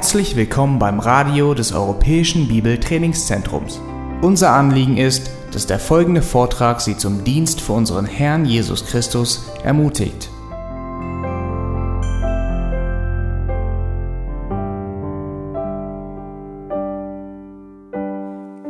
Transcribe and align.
Herzlich 0.00 0.34
willkommen 0.34 0.78
beim 0.78 0.98
Radio 0.98 1.52
des 1.52 1.72
Europäischen 1.72 2.48
Bibeltrainingszentrums. 2.48 3.82
Unser 4.22 4.52
Anliegen 4.52 4.96
ist, 4.96 5.30
dass 5.52 5.66
der 5.66 5.78
folgende 5.78 6.22
Vortrag 6.22 6.80
Sie 6.80 6.96
zum 6.96 7.22
Dienst 7.22 7.60
für 7.60 7.74
unseren 7.74 8.06
Herrn 8.06 8.46
Jesus 8.46 8.86
Christus 8.86 9.44
ermutigt. 9.62 10.30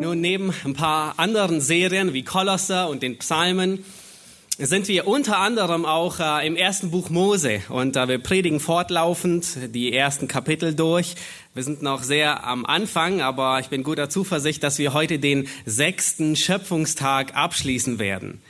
Nun, 0.00 0.20
neben 0.20 0.52
ein 0.64 0.74
paar 0.74 1.14
anderen 1.16 1.60
Serien 1.60 2.12
wie 2.12 2.24
Kolosser 2.24 2.88
und 2.88 3.04
den 3.04 3.18
Psalmen 3.18 3.84
sind 4.66 4.88
wir 4.88 5.06
unter 5.06 5.38
anderem 5.38 5.86
auch 5.86 6.20
äh, 6.20 6.46
im 6.46 6.54
ersten 6.54 6.90
Buch 6.90 7.08
Mose 7.08 7.62
und 7.70 7.96
äh, 7.96 8.08
wir 8.08 8.18
predigen 8.18 8.60
fortlaufend 8.60 9.74
die 9.74 9.94
ersten 9.94 10.28
Kapitel 10.28 10.74
durch. 10.74 11.14
Wir 11.54 11.62
sind 11.62 11.80
noch 11.80 12.02
sehr 12.02 12.44
am 12.44 12.66
Anfang, 12.66 13.22
aber 13.22 13.58
ich 13.60 13.68
bin 13.68 13.82
guter 13.82 14.10
Zuversicht, 14.10 14.62
dass 14.62 14.78
wir 14.78 14.92
heute 14.92 15.18
den 15.18 15.48
sechsten 15.64 16.36
Schöpfungstag 16.36 17.34
abschließen 17.34 17.98
werden. 17.98 18.42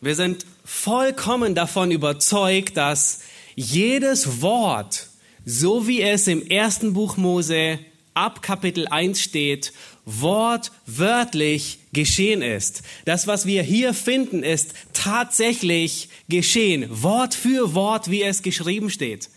Wir 0.00 0.16
sind 0.16 0.44
vollkommen 0.64 1.54
davon 1.54 1.92
überzeugt, 1.92 2.76
dass 2.76 3.20
jedes 3.54 4.42
Wort, 4.42 5.06
so 5.44 5.86
wie 5.86 6.02
es 6.02 6.26
im 6.26 6.44
ersten 6.44 6.92
Buch 6.92 7.16
Mose 7.16 7.78
ab 8.14 8.42
Kapitel 8.42 8.88
1 8.88 9.20
steht, 9.20 9.72
wortwörtlich 10.06 11.80
geschehen 11.92 12.40
ist. 12.40 12.82
Das, 13.04 13.26
was 13.26 13.44
wir 13.44 13.62
hier 13.62 13.92
finden, 13.92 14.42
ist 14.42 14.72
tatsächlich 14.92 16.08
geschehen. 16.28 16.86
Wort 16.90 17.34
für 17.34 17.74
Wort, 17.74 18.10
wie 18.10 18.22
es 18.22 18.42
geschrieben 18.42 18.88
steht. 18.88 19.28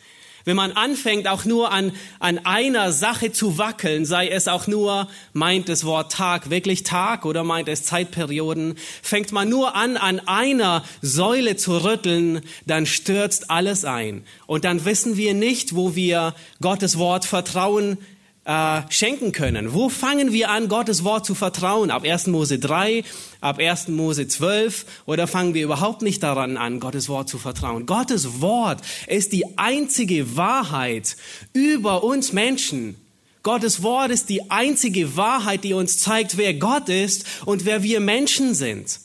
Wenn 0.46 0.56
man 0.56 0.72
anfängt, 0.72 1.28
auch 1.28 1.44
nur 1.44 1.72
an, 1.72 1.92
an 2.20 2.40
einer 2.40 2.92
Sache 2.92 3.32
zu 3.32 3.58
wackeln, 3.58 4.06
sei 4.06 4.30
es 4.30 4.48
auch 4.48 4.68
nur, 4.68 5.08
meint 5.34 5.70
das 5.70 5.84
Wort 5.84 6.12
Tag 6.12 6.50
wirklich 6.50 6.84
Tag 6.84 7.26
oder 7.26 7.44
meint 7.44 7.68
es 7.68 7.84
Zeitperioden, 7.84 8.76
fängt 9.02 9.32
man 9.32 9.50
nur 9.50 9.76
an, 9.76 9.98
an 9.98 10.20
einer 10.20 10.84
Säule 11.02 11.56
zu 11.58 11.84
rütteln, 11.84 12.42
dann 12.66 12.86
stürzt 12.86 13.52
alles 13.52 13.86
ein. 13.86 14.24
Und 14.48 14.66
dann 14.66 14.86
wissen 14.86 15.18
wir 15.18 15.34
nicht, 15.34 15.76
wo 15.76 15.96
wir 15.96 16.34
Gottes 16.62 16.98
Wort 16.98 17.26
vertrauen 17.26 17.98
äh, 18.50 18.82
schenken 18.90 19.32
können. 19.32 19.74
Wo 19.74 19.90
fangen 19.90 20.34
wir 20.34 20.50
an, 20.50 20.70
Gottes 20.70 21.04
Wort 21.04 21.24
zu 21.24 21.36
vertrauen? 21.36 21.92
Ab 21.92 22.04
1. 22.04 22.26
Mose 22.28 22.58
3, 22.58 23.04
ab 23.42 23.60
1. 23.60 23.90
Mose 23.90 24.28
12 24.28 24.86
oder 25.06 25.28
fangen 25.28 25.54
wir 25.54 25.64
überhaupt 25.64 26.02
nicht 26.02 26.24
daran 26.24 26.58
an, 26.58 26.80
Gottes 26.80 27.10
Wort 27.10 27.30
zu 27.30 27.38
vertrauen? 27.38 27.86
Gottes 27.86 28.42
Wort 28.42 28.82
ist 29.06 29.34
die 29.34 29.60
einzige 29.60 30.36
Wahrheit 30.36 31.16
über 31.54 32.04
uns 32.04 32.34
Menschen. 32.34 32.96
Gottes 33.44 33.84
Wort 33.84 34.10
ist 34.10 34.30
die 34.30 34.50
einzige 34.50 35.16
Wahrheit, 35.16 35.64
die 35.64 35.74
uns 35.74 36.00
zeigt, 36.00 36.36
wer 36.36 36.56
Gott 36.56 36.90
ist 36.90 37.26
und 37.46 37.66
wer 37.66 37.84
wir 37.84 38.00
Menschen 38.00 38.56
sind. 38.56 39.00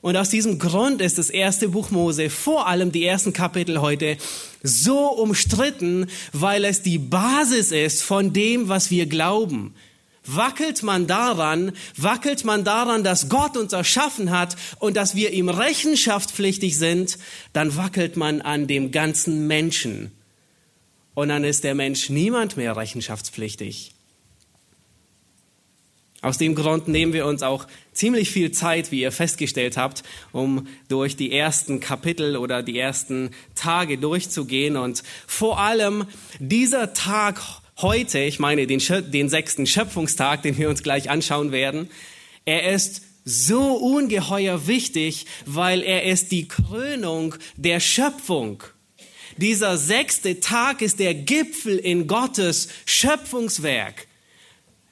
Und 0.00 0.16
aus 0.16 0.30
diesem 0.30 0.58
Grund 0.58 1.00
ist 1.00 1.18
das 1.18 1.28
erste 1.28 1.68
Buch 1.68 1.90
Mose, 1.90 2.30
vor 2.30 2.68
allem 2.68 2.92
die 2.92 3.04
ersten 3.04 3.32
Kapitel 3.32 3.80
heute, 3.80 4.16
so 4.62 5.08
umstritten, 5.08 6.06
weil 6.32 6.64
es 6.64 6.82
die 6.82 6.98
Basis 6.98 7.72
ist 7.72 8.02
von 8.02 8.32
dem, 8.32 8.68
was 8.68 8.90
wir 8.90 9.06
glauben. 9.06 9.74
Wackelt 10.24 10.82
man 10.82 11.06
daran, 11.06 11.72
wackelt 11.96 12.44
man 12.44 12.62
daran, 12.62 13.02
dass 13.02 13.28
Gott 13.28 13.56
uns 13.56 13.72
erschaffen 13.72 14.30
hat 14.30 14.56
und 14.78 14.96
dass 14.96 15.14
wir 15.16 15.32
ihm 15.32 15.48
rechenschaftspflichtig 15.48 16.78
sind, 16.78 17.18
dann 17.52 17.76
wackelt 17.76 18.16
man 18.16 18.42
an 18.42 18.66
dem 18.66 18.92
ganzen 18.92 19.46
Menschen. 19.46 20.12
Und 21.14 21.30
dann 21.30 21.44
ist 21.44 21.64
der 21.64 21.74
Mensch 21.74 22.10
niemand 22.10 22.56
mehr 22.56 22.76
rechenschaftspflichtig. 22.76 23.94
Aus 26.20 26.36
dem 26.36 26.54
Grund 26.54 26.88
nehmen 26.88 27.12
wir 27.12 27.26
uns 27.26 27.42
auch 27.42 27.66
ziemlich 27.98 28.30
viel 28.30 28.52
Zeit, 28.52 28.92
wie 28.92 29.00
ihr 29.00 29.12
festgestellt 29.12 29.76
habt, 29.76 30.04
um 30.32 30.68
durch 30.88 31.16
die 31.16 31.32
ersten 31.32 31.80
Kapitel 31.80 32.36
oder 32.36 32.62
die 32.62 32.78
ersten 32.78 33.30
Tage 33.54 33.98
durchzugehen. 33.98 34.76
Und 34.76 35.02
vor 35.26 35.58
allem 35.58 36.06
dieser 36.38 36.94
Tag 36.94 37.40
heute, 37.78 38.20
ich 38.20 38.38
meine 38.38 38.66
den, 38.66 38.80
den 39.10 39.28
sechsten 39.28 39.66
Schöpfungstag, 39.66 40.42
den 40.42 40.56
wir 40.56 40.68
uns 40.68 40.82
gleich 40.82 41.10
anschauen 41.10 41.52
werden, 41.52 41.90
er 42.44 42.72
ist 42.72 43.02
so 43.24 43.74
ungeheuer 43.74 44.66
wichtig, 44.66 45.26
weil 45.44 45.82
er 45.82 46.04
ist 46.04 46.32
die 46.32 46.48
Krönung 46.48 47.34
der 47.56 47.80
Schöpfung. 47.80 48.62
Dieser 49.36 49.76
sechste 49.76 50.40
Tag 50.40 50.82
ist 50.82 50.98
der 50.98 51.14
Gipfel 51.14 51.76
in 51.78 52.06
Gottes 52.06 52.68
Schöpfungswerk 52.86 54.07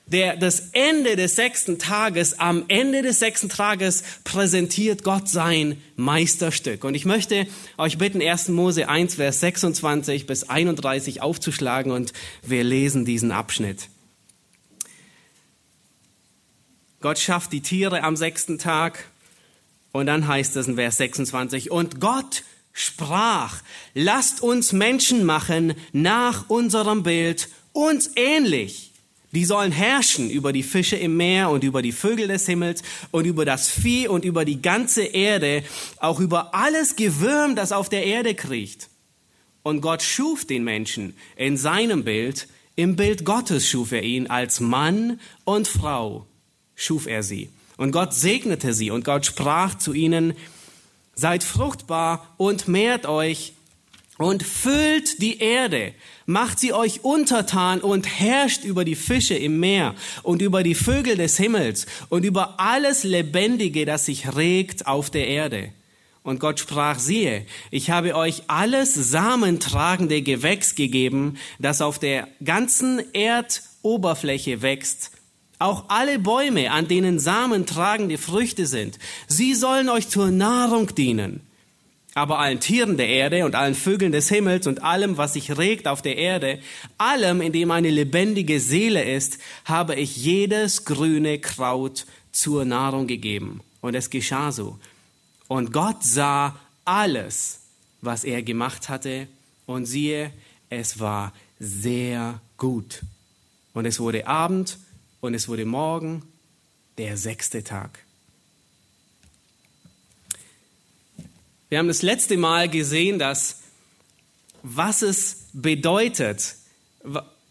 der, 0.06 0.36
das 0.36 0.70
Ende 0.72 1.16
des 1.16 1.34
sechsten 1.34 1.78
Tages, 1.78 2.38
am 2.38 2.64
Ende 2.68 3.02
des 3.02 3.18
sechsten 3.18 3.48
Tages 3.48 4.04
präsentiert 4.22 5.02
Gott 5.02 5.28
sein 5.28 5.82
Meisterstück. 5.96 6.84
Und 6.84 6.94
ich 6.94 7.04
möchte 7.04 7.46
euch 7.76 7.98
bitten, 7.98 8.22
1. 8.22 8.48
Mose 8.48 8.88
1, 8.88 9.16
Vers 9.16 9.40
26 9.40 10.26
bis 10.26 10.48
31 10.48 11.22
aufzuschlagen 11.22 11.90
und 11.90 12.12
wir 12.42 12.62
lesen 12.62 13.04
diesen 13.04 13.32
Abschnitt. 13.32 13.88
Gott 17.00 17.18
schafft 17.18 17.52
die 17.52 17.60
Tiere 17.60 18.04
am 18.04 18.16
sechsten 18.16 18.58
Tag 18.58 19.10
und 19.90 20.06
dann 20.06 20.28
heißt 20.28 20.56
es 20.56 20.68
in 20.68 20.76
Vers 20.76 20.98
26, 20.98 21.70
und 21.70 22.00
Gott 22.00 22.44
sprach, 22.72 23.62
lasst 23.94 24.40
uns 24.42 24.72
Menschen 24.72 25.24
machen 25.24 25.74
nach 25.92 26.48
unserem 26.48 27.02
Bild, 27.02 27.48
uns 27.72 28.10
ähnlich 28.14 28.85
die 29.36 29.44
sollen 29.44 29.70
herrschen 29.70 30.30
über 30.30 30.50
die 30.54 30.62
Fische 30.62 30.96
im 30.96 31.18
Meer 31.18 31.50
und 31.50 31.62
über 31.62 31.82
die 31.82 31.92
Vögel 31.92 32.26
des 32.26 32.46
Himmels 32.46 32.82
und 33.10 33.26
über 33.26 33.44
das 33.44 33.68
Vieh 33.68 34.08
und 34.08 34.24
über 34.24 34.46
die 34.46 34.62
ganze 34.62 35.02
Erde, 35.02 35.62
auch 35.98 36.20
über 36.20 36.54
alles 36.54 36.96
Gewürm, 36.96 37.54
das 37.54 37.70
auf 37.70 37.90
der 37.90 38.06
Erde 38.06 38.34
kriecht. 38.34 38.88
Und 39.62 39.82
Gott 39.82 40.00
schuf 40.00 40.46
den 40.46 40.64
Menschen 40.64 41.14
in 41.36 41.58
seinem 41.58 42.02
Bild, 42.02 42.48
im 42.76 42.96
Bild 42.96 43.26
Gottes 43.26 43.68
schuf 43.68 43.92
er 43.92 44.04
ihn, 44.04 44.26
als 44.28 44.60
Mann 44.60 45.20
und 45.44 45.68
Frau 45.68 46.26
schuf 46.74 47.06
er 47.06 47.22
sie. 47.22 47.50
Und 47.76 47.92
Gott 47.92 48.14
segnete 48.14 48.72
sie 48.72 48.90
und 48.90 49.04
Gott 49.04 49.26
sprach 49.26 49.76
zu 49.76 49.92
ihnen, 49.92 50.32
seid 51.14 51.44
fruchtbar 51.44 52.34
und 52.38 52.68
mehrt 52.68 53.04
euch 53.04 53.52
und 54.18 54.42
füllt 54.42 55.20
die 55.20 55.38
Erde, 55.38 55.92
macht 56.24 56.58
sie 56.58 56.72
euch 56.72 57.04
untertan 57.04 57.80
und 57.80 58.06
herrscht 58.06 58.64
über 58.64 58.84
die 58.84 58.94
Fische 58.94 59.34
im 59.34 59.60
Meer 59.60 59.94
und 60.22 60.42
über 60.42 60.62
die 60.62 60.74
Vögel 60.74 61.16
des 61.16 61.36
Himmels 61.36 61.86
und 62.08 62.24
über 62.24 62.58
alles 62.58 63.04
Lebendige, 63.04 63.84
das 63.84 64.06
sich 64.06 64.34
regt 64.34 64.86
auf 64.86 65.10
der 65.10 65.28
Erde. 65.28 65.70
Und 66.22 66.40
Gott 66.40 66.58
sprach, 66.58 66.98
siehe, 66.98 67.46
ich 67.70 67.90
habe 67.90 68.16
euch 68.16 68.44
alles 68.48 68.94
samentragende 68.94 70.22
Gewächs 70.22 70.74
gegeben, 70.74 71.36
das 71.60 71.80
auf 71.82 72.00
der 72.00 72.26
ganzen 72.42 73.00
Erdoberfläche 73.14 74.60
wächst, 74.60 75.12
auch 75.58 75.84
alle 75.88 76.18
Bäume, 76.18 76.72
an 76.72 76.88
denen 76.88 77.18
samentragende 77.18 78.18
Früchte 78.18 78.66
sind, 78.66 78.98
sie 79.28 79.54
sollen 79.54 79.88
euch 79.88 80.08
zur 80.08 80.30
Nahrung 80.30 80.94
dienen 80.94 81.46
aber 82.16 82.38
allen 82.38 82.60
Tieren 82.60 82.96
der 82.96 83.08
Erde 83.08 83.44
und 83.44 83.54
allen 83.54 83.74
Vögeln 83.74 84.10
des 84.10 84.30
Himmels 84.30 84.66
und 84.66 84.82
allem, 84.82 85.18
was 85.18 85.34
sich 85.34 85.58
regt 85.58 85.86
auf 85.86 86.00
der 86.00 86.16
Erde, 86.16 86.60
allem, 86.96 87.42
in 87.42 87.52
dem 87.52 87.70
eine 87.70 87.90
lebendige 87.90 88.58
Seele 88.58 89.04
ist, 89.04 89.36
habe 89.66 89.94
ich 89.96 90.16
jedes 90.16 90.86
grüne 90.86 91.38
Kraut 91.38 92.06
zur 92.32 92.64
Nahrung 92.64 93.06
gegeben. 93.06 93.60
Und 93.82 93.94
es 93.94 94.08
geschah 94.08 94.50
so. 94.50 94.78
Und 95.46 95.74
Gott 95.74 96.04
sah 96.04 96.58
alles, 96.86 97.60
was 98.00 98.24
er 98.24 98.42
gemacht 98.42 98.88
hatte, 98.88 99.28
und 99.66 99.84
siehe, 99.84 100.32
es 100.70 100.98
war 100.98 101.34
sehr 101.58 102.40
gut. 102.56 103.02
Und 103.74 103.84
es 103.84 104.00
wurde 104.00 104.26
Abend 104.26 104.78
und 105.20 105.34
es 105.34 105.48
wurde 105.48 105.66
Morgen, 105.66 106.22
der 106.96 107.18
sechste 107.18 107.62
Tag. 107.62 108.05
Wir 111.68 111.78
haben 111.78 111.88
das 111.88 112.02
letzte 112.02 112.36
Mal 112.36 112.68
gesehen, 112.68 113.18
dass 113.18 113.56
was 114.62 115.02
es 115.02 115.48
bedeutet, 115.52 116.54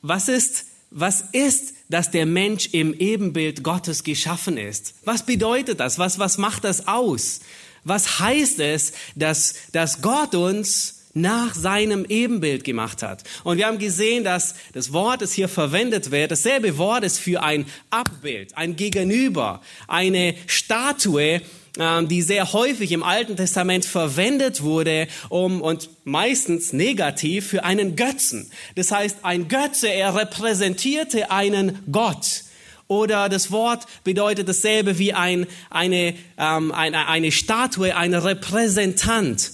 was 0.02 0.30
ist, 0.30 0.68
was 0.90 1.26
ist, 1.34 1.74
dass 1.90 2.12
der 2.12 2.26
Mensch 2.26 2.70
im 2.72 2.94
Ebenbild 2.94 3.64
Gottes 3.64 4.04
geschaffen 4.04 4.58
ist. 4.58 4.96
Was 5.04 5.26
bedeutet 5.26 5.82
das? 5.82 6.00
Was, 6.00 6.18
was 6.18 6.38
macht 6.38 6.64
das 6.64 6.88
aus? 6.88 7.42
Was 7.84 8.20
heißt 8.20 8.60
es, 8.62 8.94
dass, 9.16 9.56
dass 9.74 10.02
Gott 10.02 10.34
uns 10.34 11.02
nach 11.14 11.56
seinem 11.56 12.06
Ebenbild 12.10 12.66
gemacht 12.66 13.02
hat. 13.02 13.24
Und 13.46 13.58
wir 13.58 13.68
haben 13.68 13.80
gesehen, 13.80 14.26
dass 14.26 14.54
das 14.74 14.92
Wort, 14.92 15.22
das 15.22 15.32
hier 15.32 15.48
verwendet 15.48 16.12
wird, 16.12 16.30
dasselbe 16.30 16.78
Wort 16.78 17.06
ist 17.06 17.20
für 17.20 17.42
ein 17.42 17.66
Abbild, 17.90 18.58
ein 18.58 18.76
Gegenüber, 18.76 19.62
eine 19.88 20.36
Statue, 20.46 21.42
die 21.78 22.22
sehr 22.22 22.54
häufig 22.54 22.92
im 22.92 23.04
Alten 23.04 23.36
Testament 23.36 23.86
verwendet 23.86 24.64
wurde, 24.64 25.08
um 25.30 25.62
und 25.62 25.90
meistens 26.04 26.72
negativ 26.72 27.48
für 27.48 27.64
einen 27.64 27.96
Götzen. 27.96 28.50
Das 28.76 28.92
heißt, 28.92 29.20
ein 29.24 29.48
Götze, 29.48 29.90
er 29.90 30.16
repräsentierte 30.16 31.32
einen 31.32 31.80
Gott. 31.92 32.44
Oder 32.88 33.30
das 33.30 33.52
Wort 33.52 33.86
bedeutet 34.04 34.48
dasselbe 34.48 35.00
wie 35.00 35.14
ein, 35.14 35.48
eine, 35.70 36.14
ähm, 36.38 36.72
eine, 36.72 37.08
eine 37.08 37.32
Statue, 37.32 37.96
ein 37.96 38.14
Repräsentant. 38.14 39.52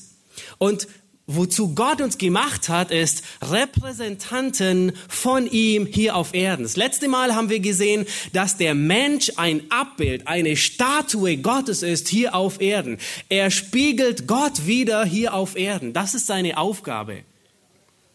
Und 0.57 0.87
wozu 1.35 1.75
Gott 1.75 2.01
uns 2.01 2.17
gemacht 2.17 2.69
hat, 2.69 2.91
ist 2.91 3.23
Repräsentanten 3.41 4.93
von 5.07 5.47
ihm 5.47 5.85
hier 5.85 6.15
auf 6.15 6.33
Erden. 6.33 6.63
Das 6.63 6.77
letzte 6.77 7.07
Mal 7.07 7.35
haben 7.35 7.49
wir 7.49 7.59
gesehen, 7.59 8.05
dass 8.33 8.57
der 8.57 8.75
Mensch 8.75 9.31
ein 9.37 9.69
Abbild, 9.69 10.27
eine 10.27 10.55
Statue 10.55 11.37
Gottes 11.37 11.83
ist 11.83 12.07
hier 12.07 12.35
auf 12.35 12.61
Erden. 12.61 12.97
Er 13.29 13.51
spiegelt 13.51 14.27
Gott 14.27 14.65
wieder 14.67 15.05
hier 15.05 15.33
auf 15.33 15.55
Erden. 15.55 15.93
Das 15.93 16.13
ist 16.13 16.27
seine 16.27 16.57
Aufgabe. 16.57 17.23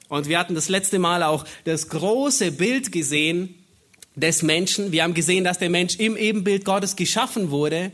Und 0.08 0.28
wir 0.28 0.38
hatten 0.38 0.54
das 0.54 0.68
letzte 0.68 0.98
Mal 0.98 1.22
auch 1.22 1.44
das 1.64 1.88
große 1.88 2.52
Bild 2.52 2.92
gesehen 2.92 3.54
des 4.14 4.42
Menschen. 4.42 4.92
Wir 4.92 5.02
haben 5.02 5.14
gesehen, 5.14 5.44
dass 5.44 5.58
der 5.58 5.70
Mensch 5.70 5.96
im 5.96 6.16
Ebenbild 6.16 6.64
Gottes 6.64 6.96
geschaffen 6.96 7.50
wurde. 7.50 7.92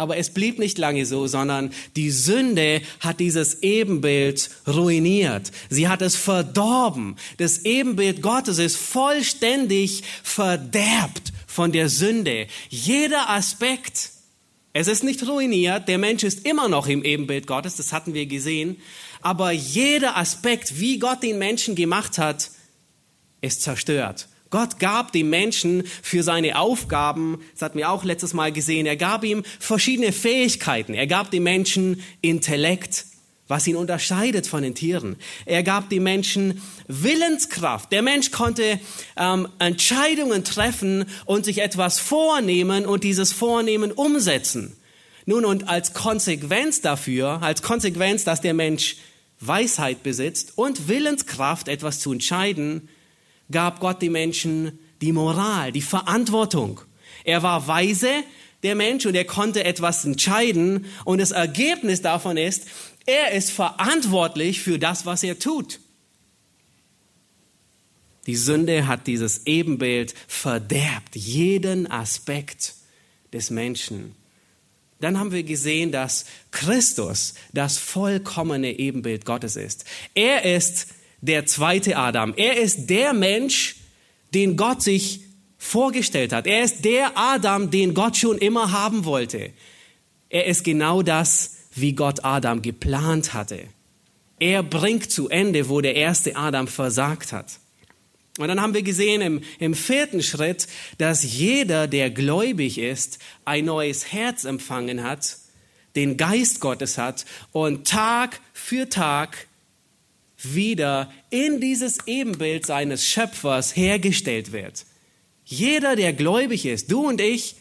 Aber 0.00 0.16
es 0.16 0.30
blieb 0.30 0.58
nicht 0.58 0.78
lange 0.78 1.04
so, 1.04 1.26
sondern 1.26 1.74
die 1.94 2.10
Sünde 2.10 2.80
hat 3.00 3.20
dieses 3.20 3.62
Ebenbild 3.62 4.48
ruiniert. 4.66 5.52
Sie 5.68 5.88
hat 5.88 6.00
es 6.00 6.16
verdorben. 6.16 7.16
Das 7.36 7.66
Ebenbild 7.66 8.22
Gottes 8.22 8.56
ist 8.56 8.78
vollständig 8.78 10.02
verderbt 10.22 11.34
von 11.46 11.70
der 11.70 11.90
Sünde. 11.90 12.46
Jeder 12.70 13.28
Aspekt, 13.28 14.12
es 14.72 14.88
ist 14.88 15.04
nicht 15.04 15.28
ruiniert, 15.28 15.86
der 15.86 15.98
Mensch 15.98 16.22
ist 16.22 16.46
immer 16.46 16.70
noch 16.70 16.86
im 16.86 17.04
Ebenbild 17.04 17.46
Gottes, 17.46 17.76
das 17.76 17.92
hatten 17.92 18.14
wir 18.14 18.24
gesehen, 18.24 18.78
aber 19.20 19.50
jeder 19.50 20.16
Aspekt, 20.16 20.80
wie 20.80 20.98
Gott 20.98 21.22
den 21.22 21.36
Menschen 21.36 21.74
gemacht 21.74 22.16
hat, 22.16 22.50
ist 23.42 23.60
zerstört. 23.60 24.29
Gott 24.50 24.80
gab 24.80 25.12
dem 25.12 25.30
Menschen 25.30 25.84
für 26.02 26.24
seine 26.24 26.58
Aufgaben, 26.58 27.38
das 27.52 27.62
hatten 27.62 27.78
wir 27.78 27.90
auch 27.90 28.04
letztes 28.04 28.34
Mal 28.34 28.52
gesehen, 28.52 28.84
er 28.84 28.96
gab 28.96 29.24
ihm 29.24 29.44
verschiedene 29.60 30.12
Fähigkeiten. 30.12 30.92
Er 30.94 31.06
gab 31.06 31.30
dem 31.30 31.44
Menschen 31.44 32.02
Intellekt, 32.20 33.06
was 33.46 33.66
ihn 33.66 33.76
unterscheidet 33.76 34.46
von 34.46 34.62
den 34.62 34.74
Tieren. 34.74 35.16
Er 35.44 35.62
gab 35.62 35.88
dem 35.88 36.02
Menschen 36.02 36.62
Willenskraft. 36.88 37.92
Der 37.92 38.02
Mensch 38.02 38.30
konnte 38.30 38.80
ähm, 39.16 39.48
Entscheidungen 39.58 40.44
treffen 40.44 41.06
und 41.26 41.44
sich 41.44 41.58
etwas 41.58 41.98
vornehmen 41.98 42.86
und 42.86 43.04
dieses 43.04 43.32
Vornehmen 43.32 43.92
umsetzen. 43.92 44.76
Nun, 45.26 45.44
und 45.44 45.68
als 45.68 45.94
Konsequenz 45.94 46.80
dafür, 46.80 47.42
als 47.42 47.62
Konsequenz, 47.62 48.24
dass 48.24 48.40
der 48.40 48.54
Mensch 48.54 48.96
Weisheit 49.40 50.02
besitzt 50.02 50.52
und 50.56 50.88
Willenskraft, 50.88 51.68
etwas 51.68 52.00
zu 52.00 52.12
entscheiden, 52.12 52.88
gab 53.50 53.80
Gott 53.80 54.02
den 54.02 54.12
Menschen 54.12 54.78
die 55.00 55.12
Moral, 55.12 55.72
die 55.72 55.82
Verantwortung. 55.82 56.80
Er 57.24 57.42
war 57.42 57.66
weise, 57.66 58.10
der 58.62 58.74
Mensch, 58.74 59.06
und 59.06 59.14
er 59.14 59.24
konnte 59.24 59.64
etwas 59.64 60.04
entscheiden. 60.04 60.86
Und 61.04 61.18
das 61.18 61.30
Ergebnis 61.30 62.02
davon 62.02 62.36
ist, 62.36 62.66
er 63.06 63.32
ist 63.32 63.50
verantwortlich 63.50 64.60
für 64.60 64.78
das, 64.78 65.06
was 65.06 65.22
er 65.22 65.38
tut. 65.38 65.80
Die 68.26 68.36
Sünde 68.36 68.86
hat 68.86 69.06
dieses 69.06 69.46
Ebenbild 69.46 70.14
verderbt, 70.28 71.16
jeden 71.16 71.90
Aspekt 71.90 72.74
des 73.32 73.50
Menschen. 73.50 74.14
Dann 75.00 75.18
haben 75.18 75.32
wir 75.32 75.42
gesehen, 75.42 75.92
dass 75.92 76.26
Christus 76.50 77.34
das 77.54 77.78
vollkommene 77.78 78.78
Ebenbild 78.78 79.24
Gottes 79.24 79.56
ist. 79.56 79.84
Er 80.14 80.44
ist 80.44 80.88
der 81.20 81.46
zweite 81.46 81.96
Adam. 81.96 82.34
Er 82.36 82.56
ist 82.56 82.88
der 82.88 83.12
Mensch, 83.12 83.76
den 84.34 84.56
Gott 84.56 84.82
sich 84.82 85.20
vorgestellt 85.58 86.32
hat. 86.32 86.46
Er 86.46 86.64
ist 86.64 86.84
der 86.84 87.16
Adam, 87.16 87.70
den 87.70 87.94
Gott 87.94 88.16
schon 88.16 88.38
immer 88.38 88.72
haben 88.72 89.04
wollte. 89.04 89.50
Er 90.28 90.46
ist 90.46 90.64
genau 90.64 91.02
das, 91.02 91.56
wie 91.74 91.92
Gott 91.92 92.24
Adam 92.24 92.62
geplant 92.62 93.34
hatte. 93.34 93.64
Er 94.38 94.62
bringt 94.62 95.10
zu 95.10 95.28
Ende, 95.28 95.68
wo 95.68 95.80
der 95.80 95.96
erste 95.96 96.36
Adam 96.36 96.66
versagt 96.66 97.32
hat. 97.32 97.58
Und 98.38 98.48
dann 98.48 98.62
haben 98.62 98.72
wir 98.72 98.82
gesehen 98.82 99.20
im, 99.20 99.42
im 99.58 99.74
vierten 99.74 100.22
Schritt, 100.22 100.66
dass 100.96 101.24
jeder, 101.24 101.86
der 101.86 102.10
gläubig 102.10 102.78
ist, 102.78 103.18
ein 103.44 103.66
neues 103.66 104.12
Herz 104.12 104.44
empfangen 104.44 105.02
hat, 105.02 105.36
den 105.94 106.16
Geist 106.16 106.60
Gottes 106.60 106.96
hat 106.96 107.26
und 107.52 107.86
Tag 107.86 108.40
für 108.54 108.88
Tag 108.88 109.46
wieder 110.42 111.12
in 111.30 111.60
dieses 111.60 111.98
Ebenbild 112.06 112.66
seines 112.66 113.06
Schöpfers 113.06 113.76
hergestellt 113.76 114.52
wird. 114.52 114.84
Jeder, 115.44 115.96
der 115.96 116.12
gläubig 116.12 116.66
ist, 116.66 116.90
du 116.90 117.06
und 117.08 117.20
ich, 117.20 117.56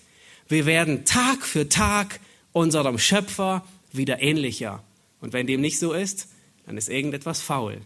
wir 0.48 0.66
werden 0.66 1.06
Tag 1.06 1.46
für 1.46 1.70
Tag 1.70 2.20
unserem 2.52 2.98
Schöpfer 2.98 3.66
wieder 3.92 4.22
ähnlicher. 4.22 4.84
Und 5.22 5.34
wenn 5.34 5.48
dem 5.48 5.62
nicht 5.62 5.80
so 5.80 5.94
ist, 5.94 6.28
dann 6.66 6.78
ist 6.78 6.90
irgendetwas 6.90 7.42
faul. 7.42 7.82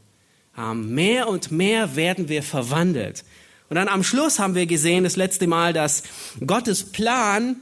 Ähm, 0.57 0.93
mehr 0.93 1.29
und 1.29 1.51
mehr 1.51 1.95
werden 1.95 2.29
wir 2.29 2.43
verwandelt. 2.43 3.23
Und 3.69 3.75
dann 3.75 3.87
am 3.87 4.03
Schluss 4.03 4.39
haben 4.39 4.55
wir 4.55 4.65
gesehen, 4.65 5.03
das 5.03 5.15
letzte 5.15 5.47
Mal, 5.47 5.73
dass 5.73 6.03
Gottes 6.45 6.91
Plan 6.91 7.55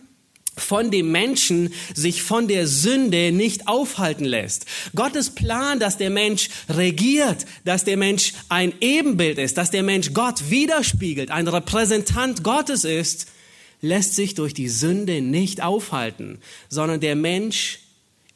von 0.58 0.92
dem 0.92 1.12
Menschen 1.12 1.74
sich 1.94 2.24
von 2.24 2.48
der 2.48 2.68
Sünde 2.68 3.32
nicht 3.32 3.68
aufhalten 3.68 4.26
lässt. 4.26 4.66
Gottes 4.96 5.30
Plan, 5.30 5.80
dass 5.80 5.98
der 5.98 6.10
Mensch 6.10 6.50
regiert, 6.70 7.46
dass 7.64 7.86
der 7.86 7.98
Mensch 7.98 8.34
ein 8.50 8.74
Ebenbild 8.82 9.38
ist, 9.38 9.58
dass 9.58 9.72
der 9.72 9.84
Mensch 9.84 10.14
Gott 10.14 10.50
widerspiegelt, 10.50 11.32
ein 11.32 11.48
Repräsentant 11.48 12.44
Gottes 12.44 12.84
ist, 12.84 13.28
lässt 13.82 14.16
sich 14.16 14.36
durch 14.36 14.54
die 14.54 14.70
Sünde 14.70 15.22
nicht 15.22 15.62
aufhalten, 15.62 16.40
sondern 16.70 17.00
der 17.00 17.16
Mensch, 17.16 17.80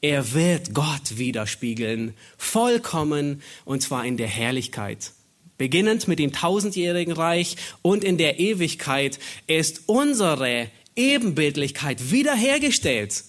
er 0.02 0.34
wird 0.34 0.74
Gott 0.74 1.18
widerspiegeln, 1.18 2.14
vollkommen 2.38 3.42
und 3.66 3.82
zwar 3.82 4.06
in 4.06 4.18
der 4.18 4.28
Herrlichkeit. 4.28 5.12
Beginnend 5.58 6.08
mit 6.08 6.20
dem 6.20 6.34
tausendjährigen 6.34 7.14
Reich 7.14 7.56
und 7.82 8.04
in 8.04 8.18
der 8.18 8.40
Ewigkeit 8.40 9.20
ist 9.48 9.84
unsere 9.86 10.70
Ebenbildlichkeit 10.96 12.12
wiederhergestellt. 12.12 13.24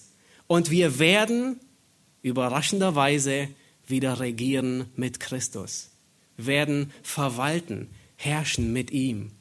Und 0.47 0.71
wir 0.71 0.99
werden 0.99 1.59
überraschenderweise 2.21 3.49
wieder 3.85 4.19
regieren 4.19 4.85
mit 4.95 5.19
Christus, 5.19 5.89
werden 6.37 6.91
verwalten, 7.03 7.89
herrschen 8.15 8.73
mit 8.73 8.91
ihm. 8.91 9.31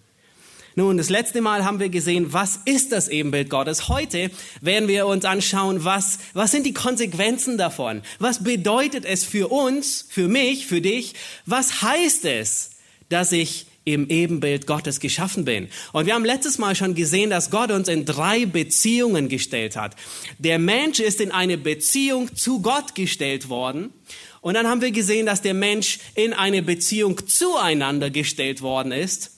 Nun, 0.78 0.98
das 0.98 1.08
letzte 1.08 1.40
Mal 1.40 1.64
haben 1.64 1.80
wir 1.80 1.88
gesehen, 1.88 2.34
was 2.34 2.60
ist 2.66 2.92
das 2.92 3.08
Ebenbild 3.08 3.48
Gottes. 3.48 3.88
Heute 3.88 4.30
werden 4.60 4.88
wir 4.88 5.06
uns 5.06 5.24
anschauen, 5.24 5.84
was, 5.84 6.18
was 6.34 6.50
sind 6.50 6.66
die 6.66 6.74
Konsequenzen 6.74 7.56
davon? 7.56 8.02
Was 8.18 8.44
bedeutet 8.44 9.06
es 9.06 9.24
für 9.24 9.48
uns, 9.48 10.04
für 10.06 10.28
mich, 10.28 10.66
für 10.66 10.82
dich? 10.82 11.14
Was 11.46 11.80
heißt 11.80 12.26
es, 12.26 12.72
dass 13.08 13.32
ich 13.32 13.64
im 13.86 14.10
Ebenbild 14.10 14.66
Gottes 14.66 14.98
geschaffen 15.00 15.44
bin. 15.44 15.68
Und 15.92 16.06
wir 16.06 16.14
haben 16.14 16.24
letztes 16.24 16.58
Mal 16.58 16.74
schon 16.74 16.94
gesehen, 16.94 17.30
dass 17.30 17.50
Gott 17.50 17.70
uns 17.70 17.88
in 17.88 18.04
drei 18.04 18.44
Beziehungen 18.44 19.28
gestellt 19.28 19.76
hat. 19.76 19.94
Der 20.38 20.58
Mensch 20.58 20.98
ist 20.98 21.20
in 21.20 21.30
eine 21.30 21.56
Beziehung 21.56 22.34
zu 22.34 22.60
Gott 22.60 22.96
gestellt 22.96 23.48
worden. 23.48 23.92
Und 24.40 24.54
dann 24.54 24.66
haben 24.66 24.80
wir 24.80 24.90
gesehen, 24.90 25.24
dass 25.24 25.40
der 25.40 25.54
Mensch 25.54 26.00
in 26.16 26.32
eine 26.32 26.62
Beziehung 26.62 27.26
zueinander 27.28 28.10
gestellt 28.10 28.60
worden 28.60 28.90
ist. 28.90 29.35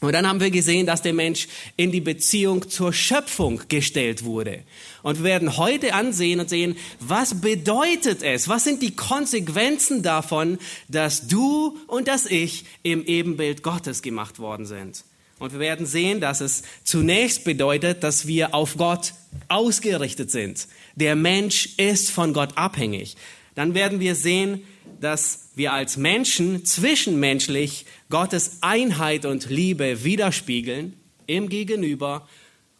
Und 0.00 0.12
dann 0.12 0.26
haben 0.26 0.40
wir 0.40 0.50
gesehen, 0.50 0.86
dass 0.86 1.02
der 1.02 1.12
Mensch 1.12 1.46
in 1.76 1.92
die 1.92 2.00
Beziehung 2.00 2.70
zur 2.70 2.92
Schöpfung 2.92 3.60
gestellt 3.68 4.24
wurde. 4.24 4.62
Und 5.02 5.18
wir 5.18 5.24
werden 5.24 5.58
heute 5.58 5.92
ansehen 5.92 6.40
und 6.40 6.48
sehen, 6.48 6.76
was 7.00 7.40
bedeutet 7.40 8.22
es? 8.22 8.48
Was 8.48 8.64
sind 8.64 8.82
die 8.82 8.96
Konsequenzen 8.96 10.02
davon, 10.02 10.58
dass 10.88 11.28
du 11.28 11.76
und 11.86 12.08
dass 12.08 12.24
ich 12.24 12.64
im 12.82 13.04
Ebenbild 13.04 13.62
Gottes 13.62 14.00
gemacht 14.00 14.38
worden 14.38 14.64
sind? 14.64 15.04
Und 15.38 15.52
wir 15.52 15.60
werden 15.60 15.86
sehen, 15.86 16.20
dass 16.20 16.40
es 16.40 16.62
zunächst 16.84 17.44
bedeutet, 17.44 18.02
dass 18.02 18.26
wir 18.26 18.54
auf 18.54 18.76
Gott 18.76 19.14
ausgerichtet 19.48 20.30
sind. 20.30 20.66
Der 20.96 21.16
Mensch 21.16 21.70
ist 21.76 22.10
von 22.10 22.32
Gott 22.32 22.56
abhängig. 22.56 23.16
Dann 23.54 23.74
werden 23.74 24.00
wir 24.00 24.14
sehen, 24.14 24.62
dass 25.00 25.48
wir 25.54 25.72
als 25.72 25.96
Menschen 25.96 26.64
zwischenmenschlich 26.64 27.86
Gottes 28.10 28.58
Einheit 28.60 29.24
und 29.24 29.48
Liebe 29.48 30.04
widerspiegeln 30.04 30.94
im 31.26 31.48
Gegenüber. 31.48 32.28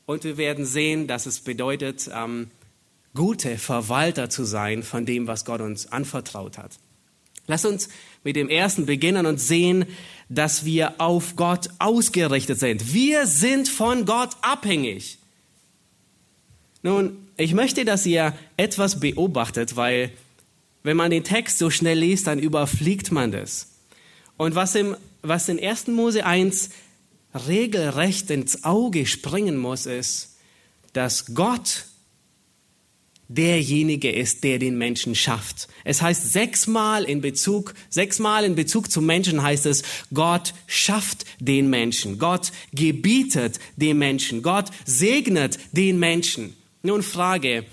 Und 0.07 0.25
wir 0.25 0.37
werden 0.37 0.67
sehen, 0.67 1.07
dass 1.07 1.27
es 1.27 1.41
bedeutet, 1.41 2.11
ähm, 2.15 2.51
gute 3.15 3.57
Verwalter 3.59 4.29
zu 4.29 4.45
sein 4.45 4.83
von 4.83 5.07
dem, 5.07 5.27
was 5.27 5.45
Gott 5.45 5.61
uns 5.61 5.91
anvertraut 5.91 6.59
hat. 6.59 6.73
Lass 7.47 7.65
uns 7.65 7.89
mit 8.23 8.37
dem 8.37 8.49
ersten 8.49 8.87
beginnen 8.87 9.27
und 9.27 9.41
sehen, 9.41 9.87
dass 10.29 10.65
wir 10.65 11.01
auf 11.01 11.35
Gott 11.37 11.69
ausgerichtet 11.79 12.61
sind. 12.61 12.93
Wir 12.93 13.27
sind 13.27 13.69
von 13.69 14.05
Gott 14.05 14.37
abhängig. 14.43 15.19
Nun, 16.83 17.17
ich 17.37 17.55
möchte, 17.55 17.85
dass 17.85 18.07
ihr 18.07 18.35
etwas 18.57 19.01
beobachtet, 19.01 19.75
weil 19.77 20.13
wenn 20.83 20.97
man 20.97 21.11
den 21.11 21.25
Text 21.25 21.59
so 21.59 21.71
schnell 21.71 21.99
liest, 21.99 22.27
dann 22.27 22.39
überfliegt 22.39 23.13
man 23.13 23.33
das. 23.33 23.69
Und 24.37 24.55
was, 24.55 24.75
im, 24.75 24.97
was 25.23 25.49
in 25.49 25.61
1. 25.63 25.89
Mose 25.89 26.25
1 26.25 26.71
regelrecht 27.47 28.31
ins 28.31 28.65
Auge 28.65 29.07
springen 29.07 29.57
muss, 29.57 29.87
ist, 29.87 30.37
dass 30.93 31.35
Gott 31.35 31.85
derjenige 33.29 34.11
ist, 34.11 34.43
der 34.43 34.59
den 34.59 34.77
Menschen 34.77 35.15
schafft. 35.15 35.69
Es 35.85 36.03
heißt 36.03 36.33
sechsmal 36.33 37.05
in 37.05 37.21
Bezug, 37.21 37.75
sechsmal 37.89 38.45
in 38.45 38.57
Bezug 38.57 38.91
zum 38.91 39.07
Menschen 39.07 39.41
heißt 39.43 39.67
es, 39.67 39.85
Gott 40.13 40.53
schafft 40.67 41.25
den 41.39 41.71
Menschen. 41.71 42.19
Gott 42.19 42.51
gebietet 42.73 43.61
den 43.77 43.99
Menschen. 43.99 44.43
Gott 44.43 44.71
segnet 44.85 45.61
den 45.71 46.01
Menschen. 46.01 46.57
Nun 46.83 47.05
Frage, 47.05 47.67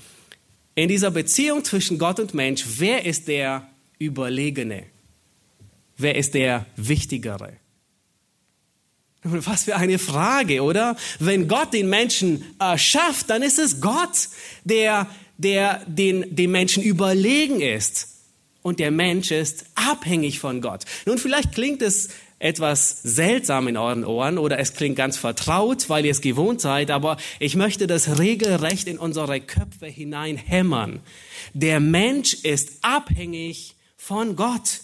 in 0.78 0.88
dieser 0.88 1.10
Beziehung 1.10 1.64
zwischen 1.64 1.98
Gott 1.98 2.20
und 2.20 2.36
Mensch, 2.36 2.64
wer 2.78 3.04
ist 3.04 3.28
der 3.28 3.68
Überlegene? 3.98 4.84
Wer 5.98 6.16
ist 6.16 6.36
der 6.36 6.68
Wichtigere? 6.76 7.54
Was 9.24 9.64
für 9.64 9.76
eine 9.76 9.98
Frage, 9.98 10.62
oder? 10.62 10.96
Wenn 11.20 11.48
Gott 11.48 11.74
den 11.74 11.90
Menschen 11.90 12.46
erschafft, 12.60 13.32
dann 13.32 13.42
ist 13.42 13.58
es 13.58 13.82
Gott, 13.82 14.30
der 14.64 15.08
der 15.38 15.84
den, 15.88 16.36
dem 16.36 16.52
Menschen 16.52 16.84
überlegen 16.84 17.62
ist. 17.62 18.10
Und 18.62 18.80
der 18.80 18.92
Mensch 18.92 19.32
ist 19.32 19.66
abhängig 19.76 20.40
von 20.40 20.62
Gott. 20.62 20.84
Nun, 21.06 21.18
vielleicht 21.18 21.54
klingt 21.54 21.82
es 21.82 22.10
etwas 22.39 23.01
seltsam 23.03 23.67
in 23.67 23.77
euren 23.77 24.06
Ohren 24.06 24.38
oder 24.38 24.60
es 24.60 24.74
klingt 24.74 24.96
ganz 24.96 25.17
vertraut, 25.17 25.89
weil 25.89 26.06
ihr 26.06 26.12
es 26.12 26.22
gewohnt 26.22 26.62
seid, 26.62 26.91
aber 26.91 27.17
ich 27.39 27.56
möchte 27.56 27.88
das 27.88 28.20
regelrecht 28.20 28.88
in 28.88 29.00
unsere 29.00 29.41
Köpfe 29.41 29.88
hineinhämmern. 29.88 31.00
Der 31.53 31.79
Mensch 31.79 32.34
ist 32.34 32.84
abhängig 32.84 33.75
von 33.96 34.36
Gott. 34.36 34.82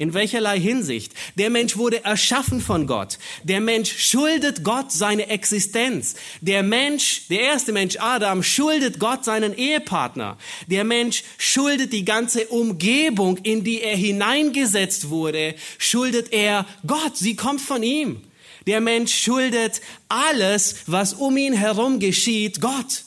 In 0.00 0.14
welcherlei 0.14 0.58
Hinsicht? 0.58 1.12
Der 1.34 1.50
Mensch 1.50 1.76
wurde 1.76 2.02
erschaffen 2.06 2.62
von 2.62 2.86
Gott. 2.86 3.18
Der 3.42 3.60
Mensch 3.60 3.98
schuldet 3.98 4.64
Gott 4.64 4.90
seine 4.90 5.28
Existenz. 5.28 6.14
Der 6.40 6.62
Mensch, 6.62 7.28
der 7.28 7.42
erste 7.42 7.70
Mensch 7.72 7.98
Adam, 7.98 8.42
schuldet 8.42 8.98
Gott 8.98 9.26
seinen 9.26 9.54
Ehepartner. 9.54 10.38
Der 10.68 10.84
Mensch 10.84 11.22
schuldet 11.36 11.92
die 11.92 12.06
ganze 12.06 12.46
Umgebung, 12.46 13.36
in 13.42 13.62
die 13.62 13.82
er 13.82 13.94
hineingesetzt 13.94 15.10
wurde, 15.10 15.54
schuldet 15.76 16.32
er 16.32 16.64
Gott. 16.86 17.18
Sie 17.18 17.36
kommt 17.36 17.60
von 17.60 17.82
ihm. 17.82 18.22
Der 18.66 18.80
Mensch 18.80 19.12
schuldet 19.12 19.82
alles, 20.08 20.76
was 20.86 21.12
um 21.12 21.36
ihn 21.36 21.52
herum 21.52 21.98
geschieht, 21.98 22.62
Gott. 22.62 23.04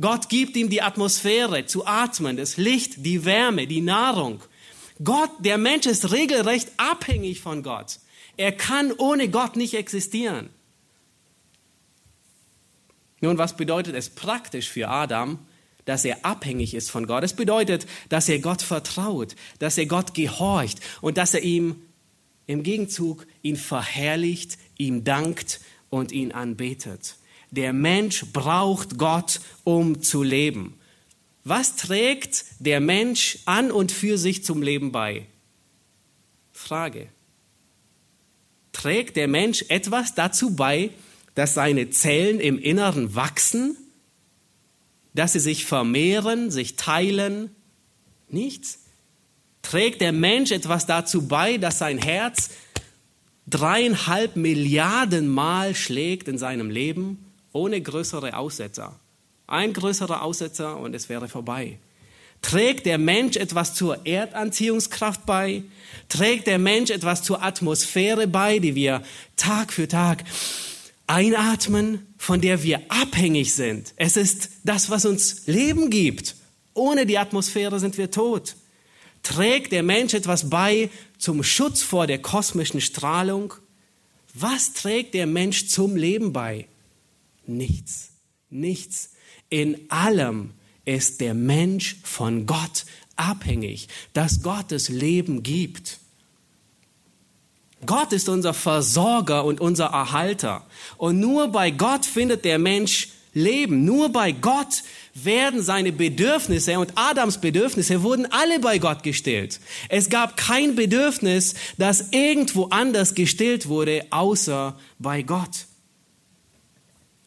Gott 0.00 0.28
gibt 0.28 0.56
ihm 0.56 0.70
die 0.70 0.82
Atmosphäre 0.82 1.66
zu 1.66 1.84
atmen, 1.84 2.36
das 2.36 2.58
Licht, 2.58 3.04
die 3.04 3.24
Wärme, 3.24 3.66
die 3.66 3.80
Nahrung. 3.80 4.40
Gott, 5.02 5.30
der 5.40 5.58
Mensch 5.58 5.86
ist 5.86 6.12
regelrecht 6.12 6.70
abhängig 6.76 7.40
von 7.40 7.62
Gott. 7.62 7.98
Er 8.36 8.52
kann 8.52 8.92
ohne 8.92 9.28
Gott 9.28 9.56
nicht 9.56 9.74
existieren. 9.74 10.50
Nun, 13.20 13.38
was 13.38 13.56
bedeutet 13.56 13.94
es 13.94 14.10
praktisch 14.10 14.68
für 14.68 14.88
Adam, 14.88 15.38
dass 15.84 16.04
er 16.04 16.24
abhängig 16.24 16.74
ist 16.74 16.90
von 16.90 17.06
Gott? 17.06 17.24
Es 17.24 17.32
bedeutet, 17.32 17.86
dass 18.08 18.28
er 18.28 18.38
Gott 18.38 18.62
vertraut, 18.62 19.34
dass 19.58 19.78
er 19.78 19.86
Gott 19.86 20.14
gehorcht 20.14 20.80
und 21.00 21.16
dass 21.16 21.34
er 21.34 21.42
ihm 21.42 21.76
im 22.46 22.62
Gegenzug 22.62 23.26
ihn 23.42 23.56
verherrlicht, 23.56 24.58
ihm 24.78 25.04
dankt 25.04 25.60
und 25.90 26.12
ihn 26.12 26.32
anbetet. 26.32 27.16
Der 27.50 27.72
Mensch 27.72 28.26
braucht 28.32 28.98
Gott, 28.98 29.40
um 29.64 30.02
zu 30.02 30.22
leben. 30.22 30.77
Was 31.48 31.76
trägt 31.76 32.44
der 32.58 32.78
Mensch 32.78 33.38
an 33.46 33.70
und 33.70 33.90
für 33.90 34.18
sich 34.18 34.44
zum 34.44 34.60
Leben 34.60 34.92
bei? 34.92 35.24
Frage. 36.52 37.08
Trägt 38.72 39.16
der 39.16 39.28
Mensch 39.28 39.64
etwas 39.70 40.14
dazu 40.14 40.54
bei, 40.54 40.90
dass 41.34 41.54
seine 41.54 41.88
Zellen 41.88 42.38
im 42.38 42.58
Inneren 42.58 43.14
wachsen, 43.14 43.78
dass 45.14 45.32
sie 45.32 45.40
sich 45.40 45.64
vermehren, 45.64 46.50
sich 46.50 46.76
teilen? 46.76 47.56
Nichts. 48.28 48.80
Trägt 49.62 50.02
der 50.02 50.12
Mensch 50.12 50.52
etwas 50.52 50.84
dazu 50.84 51.28
bei, 51.28 51.56
dass 51.56 51.78
sein 51.78 51.96
Herz 51.96 52.50
dreieinhalb 53.46 54.36
Milliarden 54.36 55.28
Mal 55.28 55.74
schlägt 55.74 56.28
in 56.28 56.36
seinem 56.36 56.68
Leben, 56.68 57.24
ohne 57.52 57.80
größere 57.80 58.36
Aussetzer? 58.36 59.00
Ein 59.48 59.72
größerer 59.72 60.22
Aussetzer 60.22 60.76
und 60.76 60.94
es 60.94 61.08
wäre 61.08 61.26
vorbei. 61.26 61.78
Trägt 62.42 62.84
der 62.84 62.98
Mensch 62.98 63.36
etwas 63.36 63.74
zur 63.74 64.06
Erdanziehungskraft 64.06 65.24
bei? 65.24 65.64
Trägt 66.10 66.46
der 66.46 66.58
Mensch 66.58 66.90
etwas 66.90 67.22
zur 67.22 67.42
Atmosphäre 67.42 68.28
bei, 68.28 68.58
die 68.58 68.74
wir 68.74 69.02
Tag 69.36 69.72
für 69.72 69.88
Tag 69.88 70.24
einatmen, 71.06 72.06
von 72.18 72.42
der 72.42 72.62
wir 72.62 72.82
abhängig 72.88 73.54
sind? 73.54 73.94
Es 73.96 74.18
ist 74.18 74.50
das, 74.64 74.90
was 74.90 75.06
uns 75.06 75.46
Leben 75.46 75.88
gibt. 75.88 76.36
Ohne 76.74 77.06
die 77.06 77.16
Atmosphäre 77.16 77.80
sind 77.80 77.96
wir 77.96 78.10
tot. 78.10 78.54
Trägt 79.22 79.72
der 79.72 79.82
Mensch 79.82 80.12
etwas 80.12 80.50
bei 80.50 80.90
zum 81.16 81.42
Schutz 81.42 81.82
vor 81.82 82.06
der 82.06 82.18
kosmischen 82.18 82.82
Strahlung? 82.82 83.54
Was 84.34 84.74
trägt 84.74 85.14
der 85.14 85.26
Mensch 85.26 85.68
zum 85.68 85.96
Leben 85.96 86.34
bei? 86.34 86.66
Nichts. 87.46 88.10
Nichts. 88.50 89.10
In 89.50 89.90
allem 89.90 90.50
ist 90.84 91.20
der 91.20 91.34
Mensch 91.34 91.96
von 92.02 92.46
Gott 92.46 92.84
abhängig, 93.16 93.88
dass 94.12 94.42
Gott 94.42 94.66
das 94.68 94.88
Leben 94.88 95.42
gibt. 95.42 95.98
Gott 97.86 98.12
ist 98.12 98.28
unser 98.28 98.54
Versorger 98.54 99.44
und 99.44 99.60
unser 99.60 99.86
Erhalter. 99.86 100.66
Und 100.96 101.20
nur 101.20 101.48
bei 101.48 101.70
Gott 101.70 102.04
findet 102.04 102.44
der 102.44 102.58
Mensch 102.58 103.08
Leben. 103.34 103.84
Nur 103.84 104.10
bei 104.10 104.32
Gott 104.32 104.82
werden 105.14 105.62
seine 105.62 105.92
Bedürfnisse 105.92 106.78
und 106.78 106.92
Adams 106.96 107.40
Bedürfnisse 107.40 108.02
wurden 108.02 108.26
alle 108.30 108.58
bei 108.58 108.78
Gott 108.78 109.02
gestillt. 109.02 109.60
Es 109.88 110.08
gab 110.08 110.36
kein 110.36 110.74
Bedürfnis, 110.74 111.54
das 111.76 112.08
irgendwo 112.10 112.66
anders 112.66 113.14
gestillt 113.14 113.68
wurde, 113.68 114.06
außer 114.10 114.76
bei 114.98 115.22
Gott. 115.22 115.67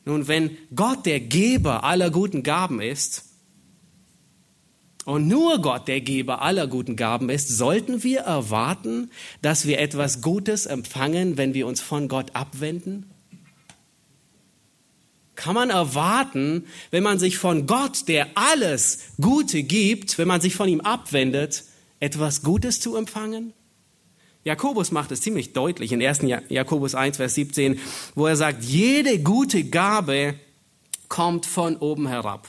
Nun, 0.05 0.27
wenn 0.27 0.57
Gott 0.73 1.05
der 1.05 1.19
Geber 1.19 1.83
aller 1.83 2.09
guten 2.09 2.43
Gaben 2.43 2.81
ist 2.81 3.25
und 5.05 5.27
nur 5.27 5.61
Gott 5.61 5.87
der 5.87 6.01
Geber 6.01 6.41
aller 6.41 6.67
guten 6.67 6.95
Gaben 6.95 7.29
ist, 7.29 7.49
sollten 7.49 8.03
wir 8.03 8.21
erwarten, 8.21 9.11
dass 9.41 9.67
wir 9.67 9.79
etwas 9.79 10.21
Gutes 10.21 10.65
empfangen, 10.65 11.37
wenn 11.37 11.53
wir 11.53 11.67
uns 11.67 11.81
von 11.81 12.07
Gott 12.07 12.35
abwenden? 12.35 13.11
Kann 15.35 15.55
man 15.55 15.69
erwarten, 15.69 16.65
wenn 16.91 17.03
man 17.03 17.17
sich 17.17 17.37
von 17.37 17.65
Gott, 17.65 18.07
der 18.07 18.27
alles 18.35 19.13
Gute 19.19 19.63
gibt, 19.63 20.17
wenn 20.17 20.27
man 20.27 20.41
sich 20.41 20.55
von 20.55 20.69
ihm 20.69 20.81
abwendet, 20.81 21.63
etwas 21.99 22.43
Gutes 22.43 22.79
zu 22.79 22.95
empfangen? 22.95 23.53
Jakobus 24.43 24.91
macht 24.91 25.11
es 25.11 25.21
ziemlich 25.21 25.53
deutlich 25.53 25.91
in 25.91 26.01
1. 26.01 26.21
Jakobus 26.49 26.95
1, 26.95 27.17
Vers 27.17 27.35
17, 27.35 27.79
wo 28.15 28.25
er 28.25 28.35
sagt, 28.35 28.63
jede 28.63 29.19
gute 29.19 29.63
Gabe 29.63 30.35
kommt 31.09 31.45
von 31.45 31.77
oben 31.77 32.07
herab. 32.07 32.47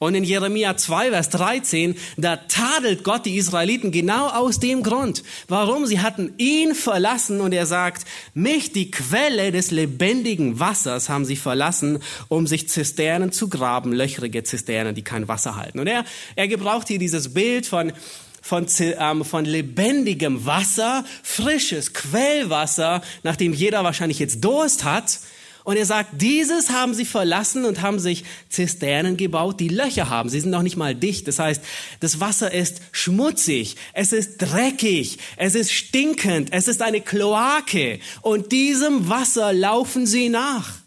Und 0.00 0.14
in 0.14 0.24
Jeremia 0.24 0.78
2, 0.78 1.10
Vers 1.10 1.28
13, 1.28 1.94
da 2.16 2.36
tadelt 2.36 3.04
Gott 3.04 3.26
die 3.26 3.36
Israeliten 3.36 3.92
genau 3.92 4.28
aus 4.28 4.58
dem 4.58 4.82
Grund. 4.82 5.22
Warum? 5.46 5.84
Sie 5.84 6.00
hatten 6.00 6.32
ihn 6.38 6.74
verlassen 6.74 7.42
und 7.42 7.52
er 7.52 7.66
sagt, 7.66 8.06
mich, 8.32 8.72
die 8.72 8.90
Quelle 8.90 9.52
des 9.52 9.70
lebendigen 9.70 10.58
Wassers, 10.58 11.10
haben 11.10 11.26
sie 11.26 11.36
verlassen, 11.36 11.98
um 12.28 12.46
sich 12.46 12.70
Zisternen 12.70 13.30
zu 13.30 13.50
graben, 13.50 13.92
löchrige 13.92 14.42
Zisternen, 14.42 14.94
die 14.94 15.04
kein 15.04 15.28
Wasser 15.28 15.56
halten. 15.56 15.78
Und 15.78 15.86
er, 15.86 16.06
er 16.34 16.48
gebraucht 16.48 16.88
hier 16.88 16.98
dieses 16.98 17.34
Bild 17.34 17.66
von, 17.66 17.92
von, 18.40 18.66
ähm, 18.78 19.24
von 19.24 19.44
lebendigem 19.44 20.46
Wasser, 20.46 21.04
frisches 21.22 21.92
Quellwasser, 21.92 23.02
nachdem 23.22 23.52
jeder 23.52 23.84
wahrscheinlich 23.84 24.18
jetzt 24.18 24.44
Durst 24.44 24.84
hat. 24.84 25.20
Und 25.62 25.76
er 25.76 25.84
sagt, 25.84 26.20
dieses 26.20 26.70
haben 26.70 26.94
sie 26.94 27.04
verlassen 27.04 27.64
und 27.64 27.82
haben 27.82 27.98
sich 27.98 28.24
Zisternen 28.48 29.16
gebaut, 29.16 29.60
die 29.60 29.68
Löcher 29.68 30.08
haben. 30.08 30.28
Sie 30.28 30.40
sind 30.40 30.50
noch 30.50 30.62
nicht 30.62 30.76
mal 30.76 30.94
dicht. 30.94 31.28
Das 31.28 31.38
heißt, 31.38 31.62
das 32.00 32.18
Wasser 32.18 32.52
ist 32.52 32.80
schmutzig, 32.92 33.76
es 33.92 34.12
ist 34.12 34.38
dreckig, 34.38 35.18
es 35.36 35.54
ist 35.54 35.72
stinkend, 35.72 36.48
es 36.52 36.66
ist 36.66 36.80
eine 36.80 37.02
Kloake. 37.02 38.00
Und 38.22 38.52
diesem 38.52 39.08
Wasser 39.10 39.52
laufen 39.52 40.06
sie 40.06 40.30
nach. 40.30 40.78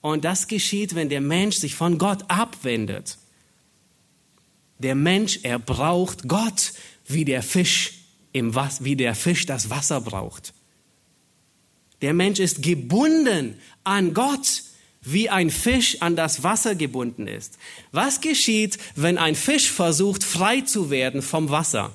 Und 0.00 0.24
das 0.24 0.46
geschieht, 0.46 0.94
wenn 0.94 1.10
der 1.10 1.20
Mensch 1.20 1.56
sich 1.56 1.74
von 1.74 1.98
Gott 1.98 2.24
abwendet. 2.28 3.18
Der 4.78 4.94
Mensch, 4.94 5.40
er 5.42 5.58
braucht 5.58 6.28
Gott, 6.28 6.72
wie 7.06 7.24
der 7.24 7.42
Fisch 7.42 7.94
im 8.32 8.54
Was 8.54 8.84
wie 8.84 8.96
der 8.96 9.14
Fisch 9.14 9.46
das 9.46 9.70
Wasser 9.70 10.00
braucht. 10.00 10.52
Der 12.02 12.14
Mensch 12.14 12.38
ist 12.38 12.62
gebunden 12.62 13.58
an 13.84 14.14
Gott, 14.14 14.62
wie 15.00 15.30
ein 15.30 15.50
Fisch 15.50 16.00
an 16.02 16.16
das 16.16 16.42
Wasser 16.42 16.74
gebunden 16.74 17.26
ist. 17.26 17.58
Was 17.92 18.20
geschieht, 18.20 18.78
wenn 18.94 19.18
ein 19.18 19.34
Fisch 19.34 19.70
versucht, 19.70 20.22
frei 20.22 20.60
zu 20.60 20.90
werden 20.90 21.22
vom 21.22 21.50
Wasser? 21.50 21.92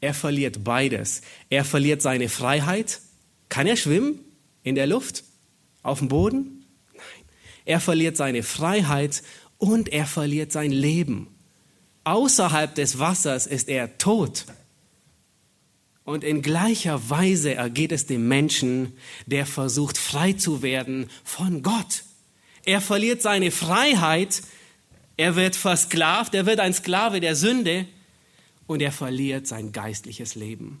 Er 0.00 0.14
verliert 0.14 0.64
beides. 0.64 1.22
Er 1.48 1.64
verliert 1.64 2.02
seine 2.02 2.28
Freiheit. 2.28 3.00
Kann 3.48 3.68
er 3.68 3.76
schwimmen? 3.76 4.18
In 4.64 4.74
der 4.74 4.88
Luft? 4.88 5.22
Auf 5.84 6.00
dem 6.00 6.08
Boden? 6.08 6.61
Er 7.64 7.80
verliert 7.80 8.16
seine 8.16 8.42
Freiheit 8.42 9.22
und 9.58 9.88
er 9.88 10.06
verliert 10.06 10.52
sein 10.52 10.72
Leben. 10.72 11.28
Außerhalb 12.04 12.74
des 12.74 12.98
Wassers 12.98 13.46
ist 13.46 13.68
er 13.68 13.98
tot. 13.98 14.46
Und 16.04 16.24
in 16.24 16.42
gleicher 16.42 17.10
Weise 17.10 17.54
ergeht 17.54 17.92
es 17.92 18.06
dem 18.06 18.26
Menschen, 18.26 18.92
der 19.26 19.46
versucht 19.46 19.98
frei 19.98 20.32
zu 20.32 20.62
werden 20.62 21.08
von 21.22 21.62
Gott. 21.62 22.04
Er 22.64 22.80
verliert 22.80 23.22
seine 23.22 23.52
Freiheit, 23.52 24.42
er 25.16 25.36
wird 25.36 25.54
versklavt, 25.54 26.34
er 26.34 26.46
wird 26.46 26.58
ein 26.58 26.74
Sklave 26.74 27.20
der 27.20 27.36
Sünde 27.36 27.86
und 28.66 28.82
er 28.82 28.92
verliert 28.92 29.46
sein 29.46 29.70
geistliches 29.70 30.34
Leben. 30.34 30.80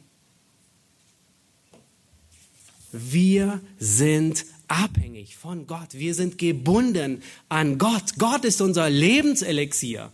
Wir 2.90 3.60
sind 3.78 4.44
abhängig 4.72 5.36
von 5.36 5.66
Gott. 5.66 5.88
Wir 5.92 6.14
sind 6.14 6.38
gebunden 6.38 7.22
an 7.48 7.78
Gott. 7.78 8.14
Gott 8.18 8.44
ist 8.44 8.60
unser 8.60 8.88
Lebenselixier. 8.88 10.10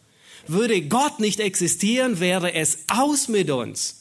Würde 0.46 0.82
Gott 0.82 1.20
nicht 1.20 1.40
existieren, 1.40 2.20
wäre 2.20 2.54
es 2.54 2.80
aus 2.88 3.28
mit 3.28 3.50
uns. 3.50 3.97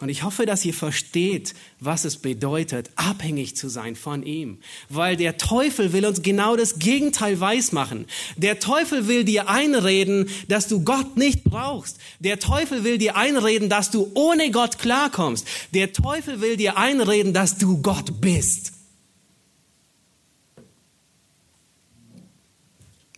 Und 0.00 0.08
ich 0.08 0.24
hoffe, 0.24 0.44
dass 0.44 0.64
ihr 0.64 0.74
versteht, 0.74 1.54
was 1.78 2.04
es 2.04 2.16
bedeutet, 2.16 2.90
abhängig 2.96 3.56
zu 3.56 3.68
sein 3.68 3.94
von 3.94 4.24
ihm. 4.24 4.58
Weil 4.88 5.16
der 5.16 5.38
Teufel 5.38 5.92
will 5.92 6.04
uns 6.04 6.22
genau 6.22 6.56
das 6.56 6.80
Gegenteil 6.80 7.38
weismachen. 7.38 8.06
Der 8.36 8.58
Teufel 8.58 9.06
will 9.06 9.24
dir 9.24 9.48
einreden, 9.48 10.28
dass 10.48 10.66
du 10.66 10.82
Gott 10.82 11.16
nicht 11.16 11.44
brauchst. 11.44 11.98
Der 12.18 12.40
Teufel 12.40 12.82
will 12.82 12.98
dir 12.98 13.16
einreden, 13.16 13.68
dass 13.68 13.92
du 13.92 14.10
ohne 14.14 14.50
Gott 14.50 14.78
klarkommst. 14.78 15.46
Der 15.72 15.92
Teufel 15.92 16.40
will 16.40 16.56
dir 16.56 16.76
einreden, 16.76 17.32
dass 17.32 17.56
du 17.56 17.80
Gott 17.80 18.20
bist. 18.20 18.72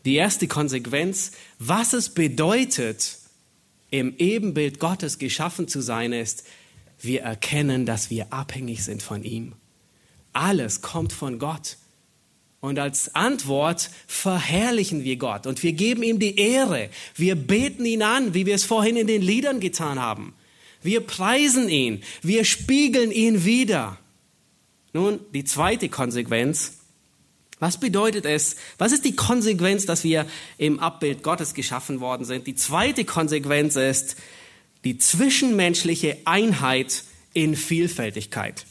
Die 0.04 0.14
erste 0.14 0.46
Konsequenz, 0.46 1.32
was 1.58 1.94
es 1.94 2.10
bedeutet, 2.10 3.18
im 3.90 4.14
Ebenbild 4.18 4.78
Gottes 4.78 5.18
geschaffen 5.18 5.68
zu 5.68 5.80
sein, 5.80 6.12
ist, 6.12 6.44
wir 7.00 7.22
erkennen, 7.22 7.86
dass 7.86 8.10
wir 8.10 8.32
abhängig 8.32 8.84
sind 8.84 9.02
von 9.02 9.22
ihm. 9.22 9.54
Alles 10.32 10.82
kommt 10.82 11.12
von 11.12 11.38
Gott. 11.38 11.76
Und 12.60 12.78
als 12.78 13.14
Antwort 13.14 13.90
verherrlichen 14.06 15.04
wir 15.04 15.16
Gott 15.16 15.46
und 15.46 15.62
wir 15.62 15.72
geben 15.72 16.02
ihm 16.02 16.18
die 16.18 16.38
Ehre. 16.38 16.90
Wir 17.14 17.36
beten 17.36 17.84
ihn 17.84 18.02
an, 18.02 18.34
wie 18.34 18.46
wir 18.46 18.54
es 18.54 18.64
vorhin 18.64 18.96
in 18.96 19.06
den 19.06 19.22
Liedern 19.22 19.60
getan 19.60 20.00
haben. 20.00 20.34
Wir 20.82 21.00
preisen 21.00 21.68
ihn, 21.68 22.02
wir 22.22 22.44
spiegeln 22.44 23.10
ihn 23.10 23.44
wieder. 23.44 23.98
Nun, 24.92 25.20
die 25.34 25.44
zweite 25.44 25.88
Konsequenz. 25.88 26.78
Was 27.58 27.78
bedeutet 27.78 28.26
es? 28.26 28.56
Was 28.78 28.92
ist 28.92 29.04
die 29.04 29.16
Konsequenz, 29.16 29.86
dass 29.86 30.04
wir 30.04 30.26
im 30.58 30.78
Abbild 30.78 31.22
Gottes 31.22 31.54
geschaffen 31.54 32.00
worden 32.00 32.24
sind? 32.24 32.46
Die 32.46 32.54
zweite 32.54 33.04
Konsequenz 33.04 33.76
ist, 33.76 34.16
die 34.86 34.98
zwischenmenschliche 34.98 36.16
Einheit 36.26 37.02
in 37.34 37.56
Vielfältigkeit. 37.56 38.66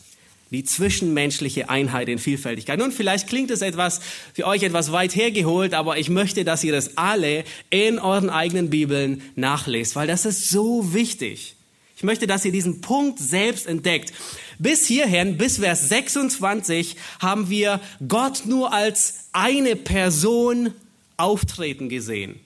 Die 0.50 0.64
zwischenmenschliche 0.64 1.70
Einheit 1.70 2.08
in 2.08 2.20
Vielfältigkeit. 2.20 2.80
Nun, 2.80 2.94
vielleicht 2.94 3.28
klingt 3.28 3.52
es 3.52 3.62
etwas 3.62 4.00
für 4.34 4.48
euch 4.48 4.64
etwas 4.64 4.94
weit 4.94 5.14
hergeholt, 5.14 5.74
aber 5.74 5.98
ich 5.98 6.08
möchte, 6.08 6.46
dass 6.46 6.64
ihr 6.64 6.72
das 6.72 6.96
alle 6.96 7.44
in 7.70 8.00
euren 8.00 8.30
eigenen 8.30 8.70
Bibeln 8.70 9.24
nachlest, 9.36 9.98
weil 9.98 10.08
das 10.08 10.26
ist 10.26 10.50
so 10.50 10.94
wichtig. 10.94 11.58
Ich 11.98 12.04
möchte, 12.04 12.28
dass 12.28 12.46
ihr 12.46 12.54
diesen 12.54 12.80
Punkt 12.80 13.20
selbst 13.20 13.68
entdeckt. 13.68 14.14
Bis 14.58 14.88
hierhin, 14.88 15.36
bis 15.38 15.58
Vers 15.58 15.90
26, 15.90 16.96
haben 17.20 17.50
wir 17.50 17.82
Gott 18.08 18.46
nur 18.46 18.72
als 18.72 19.28
eine 19.34 19.76
Person 19.76 20.72
auftreten 21.18 21.90
gesehen. 21.90 22.40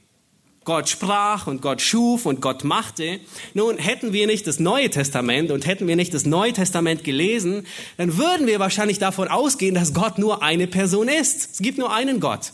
Gott 0.69 0.87
sprach 0.87 1.47
und 1.47 1.63
Gott 1.63 1.81
schuf 1.81 2.27
und 2.27 2.41
Gott 2.41 2.63
machte. 2.63 3.19
Nun, 3.55 3.79
hätten 3.79 4.13
wir 4.13 4.27
nicht 4.27 4.45
das 4.45 4.59
Neue 4.59 4.91
Testament 4.91 5.49
und 5.49 5.65
hätten 5.65 5.87
wir 5.87 5.95
nicht 5.95 6.13
das 6.13 6.27
Neue 6.27 6.53
Testament 6.53 7.03
gelesen, 7.03 7.65
dann 7.97 8.19
würden 8.19 8.45
wir 8.45 8.59
wahrscheinlich 8.59 8.99
davon 8.99 9.29
ausgehen, 9.29 9.73
dass 9.73 9.95
Gott 9.95 10.19
nur 10.19 10.43
eine 10.43 10.67
Person 10.67 11.07
ist. 11.07 11.53
Es 11.53 11.57
gibt 11.57 11.79
nur 11.79 11.91
einen 11.91 12.19
Gott. 12.19 12.51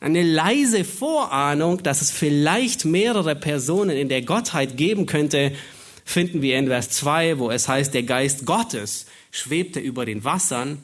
Eine 0.00 0.22
leise 0.22 0.84
Vorahnung, 0.84 1.82
dass 1.82 2.00
es 2.00 2.10
vielleicht 2.10 2.86
mehrere 2.86 3.36
Personen 3.36 3.94
in 3.98 4.08
der 4.08 4.22
Gottheit 4.22 4.78
geben 4.78 5.04
könnte, 5.04 5.52
finden 6.06 6.40
wir 6.40 6.58
in 6.58 6.68
Vers 6.68 6.88
2, 6.88 7.38
wo 7.40 7.50
es 7.50 7.68
heißt, 7.68 7.92
der 7.92 8.04
Geist 8.04 8.46
Gottes 8.46 9.04
schwebte 9.30 9.80
über 9.80 10.06
den 10.06 10.24
Wassern. 10.24 10.78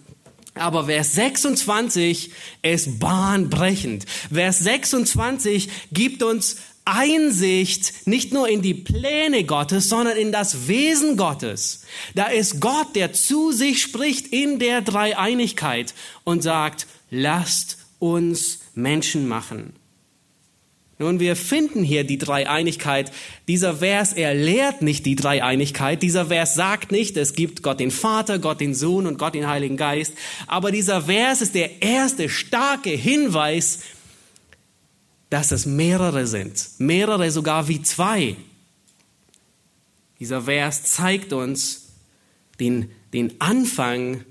Aber 0.55 0.87
Vers 0.87 1.13
26 1.13 2.31
ist 2.63 2.99
bahnbrechend. 2.99 4.07
Vers 4.33 4.59
26 4.61 5.69
gibt 5.93 6.23
uns 6.23 6.57
Einsicht 6.85 8.07
nicht 8.07 8.33
nur 8.33 8.49
in 8.49 8.63
die 8.63 8.75
Pläne 8.75 9.45
Gottes, 9.45 9.89
sondern 9.89 10.17
in 10.17 10.33
das 10.33 10.67
Wesen 10.67 11.17
Gottes. 11.17 11.83
Da 12.15 12.27
ist 12.27 12.61
Gott, 12.61 12.97
der 12.97 13.13
zu 13.13 13.53
sich 13.53 13.81
spricht 13.81 14.29
in 14.29 14.59
der 14.59 14.81
Dreieinigkeit 14.81 15.95
und 16.25 16.43
sagt, 16.43 16.87
lasst 17.11 17.79
uns 17.99 18.61
Menschen 18.75 19.29
machen. 19.29 19.75
Nun, 21.01 21.19
wir 21.19 21.35
finden 21.35 21.83
hier 21.83 22.05
die 22.05 22.19
Dreieinigkeit. 22.19 23.11
Dieser 23.49 23.77
Vers, 23.77 24.13
er 24.13 24.35
lehrt 24.35 24.83
nicht 24.83 25.07
die 25.07 25.17
Dreieinigkeit. 25.17 26.03
Dieser 26.03 26.27
Vers 26.27 26.55
sagt 26.55 26.93
nicht, 26.93 27.17
es 27.17 27.33
gibt 27.33 27.63
Gott 27.63 27.81
den 27.81 27.91
Vater, 27.91 28.39
Gott 28.39 28.61
den 28.61 28.75
Sohn 28.75 29.07
und 29.07 29.17
Gott 29.17 29.35
den 29.35 29.49
Heiligen 29.49 29.79
Geist. 29.79 30.13
Aber 30.47 30.71
dieser 30.71 31.01
Vers 31.01 31.41
ist 31.41 31.55
der 31.55 31.81
erste 31.81 32.29
starke 32.29 32.91
Hinweis, 32.91 33.79
dass 35.31 35.53
es 35.53 35.65
mehrere 35.65 36.27
sind. 36.27 36.69
Mehrere 36.77 37.31
sogar 37.31 37.67
wie 37.67 37.81
zwei. 37.81 38.37
Dieser 40.19 40.43
Vers 40.43 40.83
zeigt 40.83 41.33
uns 41.33 41.93
den, 42.61 42.91
den 43.15 43.41
Anfang, 43.41 44.27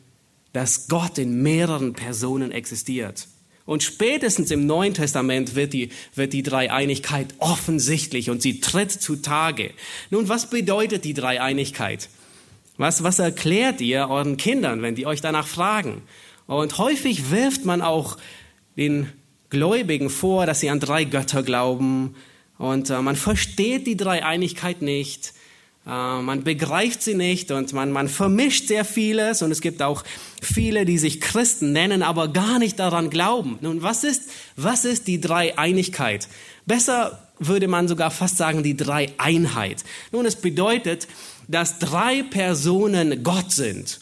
dass 0.53 0.87
Gott 0.87 1.17
in 1.17 1.41
mehreren 1.41 1.93
Personen 1.93 2.51
existiert. 2.51 3.27
Und 3.69 3.83
spätestens 3.83 4.49
im 4.49 4.65
Neuen 4.65 4.95
Testament 4.95 5.53
wird 5.53 5.73
die, 5.73 5.89
wird 6.15 6.33
die 6.33 6.41
Dreieinigkeit 6.41 7.35
offensichtlich 7.37 8.31
und 8.31 8.41
sie 8.41 8.61
tritt 8.61 8.91
zutage. 8.91 9.75
Nun, 10.09 10.27
was 10.27 10.49
bedeutet 10.49 11.05
die 11.05 11.13
Dreieinigkeit? 11.13 12.09
Was, 12.77 13.03
was 13.03 13.19
erklärt 13.19 13.79
ihr 13.79 14.09
euren 14.09 14.37
Kindern, 14.37 14.81
wenn 14.81 14.95
die 14.95 15.05
euch 15.05 15.21
danach 15.21 15.45
fragen? 15.45 16.01
Und 16.47 16.79
häufig 16.79 17.29
wirft 17.29 17.63
man 17.63 17.83
auch 17.83 18.17
den 18.75 19.11
Gläubigen 19.51 20.09
vor, 20.09 20.47
dass 20.47 20.61
sie 20.61 20.71
an 20.71 20.79
drei 20.79 21.03
Götter 21.03 21.43
glauben 21.43 22.15
und 22.57 22.89
äh, 22.89 22.99
man 23.03 23.15
versteht 23.15 23.85
die 23.85 23.97
Dreieinigkeit 23.97 24.81
nicht. 24.81 25.35
Äh, 25.89 26.21
man 26.21 26.43
begreift 26.43 27.01
sie 27.01 27.15
nicht 27.15 27.51
und 27.51 27.73
man, 27.73 27.91
man 27.91 28.07
vermischt 28.07 28.67
sehr 28.67 28.85
vieles 28.85 29.41
und 29.41 29.51
es 29.51 29.61
gibt 29.61 29.81
auch 29.81 30.03
viele, 30.41 30.85
die 30.85 30.99
sich 30.99 31.19
Christen 31.19 31.71
nennen, 31.71 32.03
aber 32.03 32.27
gar 32.27 32.59
nicht 32.59 32.77
daran 32.77 33.09
glauben. 33.09 33.57
Nun, 33.61 33.81
was 33.81 34.03
ist, 34.03 34.29
was 34.55 34.85
ist 34.85 35.07
die 35.07 35.19
Dreieinigkeit? 35.19 36.27
Besser 36.65 37.27
würde 37.39 37.67
man 37.67 37.87
sogar 37.87 38.11
fast 38.11 38.37
sagen 38.37 38.61
die 38.63 38.77
Dreieinheit. 38.77 39.83
Nun, 40.11 40.25
es 40.25 40.35
bedeutet, 40.35 41.07
dass 41.47 41.79
drei 41.79 42.21
Personen 42.23 43.23
Gott 43.23 43.51
sind. 43.51 43.99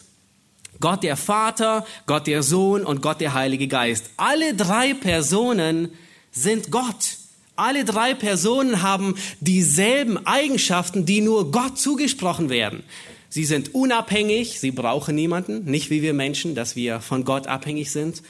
Gott 0.80 1.02
der 1.02 1.16
Vater, 1.16 1.86
Gott 2.06 2.26
der 2.26 2.42
Sohn 2.42 2.84
und 2.84 3.00
Gott 3.00 3.20
der 3.20 3.34
Heilige 3.34 3.66
Geist. 3.66 4.10
Alle 4.16 4.54
drei 4.54 4.94
Personen 4.94 5.90
sind 6.30 6.70
Gott. 6.70 7.17
Alle 7.58 7.84
drei 7.84 8.14
Personen 8.14 8.82
haben 8.82 9.16
dieselben 9.40 10.24
Eigenschaften, 10.26 11.06
die 11.06 11.20
nur 11.20 11.50
Gott 11.50 11.76
zugesprochen 11.76 12.50
werden. 12.50 12.84
Sie 13.30 13.44
sind 13.44 13.74
unabhängig, 13.74 14.60
sie 14.60 14.70
brauchen 14.70 15.16
niemanden, 15.16 15.64
nicht 15.64 15.90
wie 15.90 16.00
wir 16.00 16.14
Menschen, 16.14 16.54
dass 16.54 16.76
wir 16.76 17.00
von 17.00 17.24
Gott 17.24 17.48
abhängig 17.48 17.90
sind. 17.90 18.22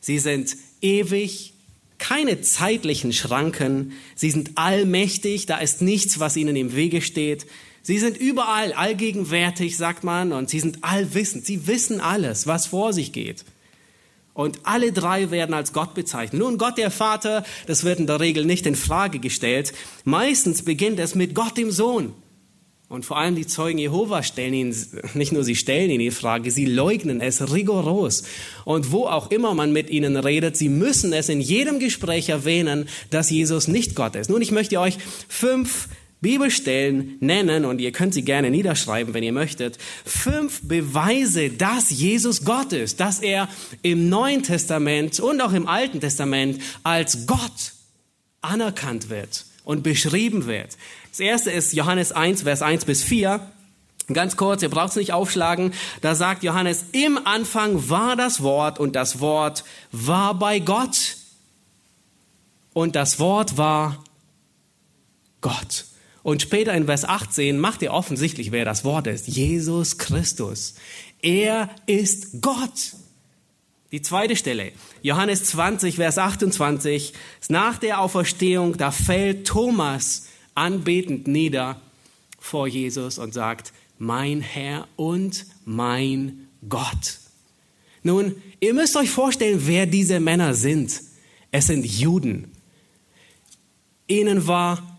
Sie 0.00 0.18
sind 0.18 0.54
ewig, 0.82 1.54
keine 1.96 2.42
zeitlichen 2.42 3.14
Schranken, 3.14 3.94
sie 4.14 4.30
sind 4.30 4.52
allmächtig, 4.56 5.46
da 5.46 5.56
ist 5.56 5.80
nichts, 5.80 6.20
was 6.20 6.36
ihnen 6.36 6.54
im 6.54 6.76
Wege 6.76 7.00
steht. 7.00 7.46
Sie 7.82 7.98
sind 7.98 8.18
überall 8.18 8.74
allgegenwärtig, 8.74 9.78
sagt 9.78 10.04
man, 10.04 10.32
und 10.32 10.50
sie 10.50 10.60
sind 10.60 10.84
allwissend. 10.84 11.46
Sie 11.46 11.66
wissen 11.66 12.00
alles, 12.00 12.46
was 12.46 12.66
vor 12.66 12.92
sich 12.92 13.12
geht. 13.12 13.46
Und 14.34 14.60
alle 14.64 14.92
drei 14.92 15.30
werden 15.30 15.54
als 15.54 15.72
Gott 15.72 15.94
bezeichnet. 15.94 16.40
Nun, 16.40 16.58
Gott 16.58 16.76
der 16.76 16.90
Vater, 16.90 17.44
das 17.66 17.84
wird 17.84 18.00
in 18.00 18.08
der 18.08 18.18
Regel 18.18 18.44
nicht 18.44 18.66
in 18.66 18.74
Frage 18.74 19.20
gestellt. 19.20 19.72
Meistens 20.04 20.62
beginnt 20.62 20.98
es 20.98 21.14
mit 21.14 21.34
Gott 21.34 21.56
dem 21.56 21.70
Sohn. 21.70 22.12
Und 22.88 23.04
vor 23.04 23.16
allem 23.16 23.34
die 23.34 23.46
Zeugen 23.46 23.78
Jehova 23.78 24.22
stellen 24.22 24.54
ihn, 24.54 24.76
nicht 25.14 25.32
nur 25.32 25.42
sie 25.42 25.56
stellen 25.56 25.90
ihn 25.90 26.00
die 26.00 26.10
Frage, 26.10 26.50
sie 26.50 26.66
leugnen 26.66 27.20
es 27.20 27.52
rigoros. 27.52 28.24
Und 28.64 28.92
wo 28.92 29.06
auch 29.06 29.30
immer 29.30 29.54
man 29.54 29.72
mit 29.72 29.88
ihnen 29.88 30.16
redet, 30.16 30.56
sie 30.56 30.68
müssen 30.68 31.12
es 31.12 31.28
in 31.28 31.40
jedem 31.40 31.78
Gespräch 31.78 32.28
erwähnen, 32.28 32.88
dass 33.10 33.30
Jesus 33.30 33.68
nicht 33.68 33.94
Gott 33.94 34.16
ist. 34.16 34.30
Nun, 34.30 34.42
ich 34.42 34.50
möchte 34.50 34.78
euch 34.80 34.98
fünf 35.28 35.88
Bibelstellen 36.24 37.18
nennen 37.20 37.66
und 37.66 37.80
ihr 37.80 37.92
könnt 37.92 38.14
sie 38.14 38.24
gerne 38.24 38.50
niederschreiben, 38.50 39.12
wenn 39.12 39.22
ihr 39.22 39.32
möchtet. 39.32 39.78
Fünf 40.06 40.62
Beweise, 40.62 41.50
dass 41.50 41.90
Jesus 41.90 42.44
Gott 42.44 42.72
ist, 42.72 42.98
dass 42.98 43.20
er 43.20 43.48
im 43.82 44.08
Neuen 44.08 44.42
Testament 44.42 45.20
und 45.20 45.42
auch 45.42 45.52
im 45.52 45.68
Alten 45.68 46.00
Testament 46.00 46.62
als 46.82 47.26
Gott 47.26 47.74
anerkannt 48.40 49.10
wird 49.10 49.44
und 49.64 49.82
beschrieben 49.82 50.46
wird. 50.46 50.78
Das 51.10 51.20
erste 51.20 51.50
ist 51.50 51.74
Johannes 51.74 52.10
1, 52.10 52.42
Vers 52.42 52.62
1 52.62 52.86
bis 52.86 53.02
4. 53.02 53.40
Ganz 54.12 54.36
kurz, 54.36 54.62
ihr 54.62 54.70
braucht 54.70 54.90
es 54.90 54.96
nicht 54.96 55.12
aufschlagen. 55.12 55.74
Da 56.00 56.14
sagt 56.14 56.42
Johannes, 56.42 56.86
im 56.92 57.18
Anfang 57.26 57.90
war 57.90 58.16
das 58.16 58.42
Wort 58.42 58.80
und 58.80 58.96
das 58.96 59.20
Wort 59.20 59.62
war 59.92 60.34
bei 60.38 60.58
Gott. 60.58 61.16
Und 62.72 62.96
das 62.96 63.18
Wort 63.18 63.58
war 63.58 64.02
Gott. 65.42 65.84
Und 66.24 66.40
später 66.40 66.72
in 66.72 66.86
Vers 66.86 67.04
18 67.04 67.58
macht 67.58 67.82
er 67.82 67.92
offensichtlich, 67.92 68.50
wer 68.50 68.64
das 68.64 68.82
Wort 68.82 69.06
ist. 69.06 69.28
Jesus 69.28 69.98
Christus. 69.98 70.74
Er 71.20 71.68
ist 71.86 72.40
Gott. 72.40 72.94
Die 73.92 74.00
zweite 74.00 74.34
Stelle, 74.34 74.72
Johannes 75.02 75.44
20, 75.44 75.96
Vers 75.96 76.16
28, 76.16 77.12
ist 77.40 77.50
nach 77.50 77.78
der 77.78 78.00
Auferstehung, 78.00 78.78
da 78.78 78.90
fällt 78.90 79.46
Thomas 79.46 80.26
anbetend 80.54 81.28
nieder 81.28 81.80
vor 82.40 82.66
Jesus 82.66 83.18
und 83.18 83.34
sagt, 83.34 83.74
mein 83.98 84.40
Herr 84.40 84.88
und 84.96 85.44
mein 85.66 86.48
Gott. 86.66 87.18
Nun, 88.02 88.34
ihr 88.60 88.72
müsst 88.72 88.96
euch 88.96 89.10
vorstellen, 89.10 89.60
wer 89.66 89.84
diese 89.84 90.20
Männer 90.20 90.54
sind. 90.54 91.02
Es 91.50 91.66
sind 91.66 91.84
Juden. 91.84 92.50
Ihnen 94.06 94.46
war 94.46 94.93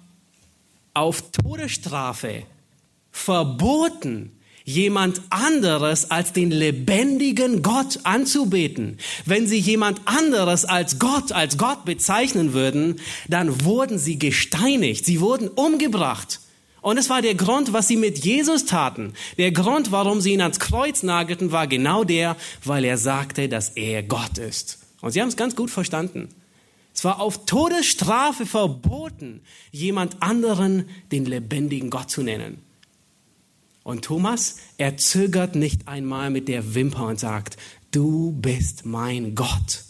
auf 0.96 1.32
Todesstrafe 1.32 2.44
verboten, 3.12 4.32
jemand 4.66 5.22
anderes 5.30 6.10
als 6.10 6.34
den 6.34 6.50
lebendigen 6.50 7.62
Gott 7.62 8.00
anzubeten. 8.04 8.98
Wenn 9.26 9.48
sie 9.48 9.60
jemand 9.60 10.02
anderes 10.06 10.66
als 10.66 10.98
Gott, 10.98 11.32
als 11.32 11.58
Gott 11.58 11.86
bezeichnen 11.86 12.54
würden, 12.54 13.00
dann 13.30 13.64
wurden 13.64 14.00
sie 14.00 14.18
gesteinigt, 14.18 15.06
sie 15.06 15.22
wurden 15.22 15.48
umgebracht. 15.50 16.42
Und 16.82 16.98
es 16.98 17.10
war 17.10 17.22
der 17.22 17.36
Grund, 17.36 17.74
was 17.74 17.88
sie 17.88 17.96
mit 17.96 18.20
Jesus 18.26 18.66
taten. 18.66 19.14
Der 19.38 19.52
Grund, 19.52 19.92
warum 19.92 20.22
sie 20.22 20.34
ihn 20.34 20.42
ans 20.42 20.60
Kreuz 20.60 21.04
nagelten, 21.04 21.52
war 21.52 21.68
genau 21.68 22.04
der, 22.04 22.36
weil 22.64 22.86
er 22.86 22.98
sagte, 22.98 23.50
dass 23.50 23.70
er 23.70 24.04
Gott 24.04 24.38
ist. 24.38 24.80
Und 25.02 25.12
sie 25.12 25.22
haben 25.22 25.30
es 25.30 25.38
ganz 25.38 25.56
gut 25.56 25.72
verstanden. 25.72 26.30
Es 26.96 27.04
war 27.04 27.20
auf 27.20 27.46
Todesstrafe 27.46 28.46
verboten, 28.46 29.42
jemand 29.72 30.24
anderen 30.24 30.90
den 31.12 31.26
lebendigen 31.26 31.90
Gott 31.90 32.10
zu 32.10 32.24
nennen. 32.24 32.60
Und 33.84 34.06
Thomas, 34.06 34.56
er 34.78 34.98
zögert 34.98 35.56
nicht 35.56 35.90
einmal 35.90 36.30
mit 36.30 36.48
der 36.48 36.74
Wimper 36.74 37.06
und 37.06 37.20
sagt, 37.20 37.58
du 37.92 38.32
bist 38.32 38.86
mein 38.86 39.36
Gott. 39.36 39.84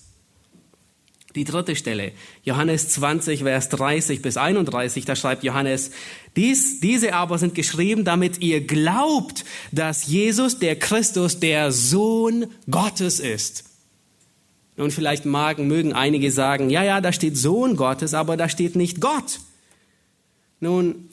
Die 1.36 1.44
dritte 1.44 1.76
Stelle, 1.76 2.12
Johannes 2.44 2.89
20, 2.89 3.44
Vers 3.44 3.70
30 3.70 4.22
bis 4.22 4.38
31, 4.38 5.06
da 5.06 5.15
schreibt 5.15 5.44
Johannes, 5.44 5.91
dies, 6.36 6.80
diese 6.80 7.13
aber 7.13 7.38
sind 7.38 7.54
geschrieben, 7.56 8.04
damit 8.04 8.41
ihr 8.41 8.65
glaubt, 8.65 9.46
dass 9.72 10.08
Jesus, 10.08 10.60
der 10.60 10.78
Christus, 10.78 11.39
der 11.39 11.72
Sohn 11.72 12.48
Gottes 12.70 13.20
ist. 13.20 13.75
Nun, 14.78 14.92
vielleicht 14.92 15.26
magen, 15.26 15.68
mögen 15.68 15.94
einige 15.94 16.32
sagen, 16.32 16.70
ja, 16.70 16.84
ja, 16.84 17.00
da 17.02 17.14
steht 17.14 17.38
Sohn 17.38 17.78
Gottes, 17.78 18.14
aber 18.14 18.36
da 18.36 18.50
steht 18.50 18.76
nicht 18.76 19.00
Gott. 19.00 19.40
Nun, 20.60 21.10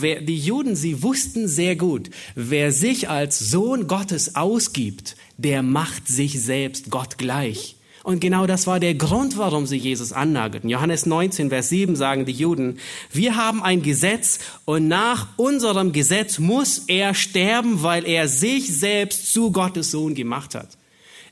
Wer, 0.00 0.20
die 0.20 0.38
Juden, 0.38 0.74
sie 0.74 1.02
wussten 1.04 1.46
sehr 1.46 1.76
gut, 1.76 2.10
wer 2.34 2.72
sich 2.72 3.08
als 3.08 3.38
Sohn 3.38 3.86
Gottes 3.86 4.34
ausgibt, 4.34 5.16
der 5.36 5.62
macht 5.62 6.08
sich 6.08 6.42
selbst 6.42 6.90
Gott 6.90 7.16
gleich. 7.16 7.76
Und 8.02 8.20
genau 8.20 8.46
das 8.46 8.66
war 8.66 8.80
der 8.80 8.94
Grund, 8.94 9.38
warum 9.38 9.66
sie 9.66 9.76
Jesus 9.76 10.12
annagelten. 10.12 10.68
Johannes 10.68 11.06
19, 11.06 11.48
Vers 11.48 11.70
7 11.70 11.96
sagen 11.96 12.26
die 12.26 12.32
Juden, 12.32 12.78
wir 13.12 13.36
haben 13.36 13.62
ein 13.62 13.82
Gesetz 13.82 14.40
und 14.64 14.88
nach 14.88 15.28
unserem 15.36 15.92
Gesetz 15.92 16.38
muss 16.38 16.82
er 16.86 17.14
sterben, 17.14 17.82
weil 17.82 18.04
er 18.04 18.28
sich 18.28 18.76
selbst 18.76 19.32
zu 19.32 19.52
Gottes 19.52 19.90
Sohn 19.90 20.14
gemacht 20.14 20.54
hat. 20.54 20.76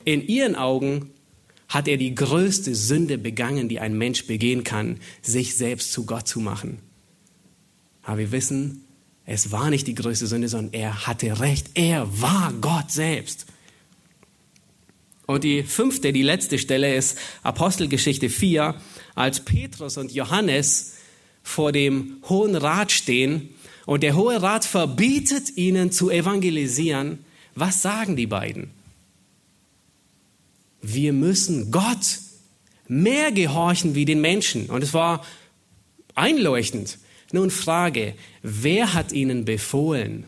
In 0.05 0.27
ihren 0.27 0.55
Augen 0.55 1.11
hat 1.69 1.87
er 1.87 1.97
die 1.97 2.13
größte 2.13 2.75
Sünde 2.75 3.17
begangen, 3.17 3.69
die 3.69 3.79
ein 3.79 3.97
Mensch 3.97 4.27
begehen 4.27 4.63
kann, 4.63 4.99
sich 5.21 5.55
selbst 5.55 5.91
zu 5.91 6.05
Gott 6.05 6.27
zu 6.27 6.39
machen. 6.39 6.79
Aber 8.03 8.17
wir 8.17 8.31
wissen, 8.31 8.85
es 9.25 9.51
war 9.51 9.69
nicht 9.69 9.87
die 9.87 9.95
größte 9.95 10.27
Sünde, 10.27 10.49
sondern 10.49 10.73
er 10.73 11.07
hatte 11.07 11.39
recht. 11.39 11.71
Er 11.73 12.21
war 12.21 12.53
Gott 12.59 12.91
selbst. 12.91 13.45
Und 15.25 15.45
die 15.45 15.63
fünfte, 15.63 16.11
die 16.11 16.21
letzte 16.21 16.59
Stelle 16.59 16.93
ist 16.95 17.17
Apostelgeschichte 17.43 18.29
4, 18.29 18.75
als 19.15 19.39
Petrus 19.39 19.97
und 19.97 20.11
Johannes 20.11 20.95
vor 21.43 21.71
dem 21.71 22.17
Hohen 22.27 22.55
Rat 22.55 22.91
stehen 22.91 23.49
und 23.85 24.03
der 24.03 24.15
Hohe 24.15 24.41
Rat 24.41 24.65
verbietet 24.65 25.57
ihnen 25.57 25.91
zu 25.91 26.09
evangelisieren. 26.09 27.19
Was 27.55 27.81
sagen 27.81 28.15
die 28.15 28.27
beiden? 28.27 28.71
Wir 30.83 31.13
müssen 31.13 31.71
Gott 31.71 32.19
mehr 32.87 33.31
gehorchen 33.31 33.95
wie 33.95 34.05
den 34.05 34.21
Menschen. 34.21 34.69
Und 34.69 34.83
es 34.83 34.93
war 34.93 35.25
einleuchtend. 36.13 36.99
Nun 37.31 37.49
Frage, 37.49 38.13
wer 38.43 38.93
hat 38.93 39.11
ihnen 39.11 39.45
befohlen 39.45 40.25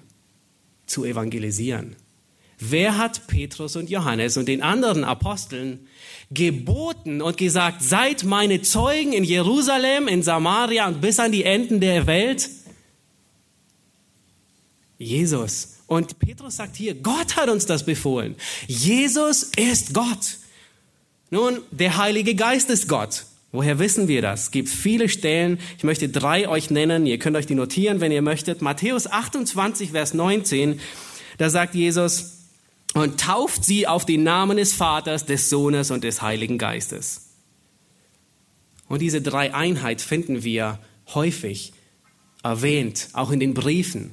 zu 0.87 1.05
evangelisieren? 1.05 1.95
Wer 2.57 2.97
hat 2.97 3.27
Petrus 3.27 3.75
und 3.75 3.89
Johannes 3.89 4.37
und 4.37 4.47
den 4.47 4.61
anderen 4.61 5.03
Aposteln 5.03 5.87
geboten 6.31 7.21
und 7.21 7.37
gesagt, 7.37 7.83
seid 7.83 8.23
meine 8.23 8.61
Zeugen 8.61 9.11
in 9.11 9.25
Jerusalem, 9.25 10.07
in 10.07 10.23
Samaria 10.23 10.87
und 10.87 11.01
bis 11.01 11.19
an 11.19 11.33
die 11.33 11.43
Enden 11.43 11.81
der 11.81 12.07
Welt? 12.07 12.49
Jesus. 14.97 15.79
Und 15.87 16.17
Petrus 16.17 16.55
sagt 16.55 16.77
hier, 16.77 16.95
Gott 16.95 17.35
hat 17.35 17.49
uns 17.49 17.65
das 17.65 17.85
befohlen. 17.85 18.35
Jesus 18.67 19.43
ist 19.43 19.93
Gott. 19.93 20.37
Nun, 21.29 21.59
der 21.71 21.97
Heilige 21.97 22.35
Geist 22.35 22.69
ist 22.69 22.87
Gott. 22.87 23.25
Woher 23.51 23.79
wissen 23.79 24.07
wir 24.07 24.21
das? 24.21 24.43
Es 24.43 24.51
gibt 24.51 24.69
viele 24.69 25.07
Stellen. 25.09 25.59
Ich 25.77 25.83
möchte 25.83 26.09
drei 26.09 26.49
euch 26.49 26.69
nennen. 26.69 27.05
Ihr 27.05 27.19
könnt 27.19 27.37
euch 27.37 27.47
die 27.47 27.55
notieren, 27.55 28.01
wenn 28.01 28.11
ihr 28.11 28.21
möchtet. 28.21 28.61
Matthäus 28.61 29.07
28, 29.07 29.91
Vers 29.91 30.13
19. 30.13 30.79
Da 31.37 31.49
sagt 31.49 31.73
Jesus, 31.73 32.35
und 32.93 33.19
tauft 33.19 33.63
sie 33.63 33.87
auf 33.87 34.05
den 34.05 34.23
Namen 34.23 34.57
des 34.57 34.73
Vaters, 34.73 35.25
des 35.25 35.49
Sohnes 35.49 35.91
und 35.91 36.03
des 36.03 36.21
Heiligen 36.21 36.57
Geistes. 36.57 37.29
Und 38.87 39.01
diese 39.01 39.21
drei 39.21 39.53
Einheit 39.53 40.01
finden 40.01 40.43
wir 40.43 40.79
häufig 41.13 41.73
erwähnt, 42.43 43.09
auch 43.13 43.31
in 43.31 43.39
den 43.39 43.53
Briefen. 43.53 44.11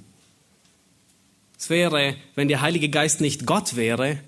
Es 1.59 1.70
wäre, 1.70 2.16
wenn 2.35 2.48
der 2.48 2.61
Heilige 2.61 2.88
Geist 2.88 3.20
nicht 3.20 3.46
Gott 3.46 3.77
wäre, 3.77 4.18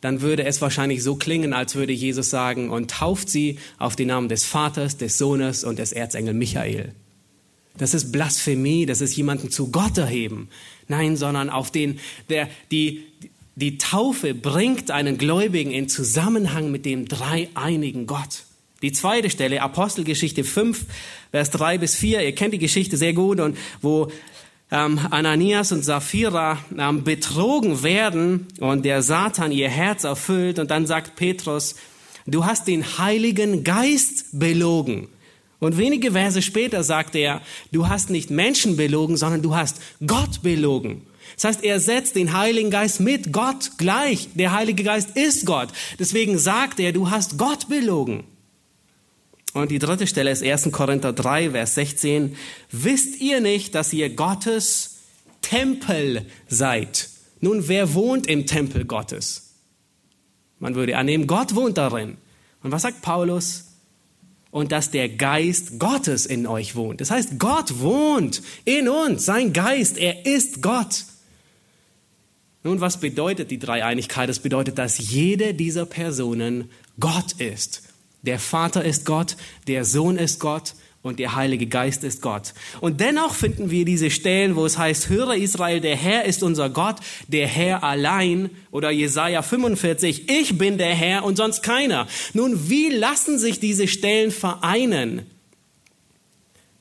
dann 0.00 0.20
würde 0.20 0.44
es 0.44 0.60
wahrscheinlich 0.60 1.02
so 1.02 1.14
klingen, 1.16 1.52
als 1.52 1.74
würde 1.74 1.92
Jesus 1.92 2.30
sagen, 2.30 2.70
und 2.70 2.90
tauft 2.90 3.28
sie 3.28 3.58
auf 3.78 3.96
den 3.96 4.08
Namen 4.08 4.28
des 4.28 4.44
Vaters, 4.44 4.96
des 4.96 5.18
Sohnes 5.18 5.64
und 5.64 5.78
des 5.78 5.92
Erzengel 5.92 6.34
Michael. 6.34 6.94
Das 7.76 7.94
ist 7.94 8.12
Blasphemie, 8.12 8.86
das 8.86 9.00
ist 9.00 9.16
jemanden 9.16 9.50
zu 9.50 9.70
Gott 9.70 9.98
erheben. 9.98 10.48
Nein, 10.88 11.16
sondern 11.16 11.50
auf 11.50 11.70
den, 11.70 11.98
der, 12.28 12.48
die, 12.70 13.04
die 13.56 13.78
Taufe 13.78 14.34
bringt 14.34 14.90
einen 14.90 15.18
Gläubigen 15.18 15.70
in 15.70 15.88
Zusammenhang 15.88 16.70
mit 16.70 16.84
dem 16.84 17.06
dreieinigen 17.06 18.06
Gott. 18.06 18.44
Die 18.82 18.92
zweite 18.92 19.28
Stelle, 19.28 19.60
Apostelgeschichte 19.60 20.42
5, 20.42 20.86
Vers 21.30 21.50
3 21.50 21.78
bis 21.78 21.94
4. 21.96 22.24
Ihr 22.24 22.34
kennt 22.34 22.54
die 22.54 22.58
Geschichte 22.58 22.96
sehr 22.96 23.12
gut 23.12 23.38
und 23.38 23.56
wo 23.82 24.10
ähm, 24.70 25.00
Ananias 25.10 25.72
und 25.72 25.84
Sapphira 25.84 26.58
ähm, 26.78 27.04
betrogen 27.04 27.82
werden 27.82 28.46
und 28.60 28.84
der 28.84 29.02
Satan 29.02 29.52
ihr 29.52 29.68
Herz 29.68 30.04
erfüllt 30.04 30.58
und 30.58 30.70
dann 30.70 30.86
sagt 30.86 31.16
Petrus, 31.16 31.76
du 32.26 32.44
hast 32.44 32.68
den 32.68 32.98
Heiligen 32.98 33.64
Geist 33.64 34.26
belogen. 34.32 35.08
Und 35.58 35.76
wenige 35.76 36.12
Verse 36.12 36.40
später 36.40 36.82
sagt 36.82 37.14
er, 37.14 37.42
du 37.70 37.88
hast 37.88 38.08
nicht 38.08 38.30
Menschen 38.30 38.76
belogen, 38.76 39.16
sondern 39.16 39.42
du 39.42 39.54
hast 39.54 39.80
Gott 40.06 40.42
belogen. 40.42 41.02
Das 41.34 41.44
heißt, 41.44 41.64
er 41.64 41.80
setzt 41.80 42.16
den 42.16 42.32
Heiligen 42.32 42.70
Geist 42.70 43.00
mit 43.00 43.32
Gott 43.32 43.72
gleich. 43.76 44.28
Der 44.34 44.52
Heilige 44.52 44.82
Geist 44.82 45.16
ist 45.16 45.46
Gott. 45.46 45.68
Deswegen 45.98 46.38
sagt 46.38 46.80
er, 46.80 46.92
du 46.92 47.10
hast 47.10 47.38
Gott 47.38 47.68
belogen. 47.68 48.24
Und 49.52 49.70
die 49.70 49.78
dritte 49.78 50.06
Stelle 50.06 50.30
ist 50.30 50.42
1. 50.42 50.70
Korinther 50.70 51.12
3, 51.12 51.50
Vers 51.50 51.74
16. 51.74 52.36
Wisst 52.70 53.20
ihr 53.20 53.40
nicht, 53.40 53.74
dass 53.74 53.92
ihr 53.92 54.10
Gottes 54.10 54.98
Tempel 55.42 56.26
seid? 56.48 57.08
Nun, 57.40 57.66
wer 57.68 57.94
wohnt 57.94 58.26
im 58.26 58.46
Tempel 58.46 58.84
Gottes? 58.84 59.54
Man 60.60 60.74
würde 60.74 60.96
annehmen, 60.96 61.26
Gott 61.26 61.54
wohnt 61.54 61.78
darin. 61.78 62.18
Und 62.62 62.70
was 62.70 62.82
sagt 62.82 63.02
Paulus? 63.02 63.66
Und 64.50 64.72
dass 64.72 64.90
der 64.90 65.08
Geist 65.08 65.78
Gottes 65.78 66.26
in 66.26 66.46
euch 66.46 66.76
wohnt. 66.76 67.00
Das 67.00 67.10
heißt, 67.10 67.38
Gott 67.38 67.80
wohnt 67.80 68.42
in 68.64 68.88
uns, 68.88 69.24
sein 69.24 69.52
Geist, 69.52 69.96
er 69.96 70.26
ist 70.26 70.60
Gott. 70.60 71.04
Nun, 72.62 72.80
was 72.80 73.00
bedeutet 73.00 73.50
die 73.50 73.58
Dreieinigkeit? 73.58 74.28
Das 74.28 74.40
bedeutet, 74.40 74.76
dass 74.76 74.98
jede 74.98 75.54
dieser 75.54 75.86
Personen 75.86 76.70
Gott 76.98 77.32
ist. 77.38 77.89
Der 78.22 78.38
Vater 78.38 78.84
ist 78.84 79.06
Gott, 79.06 79.36
der 79.66 79.84
Sohn 79.84 80.16
ist 80.16 80.40
Gott 80.40 80.74
und 81.02 81.18
der 81.18 81.34
Heilige 81.34 81.66
Geist 81.66 82.04
ist 82.04 82.20
Gott. 82.20 82.52
Und 82.80 83.00
dennoch 83.00 83.34
finden 83.34 83.70
wir 83.70 83.84
diese 83.86 84.10
Stellen, 84.10 84.56
wo 84.56 84.66
es 84.66 84.76
heißt, 84.76 85.08
höre 85.08 85.34
Israel, 85.34 85.80
der 85.80 85.96
Herr 85.96 86.26
ist 86.26 86.42
unser 86.42 86.68
Gott, 86.68 86.96
der 87.28 87.46
Herr 87.46 87.82
allein, 87.82 88.50
oder 88.70 88.90
Jesaja 88.90 89.40
45, 89.40 90.28
ich 90.28 90.58
bin 90.58 90.76
der 90.76 90.94
Herr 90.94 91.24
und 91.24 91.36
sonst 91.36 91.62
keiner. 91.62 92.06
Nun, 92.34 92.68
wie 92.68 92.90
lassen 92.90 93.38
sich 93.38 93.60
diese 93.60 93.88
Stellen 93.88 94.30
vereinen? 94.30 95.22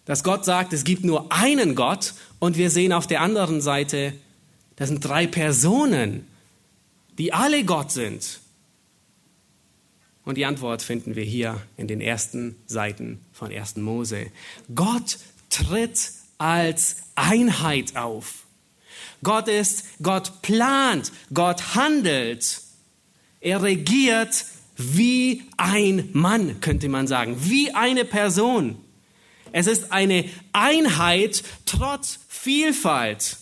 Dass 0.03 0.23
Gott 0.23 0.43
sagt, 0.43 0.73
es 0.73 0.83
gibt 0.83 1.05
nur 1.05 1.31
einen 1.31 1.75
Gott 1.75 2.13
und 2.39 2.57
wir 2.57 2.71
sehen 2.71 2.91
auf 2.91 3.07
der 3.07 3.21
anderen 3.21 3.61
Seite, 3.61 4.13
das 4.75 4.89
sind 4.89 5.05
drei 5.05 5.27
Personen, 5.27 6.27
die 7.17 7.31
alle 7.31 7.63
Gott 7.63 7.91
sind. 7.91 8.39
Und 10.25 10.35
die 10.35 10.45
Antwort 10.45 10.81
finden 10.81 11.15
wir 11.15 11.23
hier 11.23 11.61
in 11.77 11.87
den 11.87 12.01
ersten 12.01 12.55
Seiten 12.65 13.25
von 13.31 13.51
1. 13.51 13.77
Mose. 13.77 14.27
Gott 14.73 15.17
tritt 15.49 16.11
als 16.37 16.97
Einheit 17.15 17.95
auf. 17.95 18.45
Gott 19.23 19.47
ist, 19.47 19.85
Gott 20.01 20.41
plant, 20.41 21.11
Gott 21.33 21.75
handelt. 21.75 22.61
Er 23.41 23.61
regiert 23.61 24.45
wie 24.77 25.43
ein 25.57 26.09
Mann, 26.13 26.61
könnte 26.61 26.87
man 26.87 27.07
sagen, 27.07 27.35
wie 27.39 27.71
eine 27.71 28.05
Person. 28.05 28.77
Es 29.51 29.67
ist 29.67 29.91
eine 29.91 30.25
Einheit 30.53 31.43
trotz 31.65 32.19
Vielfalt. 32.27 33.37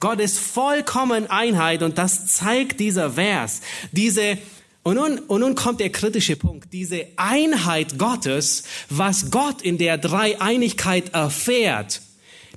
Gott 0.00 0.20
ist 0.20 0.38
vollkommen 0.38 1.30
Einheit 1.30 1.82
und 1.82 1.96
das 1.96 2.26
zeigt 2.26 2.80
dieser 2.80 3.12
Vers. 3.12 3.60
Diese, 3.92 4.36
und 4.82 4.96
nun, 4.96 5.18
und 5.20 5.40
nun 5.40 5.54
kommt 5.54 5.80
der 5.80 5.90
kritische 5.90 6.36
Punkt. 6.36 6.72
Diese 6.72 7.06
Einheit 7.16 7.98
Gottes, 7.98 8.64
was 8.90 9.30
Gott 9.30 9.62
in 9.62 9.78
der 9.78 9.96
Dreieinigkeit 9.96 11.14
erfährt, 11.14 12.02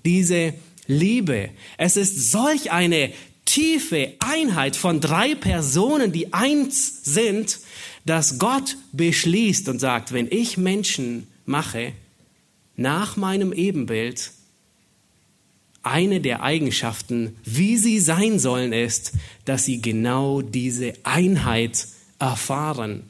diese 0.03 0.53
Liebe. 0.87 1.49
Es 1.77 1.97
ist 1.97 2.31
solch 2.31 2.71
eine 2.71 3.11
tiefe 3.45 4.13
Einheit 4.19 4.75
von 4.75 5.01
drei 5.01 5.35
Personen, 5.35 6.11
die 6.11 6.33
eins 6.33 7.03
sind, 7.03 7.59
dass 8.05 8.39
Gott 8.39 8.77
beschließt 8.91 9.69
und 9.69 9.79
sagt, 9.79 10.11
wenn 10.11 10.27
ich 10.29 10.57
Menschen 10.57 11.27
mache 11.45 11.93
nach 12.75 13.17
meinem 13.17 13.53
Ebenbild, 13.53 14.31
eine 15.83 16.19
der 16.19 16.41
Eigenschaften, 16.41 17.35
wie 17.43 17.77
sie 17.77 17.99
sein 17.99 18.39
sollen, 18.39 18.73
ist, 18.73 19.13
dass 19.45 19.65
sie 19.65 19.81
genau 19.81 20.41
diese 20.41 20.93
Einheit 21.03 21.87
erfahren. 22.19 23.03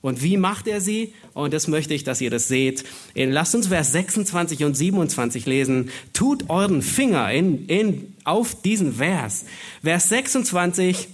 Und 0.00 0.22
wie 0.22 0.36
macht 0.36 0.66
er 0.66 0.80
sie? 0.80 1.14
Und 1.32 1.54
das 1.54 1.68
möchte 1.68 1.94
ich, 1.94 2.02
dass 2.02 2.20
ihr 2.20 2.30
das 2.30 2.48
seht. 2.48 2.84
Lasst 3.14 3.54
uns 3.54 3.68
Vers 3.68 3.92
26 3.92 4.64
und 4.64 4.74
27 4.76 5.46
lesen. 5.46 5.90
Tut 6.12 6.50
euren 6.50 6.82
Finger 6.82 7.30
in, 7.30 7.66
in, 7.66 8.14
auf 8.24 8.60
diesen 8.62 8.94
Vers. 8.94 9.44
Vers 9.82 10.08
26 10.08 11.08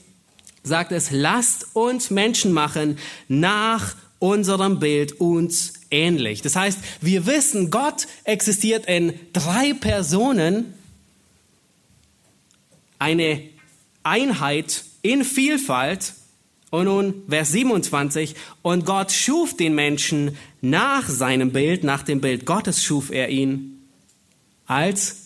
sagt 0.62 0.92
es, 0.92 1.11
lasst 1.11 1.68
uns 1.74 2.11
Menschen 2.11 2.53
machen 2.53 2.98
nach 3.29 3.94
unserem 4.18 4.81
Bild 4.81 5.20
uns 5.20 5.74
ähnlich. 5.90 6.42
Das 6.42 6.57
heißt, 6.57 6.79
wir 7.01 7.27
wissen, 7.27 7.70
Gott 7.70 8.07
existiert 8.24 8.87
in 8.87 9.12
drei 9.33 9.74
Personen 9.74 10.74
eine 12.98 13.42
Einheit 14.03 14.85
in 15.03 15.24
Vielfalt. 15.24 16.14
Und 16.71 16.85
nun 16.85 17.23
Vers 17.29 17.53
27, 17.53 18.35
und 18.63 18.85
Gott 18.85 19.11
schuf 19.11 19.57
den 19.57 19.75
Menschen 19.75 20.37
nach 20.61 21.09
seinem 21.09 21.53
Bild, 21.53 21.83
nach 21.83 22.03
dem 22.03 22.21
Bild 22.21 22.45
Gottes 22.45 22.83
schuf 22.83 23.11
er 23.11 23.31
ihn 23.31 23.79
als 24.67 25.17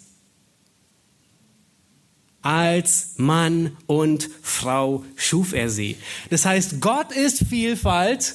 als 2.43 3.15
Mann 3.19 3.77
und 3.87 4.29
Frau 4.43 5.05
schuf 5.15 5.53
er 5.53 5.71
sie. 5.71 5.97
Das 6.31 6.45
heißt, 6.45 6.81
Gott 6.81 7.13
ist 7.13 7.45
Vielfalt 7.49 8.35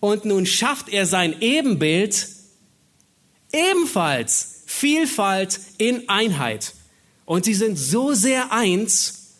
und 0.00 0.24
nun 0.24 0.46
schafft 0.46 0.88
er 0.88 1.06
sein 1.06 1.40
Ebenbild 1.40 2.28
ebenfalls 3.52 4.62
Vielfalt 4.66 5.60
in 5.78 6.08
Einheit. 6.08 6.74
Und 7.24 7.44
sie 7.44 7.54
sind 7.54 7.76
so 7.76 8.14
sehr 8.14 8.52
eins, 8.52 9.34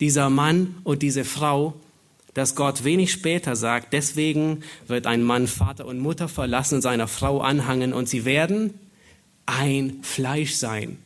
dieser 0.00 0.28
Mann 0.28 0.76
und 0.84 1.00
diese 1.00 1.24
Frau, 1.24 1.74
dass 2.36 2.54
Gott 2.54 2.84
wenig 2.84 3.12
später 3.12 3.56
sagt, 3.56 3.94
deswegen 3.94 4.62
wird 4.88 5.06
ein 5.06 5.22
Mann 5.22 5.46
Vater 5.46 5.86
und 5.86 6.00
Mutter 6.00 6.28
verlassen, 6.28 6.82
seiner 6.82 7.08
Frau 7.08 7.40
anhangen 7.40 7.94
und 7.94 8.10
sie 8.10 8.26
werden 8.26 8.74
ein 9.46 10.00
Fleisch 10.02 10.52
sein. 10.52 10.98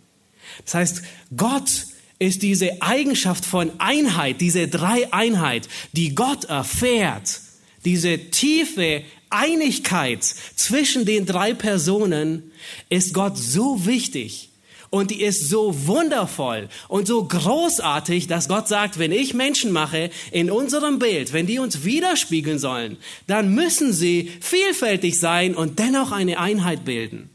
Das 0.65 0.75
heißt, 0.75 1.03
Gott 1.37 1.87
ist 2.19 2.43
diese 2.43 2.83
Eigenschaft 2.83 3.47
von 3.47 3.71
Einheit, 3.79 4.41
diese 4.41 4.67
Dreieinheit, 4.67 5.69
die 5.93 6.17
Gott 6.17 6.47
erfährt, 6.47 7.43
diese 7.85 8.19
tiefe 8.19 9.05
Einigkeit 9.31 10.25
zwischen 10.25 11.05
den 11.05 11.27
drei 11.27 11.55
Personen, 11.55 12.51
ist 12.89 13.15
Gott 13.15 13.39
so 13.39 13.87
wichtig, 13.87 14.50
und 14.91 15.13
die 15.13 15.23
ist 15.23 15.49
so 15.49 15.87
wundervoll 15.87 16.69
und 16.89 17.07
so 17.07 17.25
großartig, 17.25 18.27
dass 18.27 18.49
Gott 18.49 18.69
sagt, 18.69 18.99
wenn 18.99 19.13
ich 19.13 19.35
Menschen 19.35 19.71
mache 19.73 20.11
in 20.33 20.51
unserem 20.51 20.99
Bild, 20.99 21.33
wenn 21.33 21.47
die 21.47 21.61
uns 21.61 21.85
widerspiegeln 21.85 22.59
sollen, 22.59 22.97
dann 23.27 23.55
müssen 23.55 23.93
sie 23.93 24.31
vielfältig 24.41 25.19
sein 25.19 25.55
und 25.55 25.79
dennoch 25.79 26.11
eine 26.11 26.41
Einheit 26.41 26.85
bilden. 26.85 27.31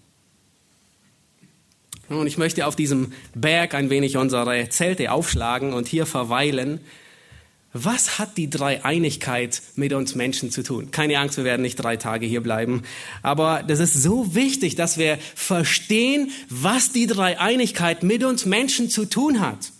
Und 2.09 2.27
ich 2.27 2.37
möchte 2.37 2.67
auf 2.67 2.75
diesem 2.75 3.13
Berg 3.33 3.73
ein 3.73 3.89
wenig 3.89 4.17
unsere 4.17 4.69
Zelte 4.69 5.11
aufschlagen 5.11 5.73
und 5.73 5.87
hier 5.87 6.05
verweilen 6.05 6.81
was 7.77 8.19
hat 8.19 8.37
die 8.37 8.49
Dreieinigkeit 8.49 9.61
mit 9.75 9.91
uns 9.91 10.15
Menschen 10.15 10.49
zu 10.49 10.63
tun? 10.63 10.91
Keine 10.91 11.19
Angst, 11.19 11.35
wir 11.35 11.43
werden 11.43 11.61
nicht 11.61 11.75
drei 11.75 11.97
Tage 11.97 12.25
hier 12.25 12.41
bleiben. 12.41 12.83
Aber 13.21 13.63
das 13.63 13.81
ist 13.81 14.01
so 14.01 14.33
wichtig, 14.33 14.75
dass 14.75 14.97
wir 14.97 15.19
verstehen, 15.35 16.31
was 16.47 16.93
die 16.93 17.05
Dreieinigkeit 17.05 18.01
mit 18.01 18.23
uns 18.23 18.45
Menschen 18.45 18.89
zu 18.89 19.03
tun 19.03 19.41
hat. 19.41 19.73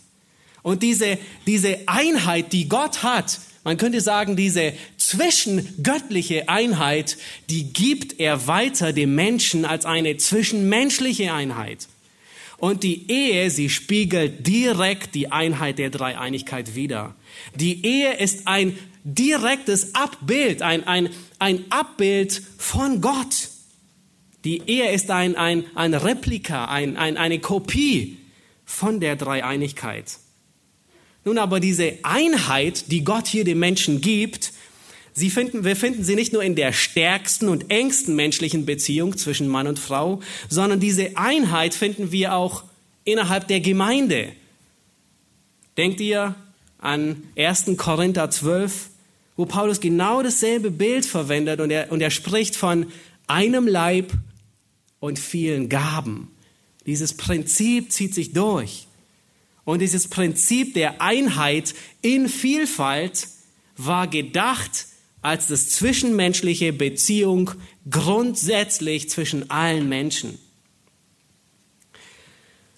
Und 0.62 0.82
diese, 0.82 1.16
diese 1.46 1.78
Einheit, 1.86 2.52
die 2.52 2.68
Gott 2.68 3.02
hat, 3.02 3.40
man 3.64 3.78
könnte 3.78 4.02
sagen, 4.02 4.36
diese 4.36 4.74
zwischengöttliche 4.98 6.50
Einheit, 6.50 7.16
die 7.48 7.72
gibt 7.72 8.20
er 8.20 8.46
weiter 8.46 8.92
dem 8.92 9.14
Menschen 9.14 9.64
als 9.64 9.86
eine 9.86 10.18
zwischenmenschliche 10.18 11.32
Einheit. 11.32 11.88
Und 12.58 12.82
die 12.82 13.10
Ehe, 13.10 13.50
sie 13.50 13.70
spiegelt 13.70 14.46
direkt 14.46 15.14
die 15.14 15.32
Einheit 15.32 15.78
der 15.78 15.88
Dreieinigkeit 15.88 16.74
wider. 16.74 17.14
Die 17.54 17.84
Ehe 17.84 18.14
ist 18.14 18.46
ein 18.46 18.78
direktes 19.04 19.94
Abbild, 19.94 20.62
ein, 20.62 20.86
ein, 20.86 21.10
ein 21.38 21.64
Abbild 21.70 22.42
von 22.58 23.00
Gott. 23.00 23.50
Die 24.44 24.62
Ehe 24.66 24.92
ist 24.92 25.10
ein, 25.10 25.36
ein, 25.36 25.64
ein 25.74 25.94
Replika, 25.94 26.66
ein, 26.66 26.96
ein, 26.96 27.16
eine 27.16 27.38
Kopie 27.38 28.18
von 28.64 29.00
der 29.00 29.16
Dreieinigkeit. 29.16 30.18
Nun 31.24 31.38
aber 31.38 31.60
diese 31.60 31.98
Einheit, 32.02 32.90
die 32.92 33.02
Gott 33.02 33.26
hier 33.26 33.44
dem 33.44 33.58
Menschen 33.58 34.00
gibt, 34.00 34.52
sie 35.12 35.30
finden, 35.30 35.64
wir 35.64 35.74
finden 35.74 36.04
sie 36.04 36.14
nicht 36.14 36.32
nur 36.32 36.42
in 36.42 36.54
der 36.54 36.72
stärksten 36.72 37.48
und 37.48 37.70
engsten 37.70 38.14
menschlichen 38.14 38.66
Beziehung 38.66 39.16
zwischen 39.16 39.48
Mann 39.48 39.66
und 39.66 39.78
Frau, 39.78 40.20
sondern 40.48 40.78
diese 40.78 41.16
Einheit 41.16 41.74
finden 41.74 42.12
wir 42.12 42.34
auch 42.34 42.64
innerhalb 43.04 43.48
der 43.48 43.60
Gemeinde. 43.60 44.32
Denkt 45.76 46.00
ihr 46.00 46.34
an 46.86 47.24
1. 47.36 47.76
Korinther 47.76 48.30
12, 48.30 48.90
wo 49.36 49.44
Paulus 49.44 49.80
genau 49.80 50.22
dasselbe 50.22 50.70
Bild 50.70 51.04
verwendet 51.04 51.60
und 51.60 51.70
er, 51.70 51.90
und 51.90 52.00
er 52.00 52.10
spricht 52.10 52.56
von 52.56 52.86
einem 53.26 53.66
Leib 53.66 54.12
und 55.00 55.18
vielen 55.18 55.68
Gaben. 55.68 56.30
Dieses 56.86 57.14
Prinzip 57.14 57.92
zieht 57.92 58.14
sich 58.14 58.32
durch. 58.32 58.86
Und 59.64 59.80
dieses 59.80 60.08
Prinzip 60.08 60.74
der 60.74 61.02
Einheit 61.02 61.74
in 62.02 62.28
Vielfalt 62.28 63.26
war 63.76 64.06
gedacht 64.06 64.86
als 65.22 65.48
das 65.48 65.70
zwischenmenschliche 65.70 66.72
Beziehung 66.72 67.50
grundsätzlich 67.90 69.10
zwischen 69.10 69.50
allen 69.50 69.88
Menschen. 69.88 70.38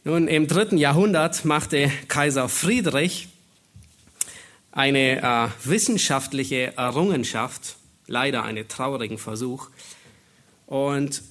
Nun, 0.04 0.28
im 0.28 0.46
dritten 0.46 0.78
Jahrhundert 0.78 1.44
machte 1.44 1.92
Kaiser 2.08 2.48
Friedrich 2.48 3.28
eine 4.72 5.22
äh, 5.22 5.48
wissenschaftliche 5.68 6.76
Errungenschaft, 6.76 7.76
leider 8.06 8.44
einen 8.44 8.68
traurigen 8.68 9.18
Versuch. 9.18 9.70
Und 10.66 11.22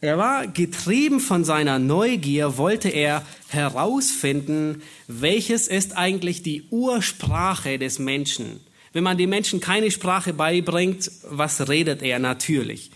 er 0.00 0.18
war 0.18 0.46
getrieben 0.46 1.18
von 1.20 1.44
seiner 1.44 1.78
Neugier, 1.78 2.58
wollte 2.58 2.90
er 2.90 3.24
herausfinden, 3.48 4.82
welches 5.08 5.66
ist 5.66 5.96
eigentlich 5.96 6.42
die 6.42 6.64
Ursprache 6.70 7.78
des 7.78 7.98
Menschen. 7.98 8.60
Wenn 8.92 9.02
man 9.02 9.16
den 9.16 9.30
Menschen 9.30 9.60
keine 9.60 9.90
Sprache 9.90 10.34
beibringt, 10.34 11.10
was 11.28 11.68
redet 11.68 12.02
er 12.02 12.18
natürlich? 12.18 12.90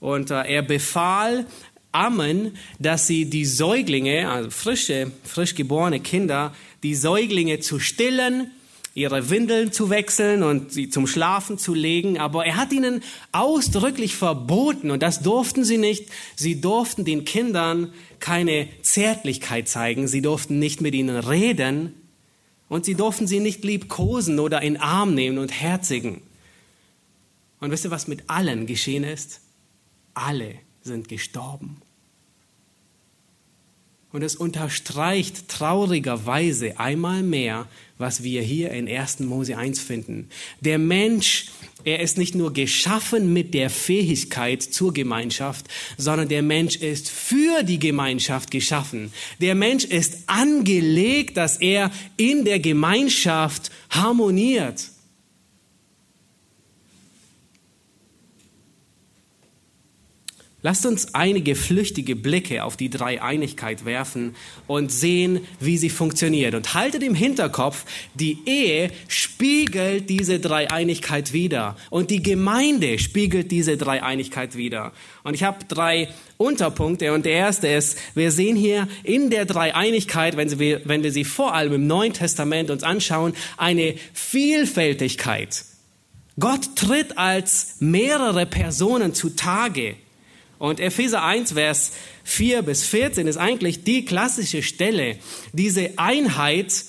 Und 0.00 0.30
äh, 0.30 0.42
er 0.42 0.62
befahl 0.62 1.46
Ammen, 1.92 2.56
dass 2.78 3.06
sie 3.06 3.26
die 3.26 3.44
Säuglinge, 3.44 4.30
also 4.30 4.50
frische, 4.50 5.12
frisch 5.24 5.54
geborene 5.54 6.00
Kinder, 6.00 6.54
die 6.82 6.94
Säuglinge 6.94 7.60
zu 7.60 7.78
stillen, 7.78 8.50
ihre 8.94 9.30
Windeln 9.30 9.72
zu 9.72 9.88
wechseln 9.88 10.42
und 10.42 10.72
sie 10.72 10.90
zum 10.90 11.06
Schlafen 11.06 11.56
zu 11.58 11.74
legen. 11.74 12.18
Aber 12.18 12.44
er 12.44 12.56
hat 12.56 12.72
ihnen 12.72 13.02
ausdrücklich 13.32 14.14
verboten, 14.14 14.90
und 14.90 15.02
das 15.02 15.22
durften 15.22 15.64
sie 15.64 15.78
nicht, 15.78 16.10
sie 16.36 16.60
durften 16.60 17.04
den 17.04 17.24
Kindern 17.24 17.92
keine 18.20 18.68
Zärtlichkeit 18.82 19.68
zeigen, 19.68 20.08
sie 20.08 20.22
durften 20.22 20.58
nicht 20.58 20.80
mit 20.80 20.94
ihnen 20.94 21.16
reden 21.16 21.94
und 22.68 22.84
sie 22.84 22.94
durften 22.94 23.26
sie 23.26 23.40
nicht 23.40 23.64
liebkosen 23.64 24.38
oder 24.38 24.62
in 24.62 24.76
Arm 24.76 25.14
nehmen 25.14 25.38
und 25.38 25.48
herzigen. 25.48 26.22
Und 27.60 27.70
wisst 27.70 27.84
ihr, 27.84 27.90
was 27.90 28.08
mit 28.08 28.28
allen 28.28 28.66
geschehen 28.66 29.04
ist? 29.04 29.40
Alle 30.14 30.56
sind 30.82 31.08
gestorben. 31.08 31.80
Und 34.12 34.22
es 34.22 34.36
unterstreicht 34.36 35.48
traurigerweise 35.48 36.78
einmal 36.78 37.22
mehr, 37.22 37.66
was 37.96 38.22
wir 38.22 38.42
hier 38.42 38.70
in 38.70 38.86
1. 38.88 39.20
Mose 39.20 39.56
1 39.56 39.80
finden. 39.80 40.28
Der 40.60 40.78
Mensch, 40.78 41.46
er 41.84 42.00
ist 42.00 42.18
nicht 42.18 42.34
nur 42.34 42.52
geschaffen 42.52 43.32
mit 43.32 43.54
der 43.54 43.70
Fähigkeit 43.70 44.62
zur 44.62 44.92
Gemeinschaft, 44.92 45.66
sondern 45.96 46.28
der 46.28 46.42
Mensch 46.42 46.76
ist 46.76 47.08
für 47.08 47.62
die 47.62 47.78
Gemeinschaft 47.78 48.50
geschaffen. 48.50 49.12
Der 49.40 49.54
Mensch 49.54 49.84
ist 49.84 50.18
angelegt, 50.26 51.36
dass 51.36 51.56
er 51.56 51.90
in 52.16 52.44
der 52.44 52.60
Gemeinschaft 52.60 53.70
harmoniert. 53.88 54.91
Lasst 60.64 60.86
uns 60.86 61.12
einige 61.12 61.56
flüchtige 61.56 62.14
Blicke 62.14 62.62
auf 62.62 62.76
die 62.76 62.88
Dreieinigkeit 62.88 63.84
werfen 63.84 64.36
und 64.68 64.92
sehen, 64.92 65.40
wie 65.58 65.76
sie 65.76 65.90
funktioniert. 65.90 66.54
Und 66.54 66.74
haltet 66.74 67.02
im 67.02 67.16
Hinterkopf, 67.16 67.84
die 68.14 68.38
Ehe 68.46 68.92
spiegelt 69.08 70.08
diese 70.08 70.38
Dreieinigkeit 70.38 71.32
wieder 71.32 71.76
und 71.90 72.10
die 72.10 72.22
Gemeinde 72.22 73.00
spiegelt 73.00 73.50
diese 73.50 73.76
Dreieinigkeit 73.76 74.56
wieder. 74.56 74.92
Und 75.24 75.34
ich 75.34 75.42
habe 75.42 75.64
drei 75.66 76.08
Unterpunkte 76.36 77.12
und 77.12 77.26
der 77.26 77.32
erste 77.32 77.66
ist, 77.66 77.98
wir 78.14 78.30
sehen 78.30 78.54
hier 78.54 78.86
in 79.02 79.30
der 79.30 79.46
Dreieinigkeit, 79.46 80.36
wenn 80.36 80.60
wir, 80.60 80.82
wenn 80.84 81.02
wir 81.02 81.10
sie 81.10 81.24
vor 81.24 81.54
allem 81.54 81.72
im 81.72 81.86
Neuen 81.88 82.12
Testament 82.12 82.70
uns 82.70 82.84
anschauen, 82.84 83.34
eine 83.56 83.94
Vielfältigkeit. 84.12 85.64
Gott 86.38 86.76
tritt 86.76 87.18
als 87.18 87.76
mehrere 87.80 88.46
Personen 88.46 89.12
zutage. 89.12 89.96
Und 90.62 90.78
Epheser 90.78 91.24
1, 91.24 91.54
Vers 91.54 91.90
4 92.22 92.62
bis 92.62 92.84
14 92.84 93.26
ist 93.26 93.36
eigentlich 93.36 93.82
die 93.82 94.04
klassische 94.04 94.62
Stelle, 94.62 95.18
diese 95.52 95.94
Einheit 95.96 96.84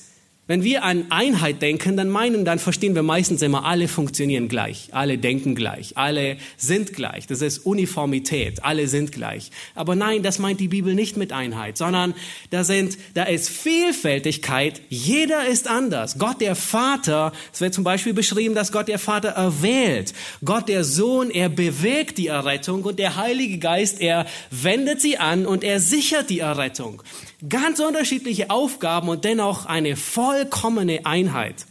wenn 0.45 0.61
wir 0.61 0.83
an 0.83 1.05
Einheit 1.09 1.61
denken, 1.61 1.95
dann 1.95 2.09
meinen, 2.09 2.43
dann 2.43 2.59
verstehen 2.59 2.95
wir 2.95 3.03
meistens 3.03 3.41
immer, 3.41 3.63
alle 3.63 3.87
funktionieren 3.87 4.49
gleich, 4.49 4.89
alle 4.91 5.17
denken 5.17 5.55
gleich, 5.55 5.97
alle 5.97 6.35
sind 6.57 6.91
gleich. 6.91 7.27
Das 7.27 7.41
ist 7.41 7.59
Uniformität, 7.59 8.61
alle 8.61 8.89
sind 8.89 9.13
gleich. 9.13 9.51
Aber 9.73 9.95
nein, 9.95 10.21
das 10.21 10.39
meint 10.39 10.59
die 10.59 10.67
Bibel 10.67 10.95
nicht 10.95 11.15
mit 11.15 11.31
Einheit, 11.31 11.77
sondern 11.77 12.13
da 12.49 12.65
sind, 12.65 12.97
da 13.13 13.23
ist 13.23 13.49
Vielfältigkeit, 13.49 14.81
jeder 14.89 15.47
ist 15.47 15.69
anders. 15.69 16.19
Gott 16.19 16.41
der 16.41 16.55
Vater, 16.55 17.31
es 17.53 17.61
wird 17.61 17.73
zum 17.73 17.85
Beispiel 17.85 18.13
beschrieben, 18.13 18.53
dass 18.53 18.73
Gott 18.73 18.89
der 18.89 18.99
Vater 18.99 19.29
erwählt. 19.29 20.13
Gott 20.43 20.67
der 20.67 20.83
Sohn, 20.83 21.31
er 21.31 21.47
bewegt 21.47 22.17
die 22.17 22.27
Errettung 22.27 22.83
und 22.83 22.99
der 22.99 23.15
Heilige 23.15 23.59
Geist, 23.59 24.01
er 24.01 24.25
wendet 24.51 24.99
sie 24.99 25.17
an 25.17 25.45
und 25.45 25.63
er 25.63 25.79
sichert 25.79 26.29
die 26.29 26.39
Errettung. 26.39 27.01
Ganz 27.49 27.79
unterschiedliche 27.79 28.49
Aufgaben 28.49 29.09
und 29.09 29.25
dennoch 29.25 29.65
eine 29.65 29.95
vollkommene 29.95 31.05
Einheit. 31.05 31.65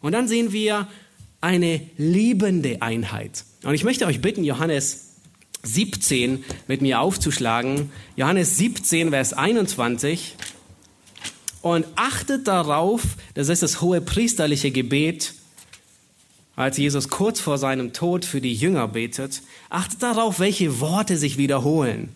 Und 0.00 0.12
dann 0.12 0.28
sehen 0.28 0.52
wir 0.52 0.88
eine 1.40 1.80
liebende 1.96 2.82
Einheit. 2.82 3.44
Und 3.64 3.74
ich 3.74 3.84
möchte 3.84 4.06
euch 4.06 4.20
bitten, 4.20 4.44
Johannes 4.44 5.12
17 5.62 6.44
mit 6.66 6.82
mir 6.82 7.00
aufzuschlagen. 7.00 7.90
Johannes 8.16 8.56
17, 8.56 9.10
Vers 9.10 9.32
21. 9.32 10.36
Und 11.62 11.86
achtet 11.94 12.48
darauf, 12.48 13.02
das 13.34 13.48
ist 13.48 13.62
das 13.62 13.80
hohe 13.80 14.00
priesterliche 14.00 14.72
Gebet, 14.72 15.34
als 16.56 16.76
Jesus 16.76 17.08
kurz 17.08 17.40
vor 17.40 17.56
seinem 17.56 17.92
Tod 17.92 18.24
für 18.24 18.40
die 18.40 18.52
Jünger 18.52 18.88
betet. 18.88 19.42
Achtet 19.70 20.02
darauf, 20.02 20.40
welche 20.40 20.80
Worte 20.80 21.16
sich 21.16 21.38
wiederholen. 21.38 22.14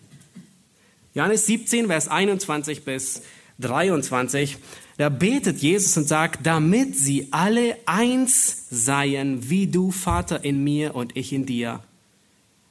Johannes 1.17 1.47
17, 1.47 1.87
Vers 1.87 2.09
21 2.09 2.83
bis 2.83 3.23
23, 3.57 4.57
da 4.97 5.09
betet 5.09 5.57
Jesus 5.57 5.97
und 5.97 6.07
sagt, 6.07 6.45
damit 6.45 6.95
sie 6.95 7.29
alle 7.31 7.75
eins 7.87 8.67
seien, 8.69 9.49
wie 9.49 9.65
du, 9.65 9.89
Vater, 9.89 10.43
in 10.43 10.63
mir 10.63 10.93
und 10.93 11.17
ich 11.17 11.33
in 11.33 11.47
dir. 11.47 11.81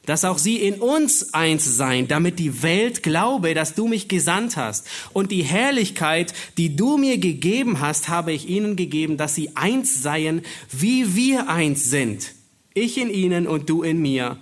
Dass 0.05 0.23
auch 0.23 0.37
sie 0.37 0.61
in 0.61 0.75
uns 0.75 1.33
eins 1.33 1.65
seien, 1.65 2.07
damit 2.07 2.39
die 2.39 2.63
Welt 2.63 3.03
glaube, 3.03 3.53
dass 3.53 3.75
du 3.75 3.85
mich 3.85 4.07
gesandt 4.07 4.55
hast. 4.55 4.87
Und 5.11 5.33
die 5.33 5.43
Herrlichkeit, 5.43 6.33
die 6.57 6.73
du 6.73 6.97
mir 6.97 7.17
gegeben 7.17 7.81
hast, 7.81 8.07
habe 8.07 8.31
ich 8.31 8.47
ihnen 8.47 8.77
gegeben, 8.77 9.17
dass 9.17 9.35
sie 9.35 9.57
eins 9.57 10.01
seien, 10.01 10.41
wie 10.71 11.17
wir 11.17 11.49
eins 11.49 11.89
sind. 11.89 12.33
Ich 12.73 12.97
in 12.97 13.09
ihnen 13.09 13.45
und 13.45 13.69
du 13.69 13.83
in 13.83 14.01
mir. 14.01 14.37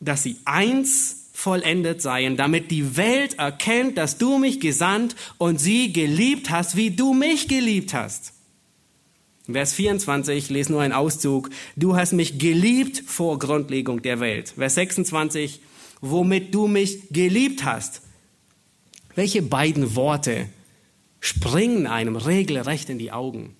Dass 0.00 0.22
sie 0.22 0.36
eins 0.46 1.25
vollendet 1.36 2.00
seien, 2.00 2.38
damit 2.38 2.70
die 2.70 2.96
Welt 2.96 3.38
erkennt, 3.38 3.98
dass 3.98 4.16
du 4.16 4.38
mich 4.38 4.58
gesandt 4.58 5.14
und 5.36 5.60
sie 5.60 5.92
geliebt 5.92 6.48
hast, 6.48 6.76
wie 6.76 6.90
du 6.90 7.12
mich 7.12 7.46
geliebt 7.46 7.92
hast. 7.92 8.32
Vers 9.44 9.74
24, 9.74 10.34
ich 10.38 10.48
lese 10.48 10.72
nur 10.72 10.80
einen 10.80 10.94
Auszug. 10.94 11.50
Du 11.76 11.94
hast 11.94 12.14
mich 12.14 12.38
geliebt 12.38 13.02
vor 13.06 13.38
Grundlegung 13.38 14.00
der 14.00 14.18
Welt. 14.18 14.54
Vers 14.56 14.76
26, 14.76 15.60
womit 16.00 16.54
du 16.54 16.68
mich 16.68 17.10
geliebt 17.10 17.64
hast. 17.66 18.00
Welche 19.14 19.42
beiden 19.42 19.94
Worte 19.94 20.48
springen 21.20 21.86
einem 21.86 22.16
regelrecht 22.16 22.88
in 22.88 22.98
die 22.98 23.12
Augen? 23.12 23.54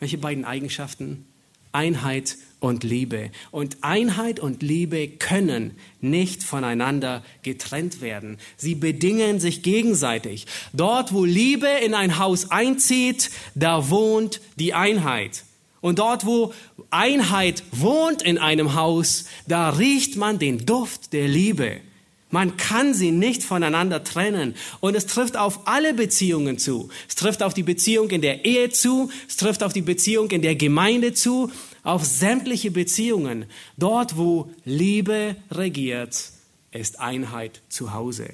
Welche 0.00 0.18
beiden 0.18 0.44
Eigenschaften? 0.44 1.24
Einheit 1.72 2.36
und 2.60 2.84
Liebe. 2.84 3.30
Und 3.50 3.78
Einheit 3.82 4.40
und 4.40 4.62
Liebe 4.62 5.08
können 5.08 5.76
nicht 6.00 6.42
voneinander 6.42 7.22
getrennt 7.42 8.00
werden. 8.00 8.38
Sie 8.56 8.74
bedingen 8.74 9.40
sich 9.40 9.62
gegenseitig. 9.62 10.46
Dort, 10.72 11.12
wo 11.12 11.24
Liebe 11.24 11.68
in 11.84 11.94
ein 11.94 12.18
Haus 12.18 12.50
einzieht, 12.50 13.30
da 13.54 13.90
wohnt 13.90 14.40
die 14.56 14.74
Einheit. 14.74 15.44
Und 15.80 16.00
dort, 16.00 16.26
wo 16.26 16.52
Einheit 16.90 17.62
wohnt 17.70 18.22
in 18.22 18.38
einem 18.38 18.74
Haus, 18.74 19.26
da 19.46 19.70
riecht 19.70 20.16
man 20.16 20.38
den 20.38 20.66
Duft 20.66 21.12
der 21.12 21.28
Liebe. 21.28 21.80
Man 22.30 22.56
kann 22.56 22.92
sie 22.92 23.10
nicht 23.10 23.42
voneinander 23.42 24.04
trennen. 24.04 24.54
Und 24.80 24.94
es 24.94 25.06
trifft 25.06 25.36
auf 25.36 25.66
alle 25.66 25.94
Beziehungen 25.94 26.58
zu. 26.58 26.90
Es 27.08 27.14
trifft 27.14 27.42
auf 27.42 27.54
die 27.54 27.62
Beziehung 27.62 28.10
in 28.10 28.20
der 28.20 28.44
Ehe 28.44 28.70
zu. 28.70 29.10
Es 29.26 29.36
trifft 29.36 29.62
auf 29.62 29.72
die 29.72 29.82
Beziehung 29.82 30.30
in 30.30 30.42
der 30.42 30.54
Gemeinde 30.56 31.14
zu 31.14 31.50
auf 31.82 32.04
sämtliche 32.04 32.70
Beziehungen. 32.70 33.46
Dort, 33.78 34.16
wo 34.16 34.50
Liebe 34.64 35.36
regiert, 35.50 36.32
ist 36.70 37.00
Einheit 37.00 37.62
zu 37.70 37.94
Hause. 37.94 38.28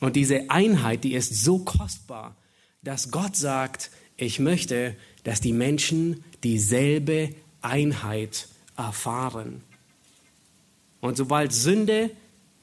Und 0.00 0.16
diese 0.16 0.50
Einheit, 0.50 1.04
die 1.04 1.14
ist 1.14 1.44
so 1.44 1.60
kostbar, 1.60 2.34
dass 2.82 3.12
Gott 3.12 3.36
sagt, 3.36 3.92
ich 4.16 4.40
möchte, 4.40 4.96
dass 5.22 5.40
die 5.40 5.52
Menschen 5.52 6.24
dieselbe 6.42 7.30
Einheit 7.60 8.48
erfahren. 8.76 9.62
Und 11.02 11.16
sobald 11.18 11.52
Sünde 11.52 12.10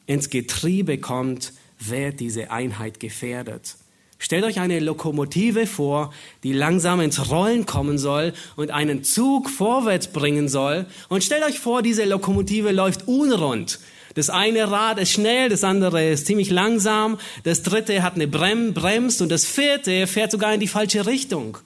ins 0.08 0.32
Getriebe 0.32 0.98
kommt, 0.98 1.54
wird 1.78 2.20
diese 2.20 2.50
Einheit 2.50 3.00
gefährdet. 3.00 3.76
Stellt 4.18 4.46
euch 4.46 4.60
eine 4.60 4.80
Lokomotive 4.80 5.68
vor, 5.68 6.14
die 6.44 6.54
langsam 6.54 7.02
ins 7.02 7.30
Rollen 7.30 7.66
kommen 7.66 7.98
soll 7.98 8.34
und 8.56 8.72
einen 8.72 9.04
Zug 9.04 9.50
vorwärts 9.50 10.08
bringen 10.08 10.48
soll. 10.48 10.88
Und 11.10 11.24
stellt 11.24 11.44
euch 11.44 11.60
vor, 11.60 11.82
diese 11.82 12.06
Lokomotive 12.06 12.72
läuft 12.72 13.08
unrund. 13.08 13.80
Das 14.16 14.30
eine 14.30 14.72
Rad 14.72 15.00
ist 15.00 15.12
schnell, 15.12 15.50
das 15.50 15.64
andere 15.64 16.10
ist 16.10 16.26
ziemlich 16.26 16.50
langsam, 16.50 17.20
das 17.44 17.62
dritte 17.62 18.04
hat 18.04 18.16
eine 18.16 18.28
Brem 18.28 18.74
Brems 18.74 19.22
und 19.22 19.30
das 19.30 19.46
vierte 19.46 20.08
fährt 20.08 20.32
sogar 20.32 20.54
in 20.54 20.60
die 20.60 20.68
falsche 20.68 21.06
Richtung. 21.06 21.58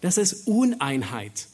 Das 0.00 0.18
ist 0.18 0.46
Uneinheit. 0.46 1.46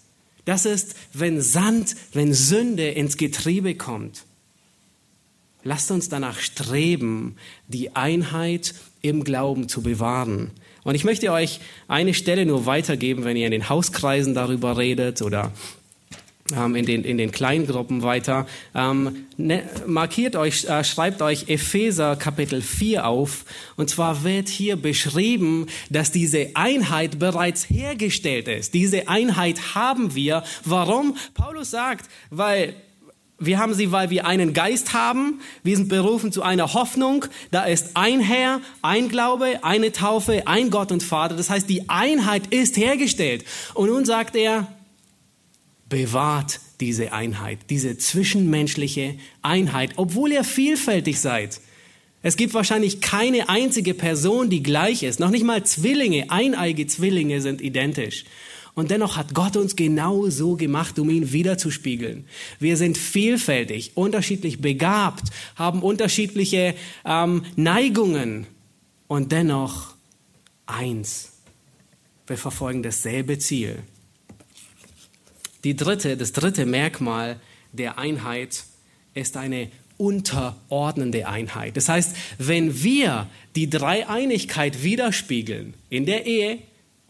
Das 0.51 0.67
ist, 0.67 0.97
wenn 1.13 1.41
Sand, 1.41 1.95
wenn 2.13 2.35
Sünde 2.35 2.89
ins 2.89 3.17
Getriebe 3.17 3.77
kommt. 3.77 4.25
Lasst 5.63 5.93
uns 5.93 6.09
danach 6.09 6.41
streben, 6.41 7.37
die 7.69 7.95
Einheit 7.95 8.75
im 9.01 9.23
Glauben 9.23 9.69
zu 9.69 9.81
bewahren. 9.81 10.51
Und 10.83 10.97
ich 10.97 11.05
möchte 11.05 11.31
euch 11.31 11.61
eine 11.87 12.15
Stelle 12.15 12.47
nur 12.47 12.67
weitergeben, 12.67 13.23
wenn 13.23 13.37
ihr 13.37 13.47
in 13.47 13.53
den 13.53 13.69
Hauskreisen 13.69 14.35
darüber 14.35 14.77
redet 14.77 15.23
oder 15.23 15.53
in, 16.51 16.87
den, 16.87 17.05
in 17.05 17.19
den 17.19 17.33
Kleingruppen 17.33 18.03
weiter. 18.03 18.47
Ähm, 18.75 19.27
ne, 19.37 19.63
markiert 19.87 20.37
euch, 20.37 20.65
äh, 20.65 20.85
schreibt 20.85 21.23
euch 21.23 21.49
Epheser 21.49 22.17
Kapitel 22.17 22.63
4 22.63 23.07
auf. 23.07 23.45
Und 23.77 23.91
zwar 23.91 24.25
wird 24.25 24.49
hier 24.49 24.77
beschrieben, 24.77 25.67
dass 25.91 26.13
diese 26.13 26.51
Einheit 26.55 27.19
bereits 27.19 27.69
hergestellt 27.69 28.49
ist. 28.49 28.75
Diese 28.75 29.09
Einheit 29.09 29.75
haben 29.75 30.15
wir. 30.15 30.43
Warum? 30.65 31.17
Paulus 31.35 31.71
sagt, 31.71 32.11
weil 32.31 32.75
wir 33.43 33.59
haben 33.59 33.73
sie, 33.73 33.91
weil 33.91 34.11
wir 34.11 34.27
einen 34.27 34.53
Geist 34.53 34.93
haben. 34.93 35.41
Wir 35.63 35.75
sind 35.75 35.89
berufen 35.89 36.31
zu 36.31 36.43
einer 36.43 36.75
Hoffnung. 36.75 37.25
Da 37.51 37.65
ist 37.65 37.93
ein 37.95 38.21
Herr, 38.21 38.61
ein 38.83 39.09
Glaube, 39.09 39.61
eine 39.63 39.93
Taufe, 39.93 40.47
ein 40.47 40.71
Gott 40.71 40.93
und 40.93 41.03
Vater. 41.03 41.37
Das 41.37 41.49
heißt, 41.49 41.69
die 41.69 41.89
Einheit 41.89 42.49
ist 42.49 42.77
hergestellt. 42.77 43.45
Und 43.73 43.89
nun 43.89 44.05
sagt 44.05 44.37
er, 44.37 44.69
bewahrt 45.91 46.61
diese 46.81 47.13
Einheit, 47.13 47.59
diese 47.69 47.99
zwischenmenschliche 47.99 49.17
Einheit, 49.43 49.93
obwohl 49.97 50.33
ihr 50.33 50.45
vielfältig 50.45 51.21
seid. 51.21 51.61
Es 52.23 52.37
gibt 52.37 52.55
wahrscheinlich 52.55 53.01
keine 53.01 53.51
einzige 53.51 53.93
Person, 53.93 54.49
die 54.49 54.63
gleich 54.63 55.03
ist. 55.03 55.21
Noch 55.21 55.31
nicht 55.31 55.45
mal 55.45 55.65
Zwillinge, 55.65 56.31
eineige 56.31 56.87
Zwillinge 56.87 57.43
sind 57.43 57.61
identisch. 57.61 58.25
Und 58.75 58.91
dennoch 58.91 59.17
hat 59.17 59.35
Gott 59.35 59.57
uns 59.57 59.75
genau 59.75 60.29
so 60.29 60.55
gemacht, 60.55 60.99
um 60.99 61.11
ihn 61.11 61.33
wiederzuspiegeln. 61.33 62.25
Wir 62.61 62.77
sind 62.77 62.97
vielfältig, 62.97 63.93
unterschiedlich 63.95 64.61
begabt, 64.61 65.25
haben 65.57 65.83
unterschiedliche 65.83 66.75
ähm, 67.05 67.43
Neigungen 67.57 68.47
und 69.09 69.33
dennoch 69.33 69.95
eins. 70.67 71.33
Wir 72.27 72.37
verfolgen 72.37 72.83
dasselbe 72.83 73.39
Ziel. 73.39 73.79
Die 75.65 75.77
dritte, 75.77 76.17
das 76.17 76.33
dritte 76.33 76.67
Merkmal 76.67 77.41
der 77.73 77.99
Einheit 77.99 78.65
ist 79.15 79.37
eine 79.37 79.71
unterordnende 79.99 81.29
Einheit. 81.29 81.77
Das 81.77 81.89
heißt, 81.89 82.17
wenn 82.39 82.83
wir 82.83 83.29
die 83.55 83.69
Dreieinigkeit 83.69 84.83
widerspiegeln 84.83 85.75
in 85.91 86.07
der 86.07 86.27
Ehe, 86.27 86.59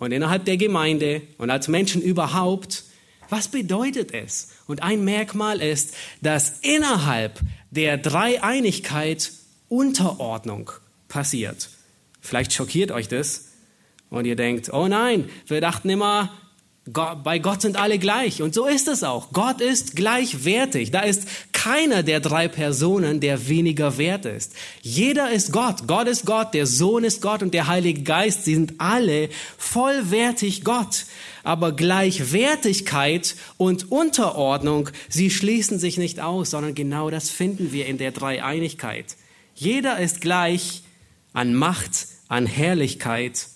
und 0.00 0.12
innerhalb 0.12 0.46
der 0.46 0.56
Gemeinde 0.56 1.22
und 1.38 1.50
als 1.50 1.68
Menschen 1.68 2.02
überhaupt, 2.02 2.84
was 3.28 3.46
bedeutet 3.46 4.12
es? 4.12 4.50
Und 4.66 4.82
ein 4.82 5.04
Merkmal 5.04 5.60
ist, 5.60 5.94
dass 6.20 6.58
innerhalb 6.62 7.38
der 7.70 7.98
Dreieinigkeit 7.98 9.30
Unterordnung 9.68 10.72
passiert. 11.06 11.68
Vielleicht 12.20 12.52
schockiert 12.52 12.90
euch 12.90 13.06
das 13.06 13.50
und 14.08 14.24
ihr 14.24 14.36
denkt, 14.36 14.72
oh 14.72 14.88
nein, 14.88 15.28
wir 15.46 15.60
dachten 15.60 15.90
immer, 15.90 16.32
bei 16.92 17.38
Gott 17.38 17.62
sind 17.62 17.76
alle 17.76 17.98
gleich. 17.98 18.42
Und 18.42 18.54
so 18.54 18.66
ist 18.66 18.88
es 18.88 19.02
auch. 19.02 19.32
Gott 19.32 19.60
ist 19.60 19.96
gleichwertig. 19.96 20.90
Da 20.90 21.00
ist 21.00 21.26
keiner 21.52 22.02
der 22.02 22.20
drei 22.20 22.48
Personen, 22.48 23.20
der 23.20 23.48
weniger 23.48 23.98
wert 23.98 24.24
ist. 24.24 24.54
Jeder 24.82 25.30
ist 25.30 25.52
Gott. 25.52 25.86
Gott 25.86 26.08
ist 26.08 26.24
Gott, 26.26 26.54
der 26.54 26.66
Sohn 26.66 27.04
ist 27.04 27.22
Gott 27.22 27.42
und 27.42 27.54
der 27.54 27.66
Heilige 27.66 28.02
Geist. 28.02 28.44
Sie 28.44 28.54
sind 28.54 28.74
alle 28.78 29.28
vollwertig 29.58 30.64
Gott. 30.64 31.04
Aber 31.42 31.72
Gleichwertigkeit 31.72 33.36
und 33.56 33.90
Unterordnung, 33.90 34.90
sie 35.08 35.30
schließen 35.30 35.78
sich 35.78 35.96
nicht 35.96 36.20
aus, 36.20 36.50
sondern 36.50 36.74
genau 36.74 37.10
das 37.10 37.30
finden 37.30 37.72
wir 37.72 37.86
in 37.86 37.98
der 37.98 38.12
Dreieinigkeit. 38.12 39.16
Jeder 39.54 39.98
ist 39.98 40.20
gleich 40.20 40.82
an 41.32 41.54
Macht, 41.54 42.06
an 42.28 42.46
Herrlichkeit 42.46 43.46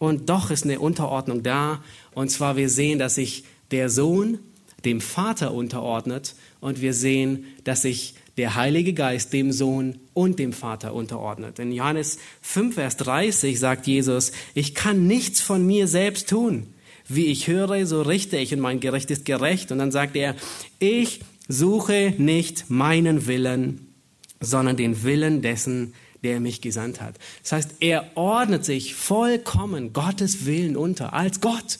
und 0.00 0.30
doch 0.30 0.50
ist 0.50 0.64
eine 0.64 0.80
Unterordnung 0.80 1.42
da. 1.42 1.82
Und 2.20 2.28
zwar 2.28 2.58
wir 2.58 2.68
sehen, 2.68 2.98
dass 2.98 3.14
sich 3.14 3.44
der 3.70 3.88
Sohn 3.88 4.40
dem 4.84 5.00
Vater 5.00 5.54
unterordnet 5.54 6.34
und 6.60 6.82
wir 6.82 6.92
sehen, 6.92 7.46
dass 7.64 7.80
sich 7.80 8.12
der 8.36 8.56
Heilige 8.56 8.92
Geist 8.92 9.32
dem 9.32 9.52
Sohn 9.52 9.98
und 10.12 10.38
dem 10.38 10.52
Vater 10.52 10.92
unterordnet. 10.92 11.58
In 11.58 11.72
Johannes 11.72 12.18
5, 12.42 12.74
Vers 12.74 12.98
30 12.98 13.58
sagt 13.58 13.86
Jesus, 13.86 14.32
ich 14.52 14.74
kann 14.74 15.06
nichts 15.06 15.40
von 15.40 15.66
mir 15.66 15.88
selbst 15.88 16.28
tun. 16.28 16.66
Wie 17.08 17.24
ich 17.24 17.46
höre, 17.48 17.86
so 17.86 18.02
richte 18.02 18.36
ich 18.36 18.52
und 18.52 18.60
mein 18.60 18.80
Gericht 18.80 19.10
ist 19.10 19.24
gerecht. 19.24 19.72
Und 19.72 19.78
dann 19.78 19.90
sagt 19.90 20.14
er, 20.14 20.36
ich 20.78 21.20
suche 21.48 22.12
nicht 22.18 22.68
meinen 22.68 23.26
Willen, 23.28 23.94
sondern 24.40 24.76
den 24.76 25.04
Willen 25.04 25.40
dessen, 25.40 25.94
der 26.22 26.38
mich 26.38 26.60
gesandt 26.60 27.00
hat. 27.00 27.14
Das 27.44 27.52
heißt, 27.52 27.76
er 27.80 28.10
ordnet 28.14 28.66
sich 28.66 28.94
vollkommen 28.94 29.94
Gottes 29.94 30.44
Willen 30.44 30.76
unter, 30.76 31.14
als 31.14 31.40
Gott. 31.40 31.78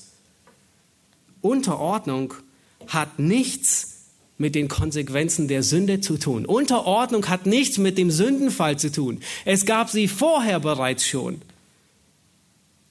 Unterordnung 1.41 2.35
hat 2.87 3.19
nichts 3.19 4.07
mit 4.39 4.55
den 4.55 4.69
Konsequenzen 4.69 5.49
der 5.49 5.63
Sünde 5.63 6.01
zu 6.01 6.19
tun. 6.19 6.47
Unterordnung 6.47 7.29
hat 7.29 7.47
nichts 7.47 7.79
mit 7.79 7.99
dem 7.99 8.11
Sündenfall 8.11 8.79
zu 8.79 8.91
tun. 8.91 9.21
Es 9.45 9.67
gab 9.67 9.91
sie 9.91 10.09
vorher 10.09 10.61
bereits 10.61 11.07
schon. 11.07 11.43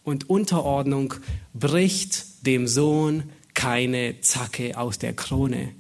Und 0.04 0.30
Unterordnung 0.30 1.16
bricht 1.54 2.46
dem 2.46 2.68
Sohn 2.68 3.24
keine 3.54 4.22
Zacke 4.22 4.78
aus 4.78 5.00
der 5.00 5.14
Krone. 5.14 5.74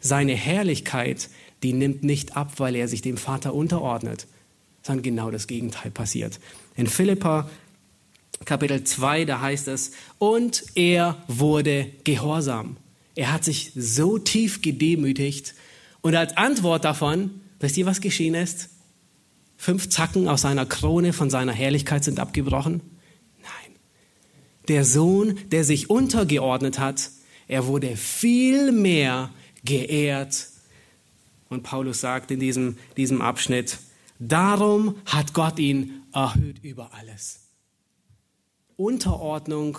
Seine 0.00 0.34
Herrlichkeit, 0.34 1.30
die 1.62 1.72
nimmt 1.72 2.04
nicht 2.04 2.36
ab, 2.36 2.52
weil 2.58 2.76
er 2.76 2.88
sich 2.88 3.00
dem 3.00 3.16
Vater 3.16 3.54
unterordnet 3.54 4.26
sondern 4.84 5.02
genau 5.02 5.30
das 5.30 5.46
Gegenteil 5.46 5.90
passiert. 5.90 6.38
In 6.76 6.86
Philippa 6.86 7.48
Kapitel 8.44 8.84
2, 8.84 9.24
da 9.24 9.40
heißt 9.40 9.68
es, 9.68 9.92
und 10.18 10.64
er 10.74 11.22
wurde 11.28 11.90
gehorsam. 12.04 12.76
Er 13.14 13.32
hat 13.32 13.44
sich 13.44 13.72
so 13.76 14.18
tief 14.18 14.60
gedemütigt 14.60 15.54
und 16.02 16.14
als 16.14 16.36
Antwort 16.36 16.84
davon, 16.84 17.40
wisst 17.60 17.76
ihr, 17.76 17.86
was 17.86 18.00
geschehen 18.00 18.34
ist? 18.34 18.70
Fünf 19.56 19.88
Zacken 19.88 20.28
aus 20.28 20.42
seiner 20.42 20.66
Krone 20.66 21.12
von 21.12 21.30
seiner 21.30 21.52
Herrlichkeit 21.52 22.04
sind 22.04 22.18
abgebrochen? 22.20 22.82
Nein. 23.42 23.76
Der 24.68 24.84
Sohn, 24.84 25.38
der 25.50 25.64
sich 25.64 25.88
untergeordnet 25.88 26.78
hat, 26.78 27.10
er 27.46 27.66
wurde 27.66 27.96
viel 27.96 28.72
mehr 28.72 29.30
geehrt. 29.64 30.48
Und 31.48 31.62
Paulus 31.62 32.00
sagt 32.00 32.30
in 32.30 32.40
diesem, 32.40 32.76
diesem 32.96 33.22
Abschnitt, 33.22 33.78
Darum 34.18 34.96
hat 35.06 35.34
Gott 35.34 35.58
ihn 35.58 36.02
erhöht 36.12 36.62
über 36.62 36.90
alles. 36.94 37.43
Unterordnung 38.76 39.78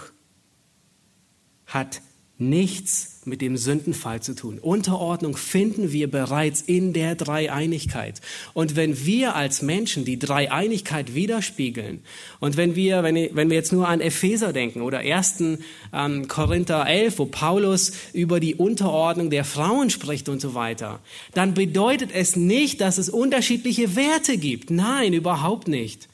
hat 1.65 2.01
nichts 2.37 3.21
mit 3.25 3.41
dem 3.41 3.55
Sündenfall 3.55 4.21
zu 4.21 4.35
tun. 4.35 4.59
Unterordnung 4.59 5.37
finden 5.37 5.93
wir 5.93 6.11
bereits 6.11 6.61
in 6.61 6.91
der 6.91 7.15
Dreieinigkeit. 7.15 8.19
Und 8.53 8.75
wenn 8.75 9.05
wir 9.05 9.35
als 9.35 9.61
Menschen 9.61 10.03
die 10.03 10.19
Dreieinigkeit 10.19 11.15
widerspiegeln 11.15 12.01
und 12.41 12.57
wenn 12.57 12.75
wir, 12.75 13.03
wenn, 13.03 13.15
wenn 13.15 13.49
wir 13.49 13.55
jetzt 13.55 13.71
nur 13.71 13.87
an 13.87 14.01
Epheser 14.01 14.51
denken 14.51 14.81
oder 14.81 14.99
1. 14.99 15.59
Ähm, 15.93 16.27
Korinther 16.27 16.85
11, 16.85 17.19
wo 17.19 17.25
Paulus 17.25 17.93
über 18.11 18.41
die 18.41 18.55
Unterordnung 18.55 19.29
der 19.29 19.45
Frauen 19.45 19.89
spricht 19.89 20.27
und 20.27 20.41
so 20.41 20.53
weiter, 20.53 20.99
dann 21.33 21.53
bedeutet 21.53 22.11
es 22.13 22.35
nicht, 22.35 22.81
dass 22.81 22.97
es 22.97 23.09
unterschiedliche 23.09 23.95
Werte 23.95 24.37
gibt. 24.37 24.71
Nein, 24.71 25.13
überhaupt 25.13 25.69
nicht. 25.69 26.09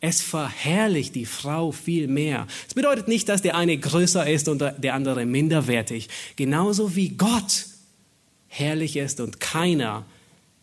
Es 0.00 0.22
verherrlicht 0.22 1.14
die 1.14 1.26
Frau 1.26 1.72
viel 1.72 2.08
mehr. 2.08 2.46
Es 2.66 2.74
bedeutet 2.74 3.06
nicht, 3.06 3.28
dass 3.28 3.42
der 3.42 3.54
eine 3.54 3.76
größer 3.76 4.28
ist 4.28 4.48
und 4.48 4.60
der 4.60 4.94
andere 4.94 5.26
minderwertig. 5.26 6.08
Genauso 6.36 6.96
wie 6.96 7.10
Gott 7.10 7.66
herrlich 8.48 8.96
ist 8.96 9.20
und 9.20 9.40
keiner, 9.40 10.06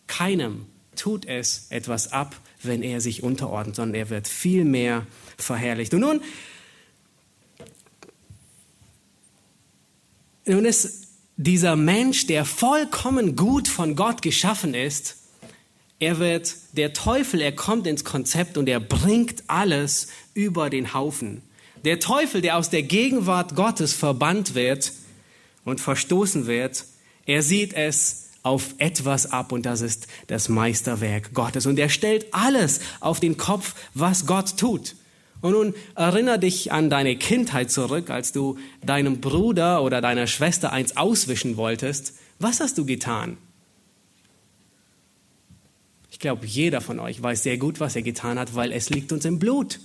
keinem 0.08 0.66
tut 0.96 1.24
es 1.24 1.66
etwas 1.70 2.12
ab, 2.12 2.36
wenn 2.62 2.82
er 2.82 3.00
sich 3.00 3.22
unterordnet, 3.22 3.76
sondern 3.76 3.94
er 3.94 4.10
wird 4.10 4.26
viel 4.26 4.64
mehr 4.64 5.06
verherrlicht. 5.36 5.94
Und 5.94 6.00
nun, 6.00 6.20
nun 10.46 10.64
ist 10.64 11.06
dieser 11.36 11.76
Mensch, 11.76 12.26
der 12.26 12.44
vollkommen 12.44 13.36
gut 13.36 13.68
von 13.68 13.94
Gott 13.94 14.22
geschaffen 14.22 14.74
ist, 14.74 15.16
Er 16.00 16.18
wird, 16.18 16.54
der 16.72 16.92
Teufel, 16.92 17.40
er 17.40 17.52
kommt 17.52 17.86
ins 17.86 18.04
Konzept 18.04 18.56
und 18.56 18.68
er 18.68 18.80
bringt 18.80 19.42
alles 19.48 20.08
über 20.34 20.70
den 20.70 20.94
Haufen. 20.94 21.42
Der 21.84 21.98
Teufel, 21.98 22.40
der 22.40 22.56
aus 22.56 22.70
der 22.70 22.82
Gegenwart 22.82 23.56
Gottes 23.56 23.92
verbannt 23.94 24.54
wird 24.54 24.92
und 25.64 25.80
verstoßen 25.80 26.46
wird, 26.46 26.84
er 27.26 27.42
sieht 27.42 27.74
es 27.74 28.28
auf 28.42 28.74
etwas 28.78 29.32
ab 29.32 29.52
und 29.52 29.66
das 29.66 29.80
ist 29.80 30.06
das 30.28 30.48
Meisterwerk 30.48 31.34
Gottes. 31.34 31.66
Und 31.66 31.78
er 31.78 31.88
stellt 31.88 32.26
alles 32.32 32.80
auf 33.00 33.20
den 33.20 33.36
Kopf, 33.36 33.74
was 33.94 34.26
Gott 34.26 34.56
tut. 34.56 34.94
Und 35.40 35.52
nun 35.52 35.74
erinnere 35.94 36.38
dich 36.38 36.72
an 36.72 36.90
deine 36.90 37.16
Kindheit 37.16 37.70
zurück, 37.70 38.10
als 38.10 38.32
du 38.32 38.56
deinem 38.84 39.20
Bruder 39.20 39.82
oder 39.82 40.00
deiner 40.00 40.26
Schwester 40.26 40.72
eins 40.72 40.96
auswischen 40.96 41.56
wolltest. 41.56 42.14
Was 42.38 42.60
hast 42.60 42.78
du 42.78 42.86
getan? 42.86 43.36
Ich 46.18 46.22
glaube, 46.22 46.46
jeder 46.46 46.80
von 46.80 46.98
euch 46.98 47.22
weiß 47.22 47.44
sehr 47.44 47.58
gut, 47.58 47.78
was 47.78 47.94
er 47.94 48.02
getan 48.02 48.40
hat, 48.40 48.56
weil 48.56 48.72
es 48.72 48.90
liegt 48.90 49.12
uns 49.12 49.24
im 49.24 49.38
Blut. 49.38 49.78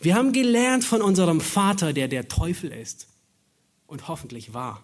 Wir 0.00 0.14
haben 0.14 0.32
gelernt 0.32 0.82
von 0.82 1.02
unserem 1.02 1.42
Vater, 1.42 1.92
der 1.92 2.08
der 2.08 2.26
Teufel 2.28 2.72
ist 2.72 3.06
und 3.86 4.08
hoffentlich 4.08 4.54
war 4.54 4.82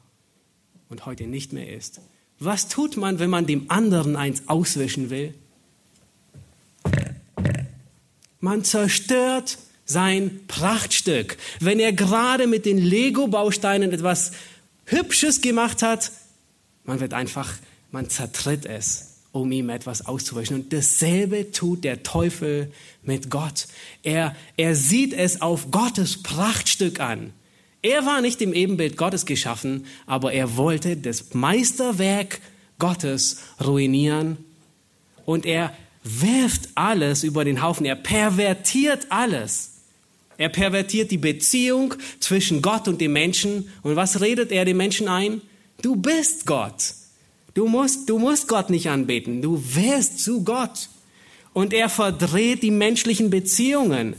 und 0.91 1.07
heute 1.07 1.27
nicht 1.27 1.55
mehr 1.55 1.75
ist. 1.75 2.03
Was 2.39 2.69
tut 2.69 2.99
man, 2.99 3.19
wenn 3.19 3.31
man 3.31 3.47
dem 3.47 3.71
anderen 3.71 4.15
eins 4.15 4.47
auswischen 4.47 5.09
will? 5.09 5.33
Man 8.39 8.63
zerstört 8.63 9.57
sein 9.87 10.41
Prachtstück. 10.49 11.39
Wenn 11.61 11.81
er 11.81 11.95
gerade 11.95 12.47
mit 12.47 12.67
den 12.67 12.77
Lego-Bausteinen 12.77 13.91
etwas 13.91 14.33
Hübsches 14.85 15.41
gemacht 15.41 15.81
hat, 15.81 16.13
man 16.85 17.01
wird 17.01 17.15
einfach, 17.15 17.55
man 17.91 18.11
zertritt 18.11 18.67
es 18.67 19.12
um 19.33 19.51
ihm 19.51 19.71
etwas 19.71 20.07
auszuwischen. 20.07 20.55
Und 20.57 20.73
dasselbe 20.73 21.51
tut 21.51 21.85
der 21.85 22.03
Teufel 22.03 22.71
mit 23.03 23.31
Gott. 23.31 23.67
Er, 24.03 24.37
er 24.57 24.75
sieht 24.75 25.15
es 25.15 25.41
auf 25.41 25.71
Gottes 25.71 26.23
Prachtstück 26.23 27.01
an. 27.01 27.33
Er 27.81 28.07
war 28.07 28.21
nicht 28.21 28.41
im 28.43 28.53
Ebenbild 28.53 28.97
Gottes 28.97 29.27
geschaffen, 29.27 29.87
aber 30.07 30.33
er 30.33 30.57
wollte 30.57 30.97
das 30.97 31.35
Meisterwerk 31.35 32.41
Gottes 32.79 33.39
ruinieren. 33.63 34.37
Und 35.25 35.47
er 35.47 35.75
wirft 36.05 36.69
alles 36.75 37.25
über 37.25 37.45
den 37.45 37.63
Haufen. 37.63 37.87
Er 37.87 37.97
pervertiert 37.97 39.07
alles. 39.09 39.71
Er 40.37 40.49
pervertiert 40.49 41.11
die 41.11 41.19
Beziehung 41.19 41.95
zwischen 42.21 42.63
Gott 42.63 42.87
und 42.87 43.01
dem 43.01 43.13
Menschen. 43.13 43.71
Und 43.83 43.97
was 43.97 44.21
redet 44.21 44.53
er 44.53 44.65
dem 44.65 44.77
Menschen 44.77 45.09
ein? 45.09 45.41
Du 45.81 45.97
bist 45.97 46.47
Gott. 46.47 46.95
Du 47.55 47.67
musst, 47.67 48.09
du 48.09 48.19
musst 48.19 48.49
Gott 48.49 48.71
nicht 48.71 48.89
anbeten. 48.89 49.43
Du 49.43 49.63
wirst 49.75 50.21
zu 50.21 50.45
Gott. 50.45 50.89
Und 51.53 51.75
er 51.75 51.89
verdreht 51.89 52.63
die 52.63 52.71
menschlichen 52.71 53.29
Beziehungen. 53.29 54.17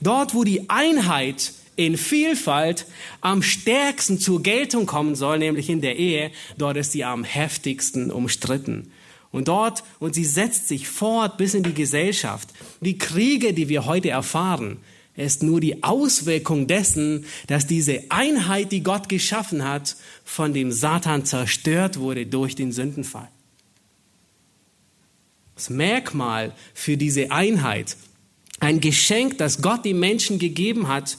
Dort, 0.00 0.34
wo 0.34 0.44
die 0.44 0.70
Einheit 0.70 1.52
in 1.74 1.98
Vielfalt 1.98 2.86
am 3.20 3.42
stärksten 3.42 4.18
zur 4.18 4.42
Geltung 4.42 4.86
kommen 4.86 5.14
soll, 5.14 5.38
nämlich 5.38 5.68
in 5.68 5.80
der 5.80 5.96
Ehe, 5.96 6.30
dort 6.56 6.76
ist 6.76 6.92
sie 6.92 7.04
am 7.04 7.24
heftigsten 7.24 8.10
umstritten. 8.10 8.92
Und 9.32 9.48
dort, 9.48 9.82
und 9.98 10.14
sie 10.14 10.24
setzt 10.24 10.68
sich 10.68 10.88
fort 10.88 11.36
bis 11.36 11.54
in 11.54 11.62
die 11.62 11.74
Gesellschaft. 11.74 12.48
Die 12.80 12.96
Kriege, 12.96 13.52
die 13.52 13.68
wir 13.68 13.84
heute 13.84 14.08
erfahren, 14.08 14.78
ist 15.16 15.42
nur 15.42 15.60
die 15.60 15.82
Auswirkung 15.82 16.66
dessen, 16.66 17.24
dass 17.46 17.66
diese 17.66 18.04
Einheit, 18.10 18.72
die 18.72 18.82
Gott 18.82 19.08
geschaffen 19.08 19.64
hat, 19.64 19.96
von 20.24 20.52
dem 20.52 20.72
Satan 20.72 21.24
zerstört 21.24 21.98
wurde 21.98 22.26
durch 22.26 22.54
den 22.54 22.72
Sündenfall. 22.72 23.28
Das 25.54 25.70
Merkmal 25.70 26.52
für 26.74 26.98
diese 26.98 27.30
Einheit, 27.30 27.96
ein 28.60 28.80
Geschenk, 28.80 29.38
das 29.38 29.62
Gott 29.62 29.84
den 29.84 29.98
Menschen 29.98 30.38
gegeben 30.38 30.88
hat, 30.88 31.18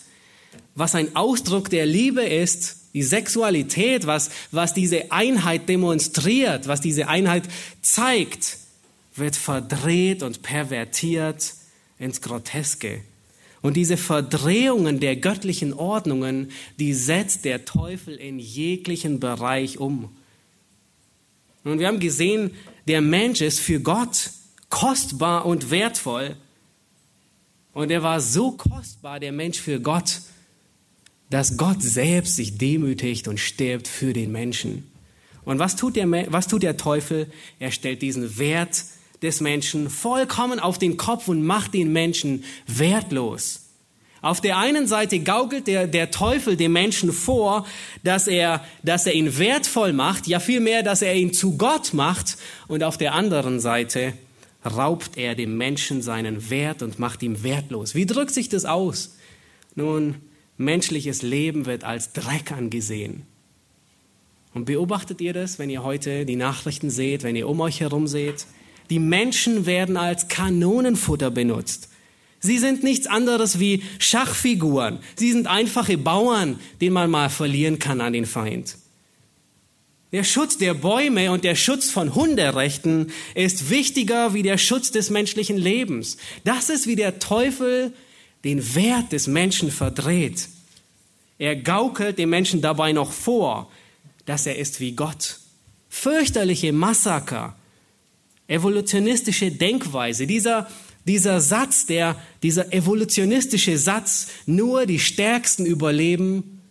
was 0.75 0.93
ein 0.93 1.15
Ausdruck 1.15 1.71
der 1.71 1.87
Liebe 1.87 2.21
ist, 2.21 2.77
die 2.93 3.01
Sexualität, 3.01 4.05
was, 4.05 4.29
was 4.51 4.75
diese 4.75 5.11
Einheit 5.11 5.67
demonstriert, 5.69 6.67
was 6.67 6.81
diese 6.81 7.07
Einheit 7.07 7.43
zeigt, 7.81 8.57
wird 9.15 9.35
verdreht 9.35 10.21
und 10.21 10.43
pervertiert 10.43 11.53
ins 11.97 12.21
Groteske 12.21 13.01
und 13.61 13.75
diese 13.75 13.97
Verdrehungen 13.97 14.99
der 14.99 15.15
göttlichen 15.15 15.73
Ordnungen, 15.73 16.51
die 16.79 16.93
setzt 16.93 17.45
der 17.45 17.65
Teufel 17.65 18.15
in 18.15 18.39
jeglichen 18.39 19.19
Bereich 19.19 19.79
um. 19.79 20.15
Und 21.63 21.79
wir 21.79 21.87
haben 21.87 21.99
gesehen, 21.99 22.51
der 22.87 23.01
Mensch 23.01 23.41
ist 23.41 23.59
für 23.59 23.79
Gott 23.79 24.31
kostbar 24.69 25.45
und 25.45 25.69
wertvoll. 25.71 26.35
Und 27.73 27.91
er 27.91 28.03
war 28.03 28.21
so 28.21 28.51
kostbar, 28.51 29.19
der 29.19 29.31
Mensch 29.31 29.59
für 29.59 29.79
Gott, 29.79 30.21
dass 31.29 31.57
Gott 31.57 31.81
selbst 31.81 32.35
sich 32.35 32.57
demütigt 32.57 33.27
und 33.27 33.39
stirbt 33.39 33.87
für 33.87 34.13
den 34.13 34.31
Menschen. 34.31 34.89
Und 35.43 35.59
was 35.59 35.75
tut 35.75 35.95
der, 35.95 36.09
was 36.31 36.47
tut 36.47 36.63
der 36.63 36.77
Teufel? 36.77 37.31
Er 37.59 37.71
stellt 37.71 38.01
diesen 38.01 38.37
Wert 38.37 38.83
des 39.21 39.41
Menschen 39.41 39.89
vollkommen 39.89 40.59
auf 40.59 40.77
den 40.77 40.97
Kopf 40.97 41.27
und 41.27 41.43
macht 41.43 41.73
den 41.73 41.91
Menschen 41.91 42.43
wertlos. 42.67 43.61
Auf 44.21 44.41
der 44.41 44.57
einen 44.57 44.87
Seite 44.87 45.19
gaukelt 45.19 45.67
der, 45.67 45.87
der 45.87 46.11
Teufel 46.11 46.57
dem 46.57 46.73
Menschen 46.73 47.13
vor, 47.13 47.65
dass 48.03 48.27
er, 48.27 48.65
dass 48.83 49.05
er 49.05 49.13
ihn 49.13 49.37
wertvoll 49.37 49.93
macht, 49.93 50.27
ja 50.27 50.39
vielmehr, 50.39 50.83
dass 50.83 51.01
er 51.01 51.15
ihn 51.15 51.33
zu 51.33 51.57
Gott 51.57 51.93
macht. 51.93 52.37
Und 52.67 52.83
auf 52.83 52.97
der 52.97 53.13
anderen 53.13 53.59
Seite 53.59 54.13
raubt 54.65 55.17
er 55.17 55.35
dem 55.35 55.55
Menschen 55.57 56.01
seinen 56.01 56.49
Wert 56.49 56.81
und 56.81 56.99
macht 56.99 57.21
ihn 57.21 57.43
wertlos. 57.43 57.93
Wie 57.95 58.05
drückt 58.05 58.33
sich 58.33 58.49
das 58.49 58.65
aus? 58.65 59.15
Nun, 59.75 60.15
menschliches 60.57 61.21
Leben 61.21 61.67
wird 61.67 61.83
als 61.83 62.13
Dreck 62.13 62.51
angesehen. 62.51 63.23
Und 64.53 64.65
beobachtet 64.65 65.21
ihr 65.21 65.33
das, 65.33 65.59
wenn 65.59 65.69
ihr 65.69 65.83
heute 65.83 66.25
die 66.25 66.35
Nachrichten 66.35 66.89
seht, 66.89 67.21
wenn 67.21 67.35
ihr 67.35 67.47
um 67.47 67.61
euch 67.61 67.79
herum 67.79 68.07
seht? 68.07 68.47
Die 68.89 68.99
Menschen 68.99 69.65
werden 69.65 69.97
als 69.97 70.27
Kanonenfutter 70.27 71.31
benutzt. 71.31 71.89
Sie 72.39 72.59
sind 72.59 72.83
nichts 72.83 73.07
anderes 73.07 73.59
wie 73.59 73.83
Schachfiguren. 73.99 74.99
Sie 75.15 75.31
sind 75.31 75.47
einfache 75.47 75.97
Bauern, 75.97 76.59
den 76.81 76.93
man 76.93 77.09
mal 77.09 77.29
verlieren 77.29 77.79
kann 77.79 77.99
an 77.99 78.13
den 78.13 78.25
Feind. 78.25 78.77
Der 80.13 80.23
Schutz 80.23 80.57
der 80.57 80.73
Bäume 80.73 81.31
und 81.31 81.43
der 81.43 81.55
Schutz 81.55 81.89
von 81.89 82.15
Hunderechten 82.15 83.11
ist 83.35 83.69
wichtiger 83.69 84.33
wie 84.33 84.43
der 84.43 84.57
Schutz 84.57 84.91
des 84.91 85.09
menschlichen 85.09 85.57
Lebens. 85.57 86.15
Das 86.45 86.69
ist 86.69 86.87
wie 86.87 86.95
der 86.95 87.19
Teufel 87.19 87.91
den 88.45 88.75
Wert 88.75 89.11
des 89.11 89.27
Menschen 89.27 89.69
verdreht. 89.69 90.47
Er 91.39 91.57
gaukelt 91.57 92.17
dem 92.17 92.29
Menschen 92.29 92.61
dabei 92.61 92.93
noch 92.93 93.11
vor, 93.11 93.69
dass 94.25 94.45
er 94.45 94.57
ist 94.57 94.79
wie 94.79 94.93
Gott. 94.93 95.39
Fürchterliche 95.89 96.71
Massaker, 96.71 97.56
evolutionistische 98.47 99.51
Denkweise, 99.51 100.27
dieser, 100.27 100.67
dieser 101.05 101.41
Satz, 101.41 101.85
der, 101.85 102.15
dieser 102.43 102.73
evolutionistische 102.73 103.77
Satz, 103.77 104.27
nur 104.45 104.85
die 104.85 104.99
Stärksten 104.99 105.65
überleben, 105.65 106.61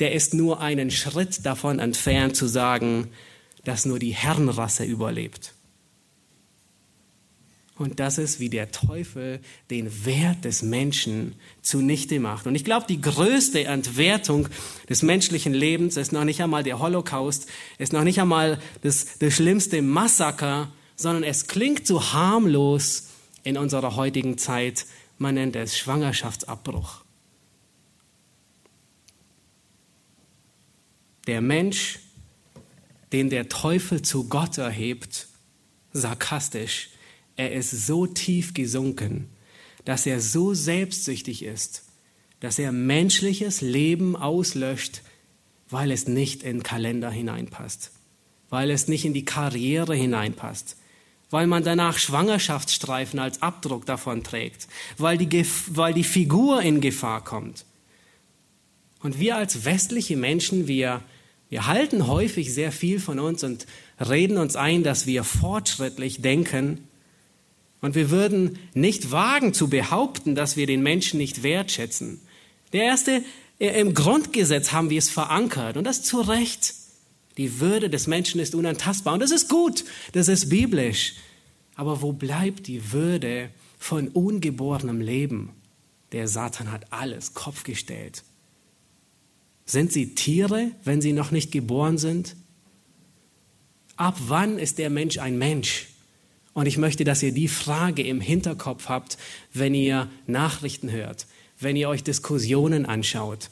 der 0.00 0.12
ist 0.12 0.34
nur 0.34 0.60
einen 0.60 0.90
Schritt 0.90 1.44
davon 1.44 1.78
entfernt 1.78 2.36
zu 2.36 2.46
sagen, 2.46 3.08
dass 3.64 3.84
nur 3.84 3.98
die 3.98 4.14
Herrenrasse 4.14 4.84
überlebt. 4.84 5.54
Und 7.78 8.00
das 8.00 8.18
ist, 8.18 8.40
wie 8.40 8.48
der 8.48 8.72
Teufel 8.72 9.38
den 9.70 10.04
Wert 10.04 10.44
des 10.44 10.62
Menschen 10.62 11.36
zunichte 11.62 12.18
macht. 12.18 12.48
Und 12.48 12.56
ich 12.56 12.64
glaube, 12.64 12.86
die 12.88 13.00
größte 13.00 13.64
Entwertung 13.64 14.48
des 14.88 15.02
menschlichen 15.02 15.54
Lebens 15.54 15.96
ist 15.96 16.12
noch 16.12 16.24
nicht 16.24 16.42
einmal 16.42 16.64
der 16.64 16.80
Holocaust, 16.80 17.48
ist 17.78 17.92
noch 17.92 18.02
nicht 18.02 18.20
einmal 18.20 18.58
das, 18.82 19.18
das 19.20 19.34
schlimmste 19.34 19.80
Massaker, 19.80 20.72
sondern 20.98 21.22
es 21.22 21.46
klingt 21.46 21.86
so 21.86 22.12
harmlos 22.12 23.08
in 23.44 23.56
unserer 23.56 23.96
heutigen 23.96 24.36
Zeit. 24.36 24.84
Man 25.16 25.36
nennt 25.36 25.56
es 25.56 25.78
Schwangerschaftsabbruch. 25.78 27.04
Der 31.28 31.40
Mensch, 31.40 32.00
den 33.12 33.30
der 33.30 33.48
Teufel 33.48 34.02
zu 34.02 34.28
Gott 34.28 34.58
erhebt, 34.58 35.28
sarkastisch, 35.92 36.90
er 37.36 37.52
ist 37.52 37.70
so 37.70 38.06
tief 38.06 38.52
gesunken, 38.52 39.28
dass 39.84 40.04
er 40.04 40.20
so 40.20 40.52
selbstsüchtig 40.52 41.44
ist, 41.44 41.84
dass 42.40 42.58
er 42.58 42.72
menschliches 42.72 43.60
Leben 43.60 44.16
auslöscht, 44.16 45.02
weil 45.70 45.92
es 45.92 46.08
nicht 46.08 46.42
in 46.42 46.58
den 46.58 46.62
Kalender 46.64 47.10
hineinpasst, 47.10 47.92
weil 48.48 48.70
es 48.70 48.88
nicht 48.88 49.04
in 49.04 49.14
die 49.14 49.24
Karriere 49.24 49.94
hineinpasst, 49.94 50.76
weil 51.30 51.46
man 51.46 51.64
danach 51.64 51.98
Schwangerschaftsstreifen 51.98 53.18
als 53.18 53.42
Abdruck 53.42 53.86
davon 53.86 54.24
trägt, 54.24 54.68
weil 54.96 55.18
die, 55.18 55.46
weil 55.68 55.94
die 55.94 56.04
Figur 56.04 56.62
in 56.62 56.80
Gefahr 56.80 57.22
kommt. 57.22 57.64
Und 59.00 59.20
wir 59.20 59.36
als 59.36 59.64
westliche 59.64 60.16
Menschen, 60.16 60.66
wir, 60.66 61.02
wir 61.50 61.66
halten 61.66 62.06
häufig 62.06 62.52
sehr 62.52 62.72
viel 62.72 62.98
von 62.98 63.18
uns 63.18 63.44
und 63.44 63.66
reden 64.00 64.38
uns 64.38 64.56
ein, 64.56 64.82
dass 64.82 65.06
wir 65.06 65.22
fortschrittlich 65.22 66.20
denken. 66.22 66.88
Und 67.80 67.94
wir 67.94 68.10
würden 68.10 68.58
nicht 68.74 69.12
wagen 69.12 69.54
zu 69.54 69.68
behaupten, 69.68 70.34
dass 70.34 70.56
wir 70.56 70.66
den 70.66 70.82
Menschen 70.82 71.18
nicht 71.18 71.42
wertschätzen. 71.42 72.20
Der 72.72 72.84
erste, 72.84 73.22
äh, 73.60 73.80
im 73.80 73.94
Grundgesetz 73.94 74.72
haben 74.72 74.90
wir 74.90 74.98
es 74.98 75.10
verankert 75.10 75.76
und 75.76 75.84
das 75.84 76.02
zu 76.02 76.20
Recht. 76.20 76.74
Die 77.38 77.60
Würde 77.60 77.88
des 77.88 78.06
Menschen 78.06 78.40
ist 78.40 78.54
unantastbar 78.54 79.14
und 79.14 79.20
das 79.20 79.30
ist 79.30 79.48
gut, 79.48 79.84
das 80.12 80.28
ist 80.28 80.50
biblisch. 80.50 81.14
Aber 81.76 82.02
wo 82.02 82.12
bleibt 82.12 82.66
die 82.66 82.92
Würde 82.92 83.50
von 83.78 84.08
ungeborenem 84.08 85.00
Leben? 85.00 85.50
Der 86.12 86.26
Satan 86.26 86.72
hat 86.72 86.92
alles 86.92 87.34
Kopf 87.34 87.62
gestellt. 87.62 88.24
Sind 89.64 89.92
sie 89.92 90.14
Tiere, 90.14 90.72
wenn 90.82 91.00
sie 91.00 91.12
noch 91.12 91.30
nicht 91.30 91.52
geboren 91.52 91.98
sind? 91.98 92.34
Ab 93.96 94.16
wann 94.26 94.58
ist 94.58 94.78
der 94.78 94.90
Mensch 94.90 95.18
ein 95.18 95.38
Mensch? 95.38 95.88
Und 96.54 96.66
ich 96.66 96.78
möchte, 96.78 97.04
dass 97.04 97.22
ihr 97.22 97.32
die 97.32 97.48
Frage 97.48 98.02
im 98.02 98.20
Hinterkopf 98.20 98.88
habt, 98.88 99.18
wenn 99.52 99.74
ihr 99.74 100.10
Nachrichten 100.26 100.90
hört, 100.90 101.26
wenn 101.60 101.76
ihr 101.76 101.88
euch 101.88 102.02
Diskussionen 102.02 102.86
anschaut. 102.86 103.50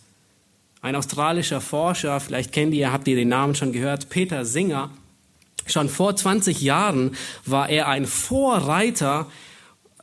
Ein 0.87 0.95
australischer 0.95 1.61
Forscher, 1.61 2.21
vielleicht 2.21 2.53
kennt 2.53 2.73
ihr, 2.73 2.93
habt 2.93 3.09
ihr 3.09 3.17
den 3.17 3.29
Namen 3.29 3.57
schon 3.57 3.73
gehört, 3.73 4.09
Peter 4.09 4.45
Singer, 4.45 4.93
schon 5.67 5.89
vor 5.89 6.15
20 6.15 6.61
Jahren 6.61 7.17
war 7.45 7.69
er 7.69 7.89
ein 7.89 8.07
Vorreiter 8.07 9.29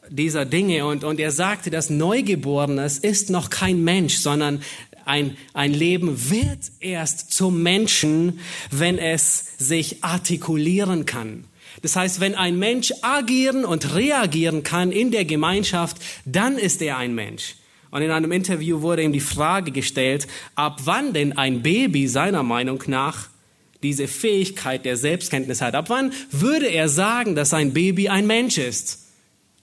dieser 0.10 0.44
Dinge 0.44 0.86
und, 0.86 1.06
und 1.06 1.22
er 1.22 1.32
sagte, 1.32 1.70
dass 1.70 1.90
Neugeborenes 1.90 2.98
ist 2.98 3.30
noch 3.30 3.50
kein 3.50 3.82
Mensch, 3.86 4.16
sondern 4.16 4.62
ein, 5.06 5.38
ein 5.54 5.74
Leben 5.74 6.30
wird 6.30 6.60
erst 6.82 7.32
zum 7.32 7.64
Menschen, 7.64 8.42
wenn 8.70 8.98
es 8.98 9.58
sich 9.58 10.04
artikulieren 10.04 11.06
kann. 11.06 11.46
Das 11.82 11.96
heißt, 11.96 12.20
wenn 12.20 12.36
ein 12.36 12.60
Mensch 12.60 12.92
agieren 13.04 13.64
und 13.64 13.96
reagieren 13.96 14.64
kann 14.64 14.92
in 14.92 15.12
der 15.12 15.24
Gemeinschaft, 15.24 15.96
dann 16.26 16.58
ist 16.58 16.82
er 16.82 16.98
ein 16.98 17.16
Mensch. 17.16 17.56
Und 17.94 18.02
in 18.02 18.10
einem 18.10 18.32
Interview 18.32 18.82
wurde 18.82 19.04
ihm 19.04 19.14
die 19.14 19.20
Frage 19.20 19.70
gestellt, 19.70 20.28
ab 20.56 20.80
wann 20.86 21.14
denn 21.14 21.38
ein 21.38 21.62
Baby 21.62 22.08
seiner 22.08 22.42
Meinung 22.42 22.82
nach 22.88 23.30
diese 23.84 24.08
Fähigkeit 24.08 24.84
der 24.84 24.98
Selbstkenntnis 24.98 25.62
hat. 25.62 25.76
Ab 25.76 25.92
wann 25.92 26.12
würde 26.32 26.66
er 26.66 26.90
sagen, 26.90 27.36
dass 27.36 27.54
ein 27.54 27.72
Baby 27.72 28.10
ein 28.10 28.26
Mensch 28.26 28.58
ist? 28.58 29.10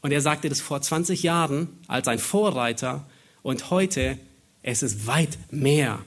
Und 0.01 0.13
er 0.13 0.21
sagte 0.21 0.49
das 0.49 0.61
vor 0.61 0.81
20 0.81 1.25
Jahren 1.25 1.71
als 1.89 2.07
ein 2.07 2.21
Vorreiter 2.21 3.05
und 3.43 3.73
heute 3.73 4.17
es 4.63 4.85
ist 4.85 5.09
weit 5.09 5.37
mehr. 5.51 5.99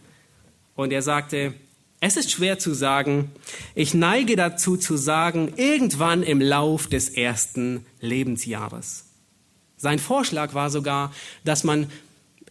Und 0.75 0.93
er 0.93 1.01
sagte, 1.01 1.53
es 1.99 2.15
ist 2.15 2.31
schwer 2.31 2.57
zu 2.57 2.73
sagen. 2.73 3.31
Ich 3.75 3.93
neige 3.93 4.37
dazu 4.37 4.77
zu 4.77 4.95
sagen, 4.95 5.51
irgendwann 5.57 6.23
im 6.23 6.39
Lauf 6.39 6.87
des 6.87 7.09
ersten 7.09 7.85
Lebensjahres. 7.99 9.07
Sein 9.75 9.99
Vorschlag 9.99 10.53
war 10.53 10.69
sogar, 10.69 11.11
dass 11.43 11.65
man 11.65 11.89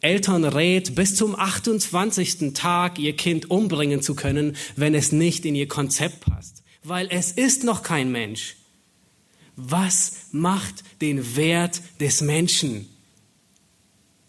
Eltern 0.02 0.44
rät, 0.44 0.96
bis 0.96 1.14
zum 1.14 1.38
28. 1.38 2.54
Tag 2.54 2.98
ihr 2.98 3.14
Kind 3.14 3.52
umbringen 3.52 4.02
zu 4.02 4.16
können, 4.16 4.56
wenn 4.74 4.96
es 4.96 5.12
nicht 5.12 5.44
in 5.44 5.54
ihr 5.54 5.68
Konzept 5.68 6.20
passt. 6.20 6.64
Weil 6.82 7.06
es 7.08 7.30
ist 7.30 7.62
noch 7.62 7.84
kein 7.84 8.10
Mensch. 8.10 8.56
Was 9.54 10.26
macht 10.32 10.82
den 11.00 11.36
Wert 11.36 11.80
des 12.00 12.20
Menschen? 12.20 12.88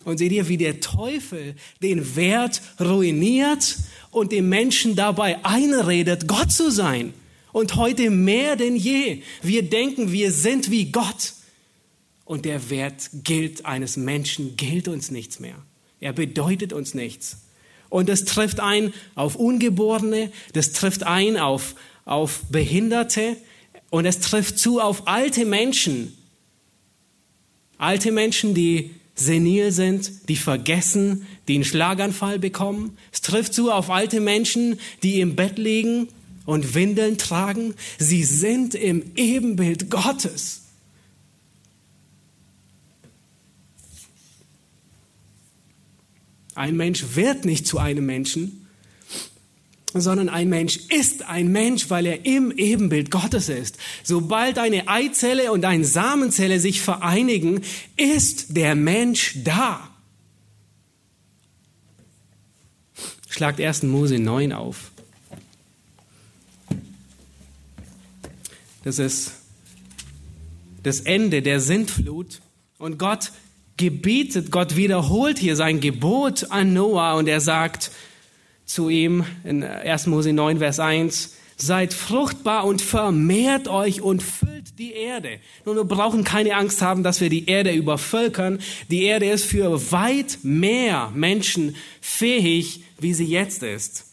Und 0.03 0.19
seht 0.19 0.31
ihr, 0.31 0.47
wie 0.47 0.57
der 0.57 0.79
Teufel 0.79 1.55
den 1.81 2.15
Wert 2.15 2.61
ruiniert 2.79 3.77
und 4.11 4.31
dem 4.31 4.49
Menschen 4.49 4.95
dabei 4.95 5.43
einredet, 5.43 6.27
Gott 6.27 6.51
zu 6.51 6.69
sein. 6.69 7.15
Und 7.51 7.77
heute 7.77 8.11
mehr 8.11 8.55
denn 8.57 8.75
je. 8.75 9.23
Wir 9.41 9.63
denken, 9.63 10.11
wir 10.11 10.31
sind 10.31 10.69
wie 10.69 10.91
Gott. 10.91 11.33
Und 12.25 12.45
der 12.45 12.69
Wert 12.69 13.09
gilt 13.23 13.65
eines 13.65 13.97
Menschen 13.97 14.55
gilt 14.55 14.87
uns 14.87 15.11
nichts 15.11 15.39
mehr. 15.39 15.55
Er 15.99 16.13
bedeutet 16.13 16.73
uns 16.73 16.93
nichts. 16.93 17.37
Und 17.89 18.09
das 18.09 18.25
trifft 18.25 18.59
ein 18.59 18.93
auf 19.15 19.35
Ungeborene, 19.35 20.31
das 20.53 20.71
trifft 20.71 21.03
ein 21.03 21.37
auf, 21.37 21.75
auf 22.05 22.41
Behinderte 22.49 23.37
und 23.89 24.05
es 24.05 24.19
trifft 24.19 24.57
zu 24.57 24.79
auf 24.81 25.07
alte 25.07 25.45
Menschen. 25.45 26.17
Alte 27.77 28.11
Menschen, 28.11 28.55
die 28.55 28.91
senil 29.15 29.71
sind, 29.71 30.27
die 30.29 30.35
vergessen, 30.35 31.27
die 31.47 31.55
einen 31.55 31.63
Schlaganfall 31.63 32.39
bekommen. 32.39 32.97
Es 33.11 33.21
trifft 33.21 33.53
zu 33.53 33.71
auf 33.71 33.89
alte 33.89 34.19
Menschen, 34.19 34.79
die 35.03 35.19
im 35.19 35.35
Bett 35.35 35.57
liegen 35.57 36.07
und 36.45 36.73
Windeln 36.73 37.17
tragen. 37.17 37.75
Sie 37.99 38.23
sind 38.23 38.75
im 38.75 39.11
Ebenbild 39.15 39.91
Gottes. 39.91 40.62
Ein 46.55 46.75
Mensch 46.77 47.15
wird 47.15 47.45
nicht 47.45 47.65
zu 47.65 47.79
einem 47.79 48.05
Menschen, 48.05 48.67
sondern 49.93 50.29
ein 50.29 50.49
Mensch 50.49 50.77
ist 50.89 51.23
ein 51.23 51.51
Mensch, 51.51 51.89
weil 51.89 52.05
er 52.05 52.25
im 52.25 52.51
Ebenbild 52.51 53.11
Gottes 53.11 53.49
ist. 53.49 53.77
Sobald 54.03 54.57
eine 54.57 54.87
Eizelle 54.87 55.51
und 55.51 55.65
eine 55.65 55.85
Samenzelle 55.85 56.59
sich 56.59 56.81
vereinigen, 56.81 57.61
ist 57.95 58.55
der 58.55 58.75
Mensch 58.75 59.37
da. 59.43 59.89
Schlagt 63.29 63.59
1. 63.59 63.83
Mose 63.83 64.19
9 64.19 64.53
auf. 64.53 64.91
Das 68.83 68.99
ist 68.99 69.31
das 70.83 70.99
Ende 70.99 71.41
der 71.41 71.59
Sintflut. 71.59 72.41
Und 72.77 72.99
Gott 72.99 73.31
gebietet, 73.77 74.51
Gott 74.51 74.75
wiederholt 74.75 75.39
hier 75.39 75.55
sein 75.55 75.79
Gebot 75.79 76.51
an 76.51 76.73
Noah 76.73 77.15
und 77.15 77.27
er 77.27 77.41
sagt, 77.41 77.91
zu 78.65 78.89
ihm 78.89 79.25
in 79.43 79.63
1. 79.63 80.07
Mose 80.07 80.33
9, 80.33 80.59
Vers 80.59 80.79
1, 80.79 81.35
seid 81.57 81.93
fruchtbar 81.93 82.65
und 82.65 82.81
vermehrt 82.81 83.67
euch 83.67 84.01
und 84.01 84.23
füllt 84.23 84.79
die 84.79 84.93
Erde. 84.93 85.39
Nun, 85.65 85.75
wir 85.75 85.83
brauchen 85.83 86.23
keine 86.23 86.55
Angst 86.55 86.81
haben, 86.81 87.03
dass 87.03 87.21
wir 87.21 87.29
die 87.29 87.47
Erde 87.47 87.71
übervölkern. 87.71 88.59
Die 88.89 89.03
Erde 89.03 89.29
ist 89.29 89.45
für 89.45 89.91
weit 89.91 90.39
mehr 90.43 91.11
Menschen 91.13 91.75
fähig, 92.01 92.83
wie 92.99 93.13
sie 93.13 93.25
jetzt 93.25 93.63
ist. 93.63 94.12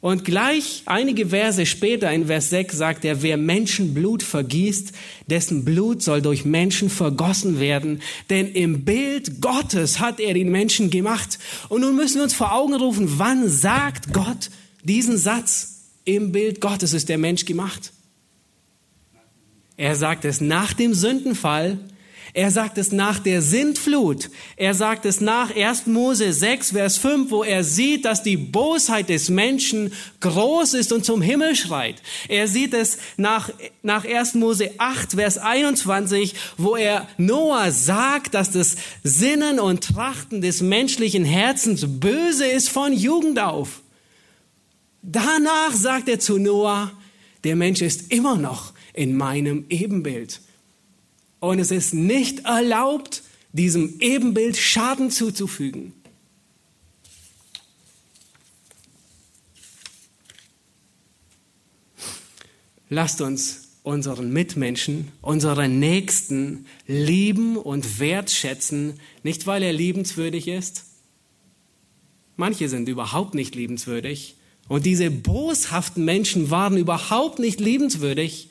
Und 0.00 0.24
gleich 0.24 0.82
einige 0.86 1.28
Verse 1.28 1.64
später 1.64 2.12
in 2.12 2.26
Vers 2.26 2.50
6 2.50 2.76
sagt 2.76 3.04
er, 3.04 3.22
wer 3.22 3.36
Menschenblut 3.36 4.22
vergießt, 4.22 4.92
dessen 5.26 5.64
Blut 5.64 6.02
soll 6.02 6.20
durch 6.22 6.44
Menschen 6.44 6.90
vergossen 6.90 7.58
werden, 7.58 8.02
denn 8.28 8.52
im 8.52 8.84
Bild 8.84 9.40
Gottes 9.40 9.98
hat 9.98 10.20
er 10.20 10.34
den 10.34 10.50
Menschen 10.50 10.90
gemacht. 10.90 11.38
Und 11.68 11.80
nun 11.80 11.96
müssen 11.96 12.16
wir 12.16 12.24
uns 12.24 12.34
vor 12.34 12.52
Augen 12.52 12.74
rufen, 12.74 13.18
wann 13.18 13.48
sagt 13.48 14.12
Gott 14.12 14.50
diesen 14.84 15.16
Satz? 15.16 15.72
Im 16.04 16.30
Bild 16.30 16.60
Gottes 16.60 16.92
ist 16.92 17.08
der 17.08 17.18
Mensch 17.18 17.46
gemacht. 17.46 17.92
Er 19.76 19.96
sagt 19.96 20.24
es 20.24 20.40
nach 20.40 20.72
dem 20.72 20.94
Sündenfall, 20.94 21.78
er 22.34 22.50
sagt 22.50 22.78
es 22.78 22.92
nach 22.92 23.18
der 23.18 23.42
Sintflut. 23.42 24.30
Er 24.56 24.74
sagt 24.74 25.06
es 25.06 25.20
nach 25.20 25.54
1. 25.54 25.86
Mose 25.86 26.32
6, 26.32 26.72
Vers 26.72 26.98
5, 26.98 27.30
wo 27.30 27.42
er 27.42 27.64
sieht, 27.64 28.04
dass 28.04 28.22
die 28.22 28.36
Bosheit 28.36 29.08
des 29.08 29.28
Menschen 29.28 29.92
groß 30.20 30.74
ist 30.74 30.92
und 30.92 31.04
zum 31.04 31.22
Himmel 31.22 31.56
schreit. 31.56 32.02
Er 32.28 32.48
sieht 32.48 32.74
es 32.74 32.98
nach, 33.16 33.50
nach 33.82 34.04
1. 34.04 34.34
Mose 34.34 34.70
8, 34.78 35.12
Vers 35.12 35.38
21, 35.38 36.34
wo 36.58 36.76
er 36.76 37.08
Noah 37.16 37.70
sagt, 37.70 38.34
dass 38.34 38.50
das 38.50 38.76
Sinnen 39.02 39.58
und 39.60 39.84
Trachten 39.84 40.40
des 40.40 40.60
menschlichen 40.60 41.24
Herzens 41.24 41.84
böse 41.86 42.46
ist 42.46 42.68
von 42.68 42.92
Jugend 42.92 43.38
auf. 43.38 43.82
Danach 45.02 45.72
sagt 45.72 46.08
er 46.08 46.18
zu 46.18 46.38
Noah, 46.38 46.90
der 47.44 47.54
Mensch 47.54 47.80
ist 47.80 48.12
immer 48.12 48.36
noch 48.36 48.72
in 48.92 49.16
meinem 49.16 49.66
Ebenbild. 49.68 50.40
Und 51.40 51.58
es 51.58 51.70
ist 51.70 51.94
nicht 51.94 52.44
erlaubt, 52.44 53.22
diesem 53.52 54.00
Ebenbild 54.00 54.56
Schaden 54.56 55.10
zuzufügen. 55.10 55.92
Lasst 62.88 63.20
uns 63.20 63.66
unseren 63.82 64.32
Mitmenschen, 64.32 65.12
unseren 65.22 65.78
Nächsten 65.78 66.66
lieben 66.86 67.56
und 67.56 67.98
wertschätzen, 68.00 69.00
nicht 69.22 69.46
weil 69.46 69.62
er 69.62 69.72
liebenswürdig 69.72 70.48
ist. 70.48 70.84
Manche 72.36 72.68
sind 72.68 72.88
überhaupt 72.88 73.34
nicht 73.34 73.54
liebenswürdig 73.54 74.36
und 74.68 74.86
diese 74.86 75.10
boshaften 75.10 76.04
Menschen 76.04 76.50
waren 76.50 76.76
überhaupt 76.76 77.38
nicht 77.38 77.60
liebenswürdig, 77.60 78.50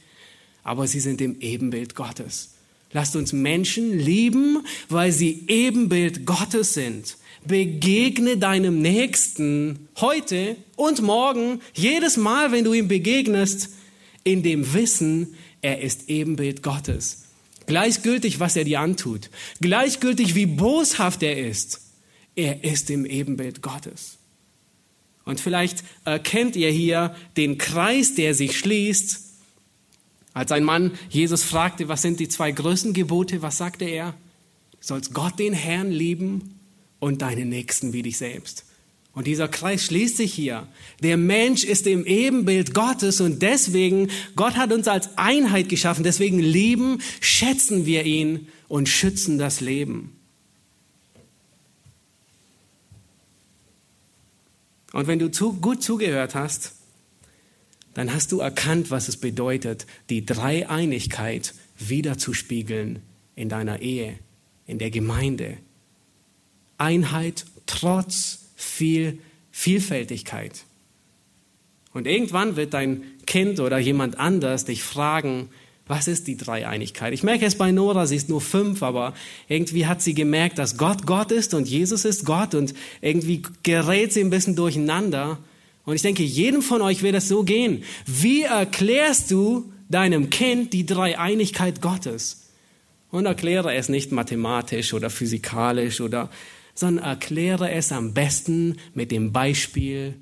aber 0.63 0.87
sie 0.87 0.99
sind 0.99 1.21
im 1.21 1.39
Ebenbild 1.41 1.95
Gottes. 1.95 2.54
Lasst 2.95 3.17
uns 3.17 3.33
Menschen 3.33 3.99
lieben, 3.99 4.65
weil 4.87 5.11
sie 5.11 5.43
Ebenbild 5.49 6.25
Gottes 6.25 6.75
sind. 6.75 7.17
Begegne 7.45 8.37
deinem 8.37 8.81
Nächsten 8.81 9.89
heute 9.99 10.55
und 10.77 11.01
morgen, 11.01 11.59
jedes 11.73 12.15
Mal, 12.15 12.53
wenn 12.53 12.63
du 12.63 12.71
ihm 12.71 12.87
begegnest, 12.87 13.71
in 14.23 14.43
dem 14.43 14.73
Wissen, 14.73 15.35
er 15.61 15.81
ist 15.81 16.07
Ebenbild 16.07 16.63
Gottes. 16.63 17.25
Gleichgültig, 17.65 18.39
was 18.39 18.55
er 18.55 18.63
dir 18.63 18.79
antut. 18.79 19.29
Gleichgültig, 19.59 20.33
wie 20.35 20.45
boshaft 20.45 21.21
er 21.21 21.37
ist. 21.37 21.81
Er 22.33 22.63
ist 22.63 22.89
im 22.89 23.05
Ebenbild 23.05 23.61
Gottes. 23.61 24.19
Und 25.25 25.41
vielleicht 25.41 25.83
erkennt 26.05 26.55
ihr 26.55 26.71
hier 26.71 27.13
den 27.35 27.57
Kreis, 27.57 28.15
der 28.15 28.33
sich 28.33 28.57
schließt. 28.57 29.24
Als 30.35 30.51
ein 30.51 30.65
Mann 30.65 30.91
Jesus 31.09 31.43
fragte, 31.43 31.87
was 31.87 32.01
sind 32.01 32.19
die 32.19 32.27
zwei 32.27 32.51
größten 32.51 32.93
Gebote, 32.93 33.41
was 33.41 33.57
sagte 33.57 33.85
er? 33.85 34.11
Du 34.71 34.77
sollst 34.81 35.13
Gott 35.13 35.39
den 35.39 35.53
Herrn 35.53 35.91
lieben 35.91 36.59
und 36.99 37.21
deinen 37.21 37.47
Nächsten 37.47 37.93
wie 37.93 38.01
dich 38.01 38.17
selbst. 38.17 38.65
Und 39.13 39.27
dieser 39.27 39.47
Kreis 39.47 39.85
schließt 39.85 40.17
sich 40.17 40.33
hier. 40.33 40.67
Der 41.01 41.15
Mensch 41.15 41.63
ist 41.63 41.87
im 41.87 42.05
Ebenbild 42.05 42.73
Gottes 42.73 43.21
und 43.21 43.41
deswegen, 43.41 44.09
Gott 44.35 44.57
hat 44.57 44.73
uns 44.73 44.89
als 44.89 45.17
Einheit 45.17 45.69
geschaffen, 45.69 46.03
deswegen 46.03 46.39
lieben, 46.39 47.01
schätzen 47.21 47.85
wir 47.85 48.03
ihn 48.03 48.49
und 48.67 48.89
schützen 48.89 49.37
das 49.37 49.61
Leben. 49.61 50.17
Und 54.91 55.07
wenn 55.07 55.19
du 55.19 55.31
zu, 55.31 55.53
gut 55.53 55.81
zugehört 55.81 56.35
hast, 56.35 56.73
dann 57.95 58.13
hast 58.13 58.31
du 58.31 58.39
erkannt, 58.39 58.91
was 58.91 59.07
es 59.07 59.17
bedeutet, 59.17 59.87
die 60.09 60.25
Dreieinigkeit 60.25 61.55
wiederzuspiegeln 61.79 63.01
in 63.35 63.49
deiner 63.49 63.81
Ehe, 63.81 64.19
in 64.67 64.77
der 64.77 64.91
Gemeinde. 64.91 65.57
Einheit 66.77 67.45
trotz 67.65 68.49
viel 68.55 69.17
Vielfältigkeit. 69.49 70.65
Und 71.93 72.07
irgendwann 72.07 72.57
wird 72.57 72.73
dein 72.73 73.03
Kind 73.25 73.61
oder 73.61 73.79
jemand 73.79 74.19
anders 74.19 74.65
dich 74.65 74.83
fragen, 74.83 75.49
was 75.87 76.07
ist 76.09 76.27
die 76.27 76.35
Dreieinigkeit? 76.35 77.13
Ich 77.13 77.23
merke 77.23 77.45
es 77.45 77.55
bei 77.55 77.71
Nora, 77.71 78.07
sie 78.07 78.17
ist 78.17 78.27
nur 78.27 78.41
fünf, 78.41 78.83
aber 78.83 79.13
irgendwie 79.47 79.85
hat 79.85 80.01
sie 80.01 80.13
gemerkt, 80.13 80.57
dass 80.57 80.77
Gott 80.77 81.05
Gott 81.05 81.31
ist 81.31 81.53
und 81.53 81.69
Jesus 81.69 82.03
ist 82.03 82.25
Gott 82.25 82.55
und 82.55 82.73
irgendwie 83.01 83.43
gerät 83.63 84.11
sie 84.11 84.21
ein 84.21 84.31
bisschen 84.31 84.57
durcheinander. 84.57 85.37
Und 85.85 85.95
ich 85.95 86.01
denke, 86.01 86.23
jedem 86.23 86.61
von 86.61 86.81
euch 86.81 87.03
wird 87.03 87.15
es 87.15 87.27
so 87.27 87.43
gehen. 87.43 87.83
Wie 88.05 88.41
erklärst 88.41 89.31
du 89.31 89.71
deinem 89.89 90.29
Kind 90.29 90.73
die 90.73 90.85
Dreieinigkeit 90.85 91.81
Gottes? 91.81 92.41
Und 93.11 93.27
erkläre 93.27 93.73
es 93.75 93.87
nicht 93.87 94.11
mathematisch 94.11 94.93
oder 94.93 95.09
physikalisch 95.09 96.01
oder 96.01 96.29
sondern 96.75 97.05
erkläre 97.05 97.71
es 97.71 97.91
am 97.93 98.13
besten 98.13 98.77
mit 98.93 99.09
dem 99.09 99.31
Beispiel, 99.31 100.15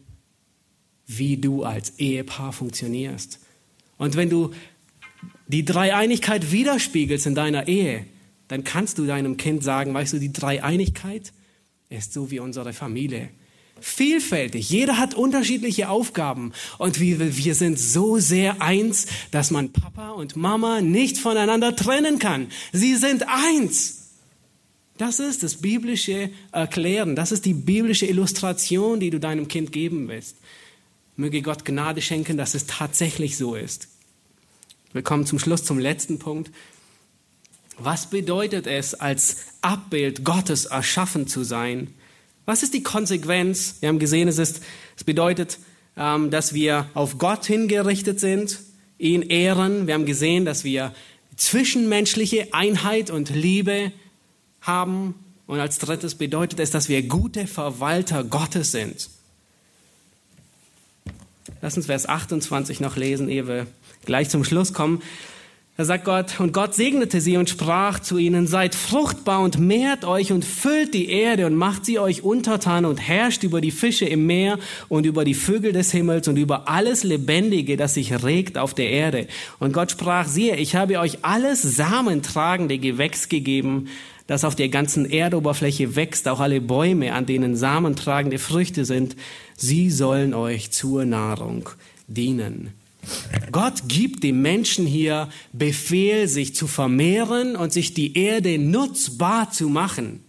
wie 1.08 1.38
du 1.38 1.64
als 1.64 1.98
Ehepaar 1.98 2.54
funktionierst. 2.54 3.40
Und 3.98 4.16
wenn 4.16 4.30
du 4.30 4.52
die 5.48 5.66
Dreieinigkeit 5.66 6.52
widerspiegelst 6.52 7.26
in 7.26 7.36
deiner 7.36 7.68
Ehe, 7.68 8.06
dann 8.48 8.64
kannst 8.64 9.00
du 9.00 9.06
deinem 9.06 9.38
Kind 9.38 9.64
sagen, 9.64 9.94
weißt 9.94 10.14
du, 10.14 10.20
die 10.20 10.32
Dreieinigkeit 10.32 11.34
ist 11.90 12.14
so 12.14 12.30
wie 12.30 12.40
unsere 12.40 12.74
Familie. 12.74 13.30
Vielfältig, 13.86 14.70
jeder 14.70 14.98
hat 14.98 15.14
unterschiedliche 15.14 15.90
Aufgaben 15.90 16.54
und 16.78 17.02
wir, 17.02 17.36
wir 17.36 17.54
sind 17.54 17.78
so 17.78 18.18
sehr 18.18 18.62
eins, 18.62 19.08
dass 19.32 19.52
man 19.52 19.74
Papa 19.74 20.12
und 20.12 20.38
Mama 20.38 20.80
nicht 20.80 21.18
voneinander 21.18 21.76
trennen 21.76 22.18
kann. 22.18 22.48
Sie 22.72 22.96
sind 22.96 23.26
eins. 23.28 24.12
Das 24.98 25.20
ist 25.20 25.44
das 25.44 25.56
biblische 25.56 26.30
Erklären, 26.54 27.18
das 27.18 27.34
ist 27.34 27.44
die 27.44 27.54
biblische 27.54 28.06
Illustration, 28.06 29.02
die 29.02 29.10
du 29.10 29.20
deinem 29.20 29.50
Kind 29.50 29.74
geben 29.74 30.08
willst. 30.08 30.38
Möge 31.18 31.42
Gott 31.42 31.66
Gnade 31.66 32.02
schenken, 32.02 32.38
dass 32.38 32.56
es 32.56 32.68
tatsächlich 32.68 33.36
so 33.36 33.54
ist. 33.54 33.90
Wir 34.94 35.02
kommen 35.02 35.26
zum 35.26 35.40
Schluss 35.40 35.66
zum 35.66 35.78
letzten 35.78 36.20
Punkt. 36.20 36.52
Was 37.78 38.10
bedeutet 38.10 38.66
es, 38.66 38.94
als 38.94 39.40
Abbild 39.60 40.24
Gottes 40.24 40.68
erschaffen 40.68 41.28
zu 41.28 41.44
sein? 41.44 41.94
Was 42.46 42.62
ist 42.62 42.74
die 42.74 42.84
Konsequenz? 42.84 43.78
Wir 43.80 43.90
haben 43.90 44.00
gesehen, 44.00 44.28
es, 44.28 44.38
ist, 44.38 44.62
es 44.98 45.04
bedeutet, 45.04 45.60
ähm, 45.96 46.30
dass 46.30 46.54
wir 46.54 46.90
auf 46.94 47.18
Gott 47.18 47.46
hingerichtet 47.46 48.20
sind, 48.20 48.60
ihn 48.98 49.22
ehren. 49.22 49.88
Wir 49.88 49.94
haben 49.94 50.06
gesehen, 50.06 50.44
dass 50.44 50.64
wir 50.64 50.94
zwischenmenschliche 51.38 52.54
Einheit 52.54 53.12
und 53.12 53.30
Liebe 53.30 53.92
haben. 54.62 55.16
Und 55.48 55.60
als 55.60 55.78
drittes 55.78 56.16
bedeutet 56.16 56.60
es, 56.60 56.72
dass 56.72 56.90
wir 56.90 57.04
gute 57.04 57.48
Verwalter 57.48 58.24
Gottes 58.24 58.72
sind. 58.72 59.10
Lass 61.62 61.78
uns 61.78 61.86
Vers 61.86 62.08
28 62.08 62.82
noch 62.82 62.98
lesen, 62.98 63.30
ehe 63.30 63.48
wir 63.48 63.68
gleich 64.06 64.30
zum 64.30 64.44
Schluss 64.44 64.74
kommen. 64.74 65.02
Da 65.76 65.86
sagt 65.86 66.06
Gott, 66.06 66.40
und 66.40 66.54
Gott 66.54 66.76
segnete 66.76 67.20
sie 67.20 67.36
und 67.36 67.50
sprach 67.50 68.00
zu 68.00 68.20
ihnen, 68.20 68.46
seid 68.46 68.76
fruchtbar 68.76 69.42
und 69.42 69.58
mehrt 69.58 70.06
euch 70.06 70.32
und 70.32 70.46
füllt 70.46 70.94
die 70.94 71.10
Erde 71.10 71.48
und 71.48 71.56
macht 71.56 71.86
sie 71.86 71.98
euch 71.98 72.24
untertan 72.24 72.86
und 72.86 72.98
herrscht 72.98 73.42
über 73.44 73.60
die 73.60 73.72
Fische 73.72 74.06
im 74.06 74.28
Meer 74.28 74.60
und 74.88 75.08
über 75.08 75.26
die 75.26 75.34
Vögel 75.34 75.74
des 75.74 75.92
Himmels 75.92 76.28
und 76.28 76.38
über 76.38 76.70
alles 76.70 77.04
Lebendige, 77.04 77.76
das 77.76 77.96
sich 77.96 78.24
regt 78.24 78.60
auf 78.60 78.76
der 78.76 78.92
Erde. 78.92 79.26
Und 79.58 79.74
Gott 79.74 79.90
sprach, 79.90 80.28
siehe, 80.28 80.58
ich 80.58 80.76
habe 80.76 81.00
euch 81.00 81.26
alles 81.26 81.64
samentragende 81.64 82.78
Gewächs 82.78 83.28
gegeben, 83.28 83.88
das 84.28 84.46
auf 84.46 84.54
der 84.54 84.70
ganzen 84.70 85.10
Erdoberfläche 85.10 85.96
wächst, 85.96 86.28
auch 86.28 86.40
alle 86.40 86.62
Bäume, 86.62 87.14
an 87.14 87.26
denen 87.26 87.56
samentragende 87.56 88.38
Früchte 88.38 88.86
sind, 88.86 89.16
sie 89.58 89.90
sollen 89.90 90.36
euch 90.36 90.70
zur 90.70 91.04
Nahrung 91.06 91.70
dienen. 92.08 92.83
Gott 93.52 93.84
gibt 93.88 94.24
dem 94.24 94.42
Menschen 94.42 94.86
hier 94.86 95.30
Befehl, 95.52 96.28
sich 96.28 96.56
zu 96.56 96.68
vermehren 96.68 97.56
und 97.56 97.74
sich 97.74 97.94
die 97.94 98.18
Erde 98.18 98.58
nutzbar 98.58 99.52
zu 99.52 99.70
machen. 99.70 100.24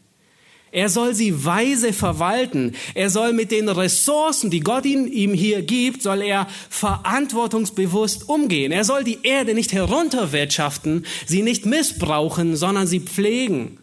Er 0.75 0.89
soll 0.89 1.15
sie 1.15 1.45
weise 1.45 1.93
verwalten. 1.93 2.75
Er 2.95 3.09
soll 3.09 3.33
mit 3.33 3.53
den 3.53 3.69
Ressourcen, 3.69 4.51
die 4.51 4.59
Gott 4.59 4.85
ihm 4.85 5.33
hier 5.33 5.63
gibt, 5.63 6.03
soll 6.03 6.21
er 6.21 6.49
verantwortungsbewusst 6.69 8.29
umgehen. 8.29 8.73
Er 8.73 8.83
soll 8.83 9.05
die 9.05 9.21
Erde 9.23 9.55
nicht 9.55 9.73
herunterwirtschaften, 9.73 11.07
sie 11.27 11.43
nicht 11.43 11.65
missbrauchen, 11.65 12.57
sondern 12.57 12.89
sie 12.89 12.99
pflegen. 12.99 13.79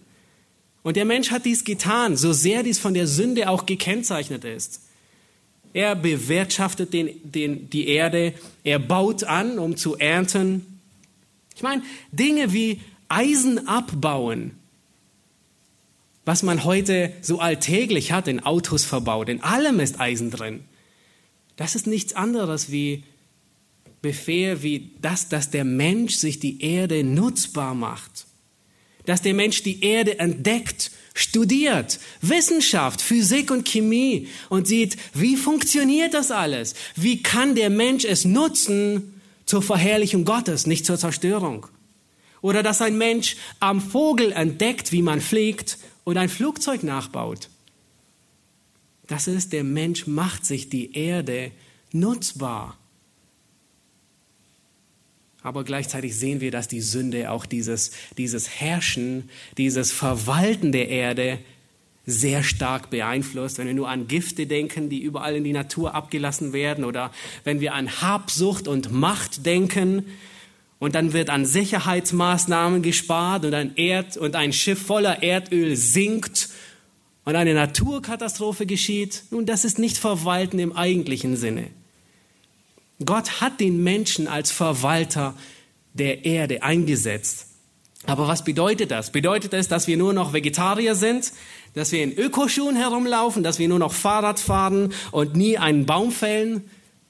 Und 0.83 0.97
der 0.97 1.05
Mensch 1.05 1.31
hat 1.31 1.45
dies 1.45 1.63
getan, 1.63 2.17
so 2.17 2.33
sehr 2.33 2.61
dies 2.61 2.77
von 2.77 2.93
der 2.93 3.07
Sünde 3.07 3.49
auch 3.49 3.65
gekennzeichnet 3.65 4.43
ist. 4.43 4.81
Er 5.73 5.95
bewirtschaftet 5.95 6.93
den, 6.93 7.09
den, 7.23 7.69
die 7.69 7.87
Erde, 7.87 8.33
er 8.63 8.79
baut 8.79 9.23
an, 9.23 9.57
um 9.57 9.77
zu 9.77 9.97
ernten. 9.97 10.79
Ich 11.55 11.63
meine, 11.63 11.83
Dinge 12.11 12.53
wie 12.53 12.81
Eisen 13.07 13.67
abbauen, 13.67 14.51
was 16.25 16.43
man 16.43 16.63
heute 16.63 17.13
so 17.21 17.39
alltäglich 17.39 18.11
hat, 18.11 18.27
in 18.27 18.41
Autos 18.41 18.85
verbaut, 18.85 19.29
in 19.29 19.41
allem 19.41 19.79
ist 19.79 19.99
Eisen 19.99 20.31
drin. 20.31 20.61
Das 21.55 21.75
ist 21.75 21.87
nichts 21.87 22.13
anderes 22.13 22.71
wie 22.71 23.03
Befehl, 24.01 24.63
wie 24.63 24.91
das, 25.01 25.29
dass 25.29 25.51
der 25.51 25.63
Mensch 25.63 26.15
sich 26.15 26.39
die 26.39 26.61
Erde 26.61 27.03
nutzbar 27.03 27.75
macht. 27.75 28.25
Dass 29.05 29.21
der 29.21 29.33
Mensch 29.33 29.63
die 29.63 29.83
Erde 29.83 30.19
entdeckt 30.19 30.91
studiert 31.13 31.99
Wissenschaft, 32.21 33.01
Physik 33.01 33.51
und 33.51 33.67
Chemie 33.67 34.27
und 34.49 34.67
sieht, 34.67 34.97
wie 35.13 35.35
funktioniert 35.35 36.13
das 36.13 36.31
alles? 36.31 36.73
Wie 36.95 37.21
kann 37.21 37.55
der 37.55 37.69
Mensch 37.69 38.05
es 38.05 38.25
nutzen 38.25 39.21
zur 39.45 39.61
Verherrlichung 39.61 40.25
Gottes, 40.25 40.67
nicht 40.67 40.85
zur 40.85 40.97
Zerstörung? 40.97 41.67
Oder 42.41 42.63
dass 42.63 42.81
ein 42.81 42.97
Mensch 42.97 43.35
am 43.59 43.81
Vogel 43.81 44.31
entdeckt, 44.31 44.91
wie 44.91 45.01
man 45.01 45.21
fliegt 45.21 45.77
und 46.03 46.17
ein 46.17 46.29
Flugzeug 46.29 46.83
nachbaut. 46.83 47.49
Das 49.07 49.27
ist, 49.27 49.53
der 49.53 49.63
Mensch 49.63 50.07
macht 50.07 50.45
sich 50.45 50.69
die 50.69 50.93
Erde 50.93 51.51
nutzbar. 51.91 52.77
Aber 55.43 55.63
gleichzeitig 55.63 56.15
sehen 56.15 56.41
wir, 56.41 56.51
dass 56.51 56.67
die 56.67 56.81
Sünde 56.81 57.31
auch 57.31 57.45
dieses, 57.45 57.91
dieses 58.17 58.49
Herrschen, 58.49 59.29
dieses 59.57 59.91
Verwalten 59.91 60.71
der 60.71 60.89
Erde 60.89 61.39
sehr 62.05 62.43
stark 62.43 62.89
beeinflusst. 62.89 63.57
Wenn 63.57 63.67
wir 63.67 63.73
nur 63.73 63.89
an 63.89 64.07
Gifte 64.07 64.45
denken, 64.47 64.89
die 64.89 65.01
überall 65.01 65.35
in 65.35 65.43
die 65.43 65.53
Natur 65.53 65.95
abgelassen 65.95 66.53
werden, 66.53 66.83
oder 66.83 67.11
wenn 67.43 67.59
wir 67.59 67.73
an 67.73 68.01
Habsucht 68.01 68.67
und 68.67 68.91
Macht 68.91 69.45
denken, 69.45 70.05
und 70.81 70.95
dann 70.95 71.13
wird 71.13 71.29
an 71.29 71.45
Sicherheitsmaßnahmen 71.45 72.81
gespart 72.81 73.45
und 73.45 73.53
ein 73.53 73.75
Erd 73.75 74.17
und 74.17 74.35
ein 74.35 74.51
Schiff 74.51 74.81
voller 74.81 75.21
Erdöl 75.21 75.75
sinkt 75.75 76.49
und 77.23 77.35
eine 77.35 77.53
Naturkatastrophe 77.53 78.65
geschieht. 78.65 79.25
Nun, 79.29 79.45
das 79.45 79.63
ist 79.63 79.77
nicht 79.77 79.99
Verwalten 79.99 80.57
im 80.57 80.75
eigentlichen 80.75 81.37
Sinne. 81.37 81.67
Gott 83.05 83.41
hat 83.41 83.59
den 83.59 83.83
Menschen 83.83 84.27
als 84.27 84.51
Verwalter 84.51 85.33
der 85.93 86.25
Erde 86.25 86.63
eingesetzt. 86.63 87.47
Aber 88.05 88.27
was 88.27 88.43
bedeutet 88.43 88.91
das? 88.91 89.11
Bedeutet 89.11 89.53
es, 89.53 89.67
dass 89.67 89.87
wir 89.87 89.97
nur 89.97 90.13
noch 90.13 90.33
Vegetarier 90.33 90.95
sind, 90.95 91.31
dass 91.75 91.91
wir 91.91 92.03
in 92.03 92.17
Ökoschuhen 92.17 92.75
herumlaufen, 92.75 93.43
dass 93.43 93.59
wir 93.59 93.67
nur 93.67 93.79
noch 93.79 93.93
Fahrrad 93.93 94.39
fahren 94.39 94.93
und 95.11 95.35
nie 95.35 95.57
einen 95.57 95.85
Baum 95.85 96.11
fällen? 96.11 96.69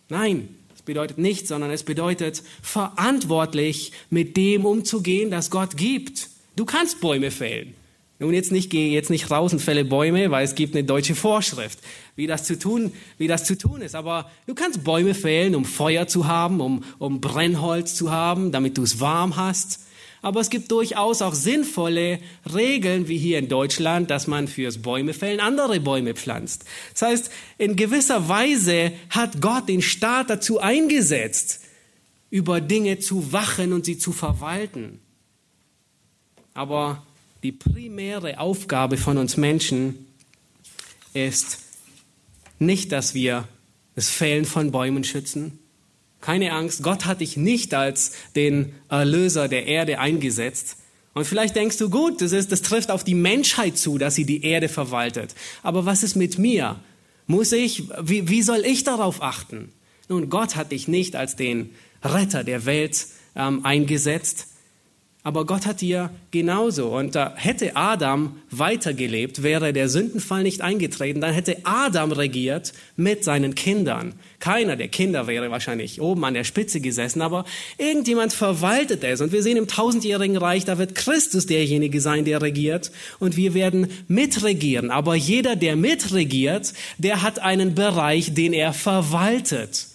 Nein, 0.10 0.50
Es 0.76 0.82
bedeutet 0.82 1.20
nicht, 1.20 1.48
sondern 1.48 1.70
es 1.70 1.84
bedeutet 1.84 2.42
verantwortlich 2.64 3.92
mit 4.10 4.36
dem 4.36 4.66
umzugehen, 4.66 5.30
das 5.30 5.52
Gott 5.52 5.78
gibt. 5.78 6.28
Du 6.56 6.66
kannst 6.66 7.00
Bäume 7.00 7.30
fällen. 7.30 7.76
Nun 8.22 8.36
jetzt 8.36 8.52
nicht, 8.52 8.70
geh 8.70 8.94
jetzt 8.94 9.10
nicht 9.10 9.32
raus 9.32 9.52
und 9.52 9.64
fälle 9.64 9.84
Bäume, 9.84 10.30
weil 10.30 10.46
es 10.46 10.54
gibt 10.54 10.76
eine 10.76 10.84
deutsche 10.84 11.16
Vorschrift, 11.16 11.80
wie 12.16 12.28
das 12.28 12.44
zu 12.44 12.60
tun, 12.60 12.92
wie 13.18 13.28
das 13.28 13.46
zu 13.46 13.58
tun 13.58 13.82
ist. 13.82 13.96
Aber 13.96 14.30
du 14.46 14.54
kannst 14.54 14.84
Bäume 14.84 15.16
fällen, 15.16 15.56
um 15.56 15.66
Feuer 15.66 16.06
zu 16.06 16.28
haben, 16.28 16.62
um, 16.62 16.84
um 17.00 17.20
Brennholz 17.20 17.96
zu 17.96 18.12
haben, 18.12 18.52
damit 18.52 18.78
du 18.78 18.84
es 18.84 19.00
warm 19.00 19.38
hast. 19.38 19.80
Aber 20.22 20.40
es 20.40 20.52
gibt 20.52 20.72
durchaus 20.72 21.24
auch 21.24 21.34
sinnvolle 21.34 22.20
Regeln, 22.54 23.08
wie 23.08 23.18
hier 23.18 23.40
in 23.40 23.50
Deutschland, 23.50 24.12
dass 24.12 24.28
man 24.28 24.48
fürs 24.48 24.84
Bäumefällen 24.84 25.40
andere 25.40 25.80
Bäume 25.80 26.14
pflanzt. 26.14 26.66
Das 26.94 27.02
heißt, 27.02 27.32
in 27.58 27.76
gewisser 27.76 28.30
Weise 28.30 28.92
hat 29.10 29.42
Gott 29.42 29.68
den 29.68 29.82
Staat 29.82 30.30
dazu 30.30 30.60
eingesetzt, 30.60 31.62
über 32.30 32.62
Dinge 32.62 33.00
zu 33.00 33.34
wachen 33.34 33.74
und 33.74 33.86
sie 33.86 33.98
zu 33.98 34.12
verwalten. 34.12 35.00
Aber 36.54 37.02
die 37.44 37.52
primäre 37.52 38.40
Aufgabe 38.40 38.98
von 38.98 39.18
uns 39.18 39.38
Menschen 39.38 40.06
ist 41.14 41.60
nicht, 42.60 42.92
dass 42.92 43.14
wir 43.14 43.48
das 43.96 44.10
Fällen 44.10 44.46
von 44.46 44.72
Bäumen 44.72 45.04
schützen. 45.04 45.60
Keine 46.22 46.54
Angst, 46.54 46.84
Gott 46.84 47.06
hat 47.06 47.22
dich 47.22 47.36
nicht 47.36 47.74
als 47.74 48.12
den 48.36 48.74
Erlöser 48.90 49.48
der 49.48 49.66
Erde 49.66 50.00
eingesetzt. 50.00 50.78
Und 51.14 51.26
vielleicht 51.26 51.56
denkst 51.56 51.78
du, 51.78 51.90
gut, 51.90 52.22
das, 52.22 52.32
ist, 52.32 52.52
das 52.52 52.62
trifft 52.62 52.92
auf 52.92 53.04
die 53.04 53.16
Menschheit 53.16 53.78
zu, 53.78 53.98
dass 53.98 54.16
sie 54.16 54.26
die 54.26 54.44
Erde 54.46 54.70
verwaltet. 54.70 55.36
Aber 55.64 55.86
was 55.86 56.04
ist 56.04 56.16
mit 56.16 56.38
mir? 56.38 56.80
Muss 57.26 57.52
ich, 57.52 57.84
wie, 58.02 58.30
wie 58.30 58.44
soll 58.44 58.64
ich 58.66 58.84
darauf 58.84 59.22
achten? 59.22 59.74
Nun, 60.10 60.30
Gott 60.30 60.56
hat 60.56 60.72
dich 60.72 60.88
nicht 60.88 61.16
als 61.16 61.36
den 61.36 61.72
Retter 62.04 62.44
der 62.44 62.66
Welt 62.66 63.08
ähm, 63.36 63.66
eingesetzt, 63.66 64.48
aber 65.24 65.46
Gott 65.46 65.68
hat 65.68 65.82
dir 65.82 66.10
genauso. 66.32 66.98
Und 66.98 67.14
da 67.14 67.34
hätte 67.36 67.76
Adam 67.76 68.38
weitergelebt, 68.50 69.44
wäre 69.44 69.72
der 69.72 69.88
Sündenfall 69.88 70.42
nicht 70.42 70.62
eingetreten, 70.62 71.22
dann 71.22 71.34
hätte 71.34 71.58
Adam 71.64 72.12
regiert 72.12 72.74
mit 72.96 73.24
seinen 73.24 73.54
Kindern. 73.54 74.14
Keiner 74.40 74.76
der 74.76 74.88
Kinder 74.88 75.28
wäre 75.28 75.52
wahrscheinlich 75.52 76.02
oben 76.02 76.26
an 76.26 76.34
der 76.34 76.44
Spitze 76.44 76.82
gesessen, 76.82 77.22
aber 77.22 77.46
irgendjemand 77.78 78.34
verwaltet 78.34 79.04
es. 79.04 79.22
Und 79.22 79.32
wir 79.32 79.44
sehen 79.44 79.58
im 79.58 79.68
tausendjährigen 79.68 80.38
Reich, 80.38 80.66
da 80.66 80.80
wird 80.80 80.96
Christus 80.96 81.46
derjenige 81.46 82.02
sein, 82.02 82.26
der 82.26 82.42
regiert. 82.42 82.92
Und 83.20 83.38
wir 83.38 83.54
werden 83.54 83.90
mitregieren. 84.08 84.90
Aber 84.90 85.14
jeder, 85.14 85.56
der 85.56 85.76
mitregiert, 85.76 86.74
der 86.98 87.22
hat 87.22 87.38
einen 87.38 87.76
Bereich, 87.76 88.34
den 88.34 88.54
er 88.54 88.74
verwaltet. 88.74 89.86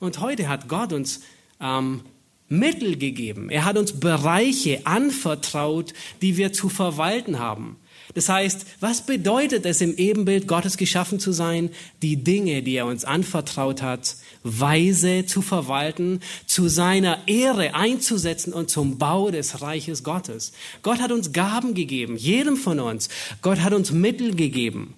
Und 0.00 0.20
heute 0.20 0.48
hat 0.48 0.68
Gott 0.68 0.92
uns 0.92 1.20
ähm, 1.60 2.02
Mittel 2.48 2.96
gegeben. 2.96 3.50
Er 3.50 3.64
hat 3.64 3.76
uns 3.76 4.00
Bereiche 4.00 4.86
anvertraut, 4.86 5.92
die 6.22 6.36
wir 6.36 6.52
zu 6.52 6.68
verwalten 6.68 7.38
haben. 7.38 7.76
Das 8.14 8.28
heißt, 8.28 8.66
was 8.80 9.04
bedeutet 9.04 9.66
es, 9.66 9.80
im 9.80 9.96
Ebenbild 9.96 10.48
Gottes 10.48 10.76
geschaffen 10.76 11.20
zu 11.20 11.32
sein? 11.32 11.70
Die 12.00 12.16
Dinge, 12.24 12.62
die 12.62 12.74
er 12.74 12.86
uns 12.86 13.04
anvertraut 13.04 13.82
hat, 13.82 14.16
weise 14.42 15.26
zu 15.26 15.42
verwalten, 15.42 16.20
zu 16.46 16.68
seiner 16.68 17.28
Ehre 17.28 17.74
einzusetzen 17.74 18.52
und 18.52 18.70
zum 18.70 18.98
Bau 18.98 19.30
des 19.30 19.60
Reiches 19.60 20.04
Gottes. 20.04 20.52
Gott 20.82 21.00
hat 21.00 21.12
uns 21.12 21.32
Gaben 21.32 21.74
gegeben, 21.74 22.16
jedem 22.16 22.56
von 22.56 22.80
uns. 22.80 23.08
Gott 23.42 23.60
hat 23.60 23.74
uns 23.74 23.92
Mittel 23.92 24.34
gegeben. 24.34 24.94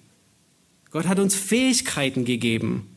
Gott 0.89 1.07
hat 1.07 1.19
uns 1.19 1.35
Fähigkeiten 1.35 2.23
gegeben. 2.23 2.87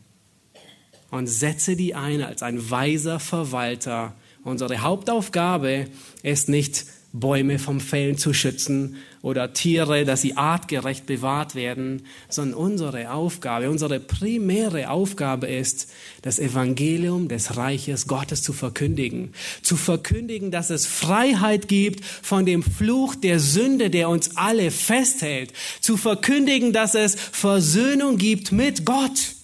Und 1.11 1.27
setze 1.27 1.75
die 1.75 1.93
ein 1.93 2.21
als 2.21 2.41
ein 2.41 2.69
weiser 2.69 3.19
Verwalter 3.19 4.15
Unsere 4.45 4.83
Hauptaufgabe 4.83 5.87
ist 6.21 6.49
nicht, 6.49 6.85
Bäume 7.19 7.59
vom 7.59 7.79
Fällen 7.79 8.17
zu 8.17 8.33
schützen 8.33 8.97
oder 9.21 9.53
Tiere, 9.53 10.05
dass 10.05 10.21
sie 10.21 10.37
artgerecht 10.37 11.05
bewahrt 11.05 11.55
werden, 11.55 12.03
sondern 12.29 12.59
unsere 12.59 13.11
Aufgabe, 13.11 13.69
unsere 13.69 13.99
primäre 13.99 14.89
Aufgabe 14.89 15.47
ist, 15.47 15.89
das 16.21 16.39
Evangelium 16.39 17.27
des 17.27 17.57
Reiches 17.57 18.07
Gottes 18.07 18.43
zu 18.43 18.53
verkündigen. 18.53 19.33
Zu 19.61 19.77
verkündigen, 19.77 20.51
dass 20.51 20.69
es 20.69 20.85
Freiheit 20.85 21.67
gibt 21.67 22.03
von 22.03 22.45
dem 22.45 22.61
Fluch 22.61 23.15
der 23.15 23.39
Sünde, 23.39 23.89
der 23.89 24.09
uns 24.09 24.35
alle 24.35 24.69
festhält. 24.69 25.53
Zu 25.79 25.97
verkündigen, 25.97 26.71
dass 26.73 26.95
es 26.95 27.15
Versöhnung 27.15 28.17
gibt 28.17 28.51
mit 28.51 28.85
Gott. 28.85 29.35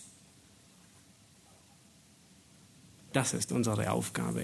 Das 3.13 3.33
ist 3.33 3.51
unsere 3.51 3.91
Aufgabe. 3.91 4.43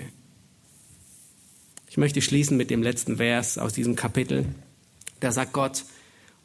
Ich 1.98 2.00
möchte 2.00 2.22
schließen 2.22 2.58
mit 2.58 2.70
dem 2.70 2.84
letzten 2.84 3.18
Vers 3.18 3.58
aus 3.58 3.74
diesem 3.74 3.96
Kapitel. 3.96 4.46
Da 5.20 5.32
sagt 5.32 5.52
Gott, 5.52 5.84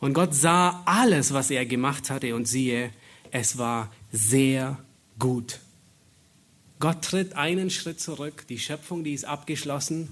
und 0.01 0.15
Gott 0.15 0.35
sah 0.35 0.81
alles, 0.87 1.35
was 1.35 1.51
er 1.51 1.67
gemacht 1.67 2.09
hatte, 2.09 2.35
und 2.35 2.49
siehe, 2.49 2.89
es 3.33 3.59
war 3.59 3.93
sehr 4.11 4.79
gut. 5.19 5.61
Gott 6.81 7.03
tritt 7.03 7.37
einen 7.37 7.69
Schritt 7.69 8.01
zurück, 8.01 8.47
die 8.49 8.59
Schöpfung, 8.59 9.05
die 9.05 9.13
ist 9.13 9.27
abgeschlossen, 9.27 10.09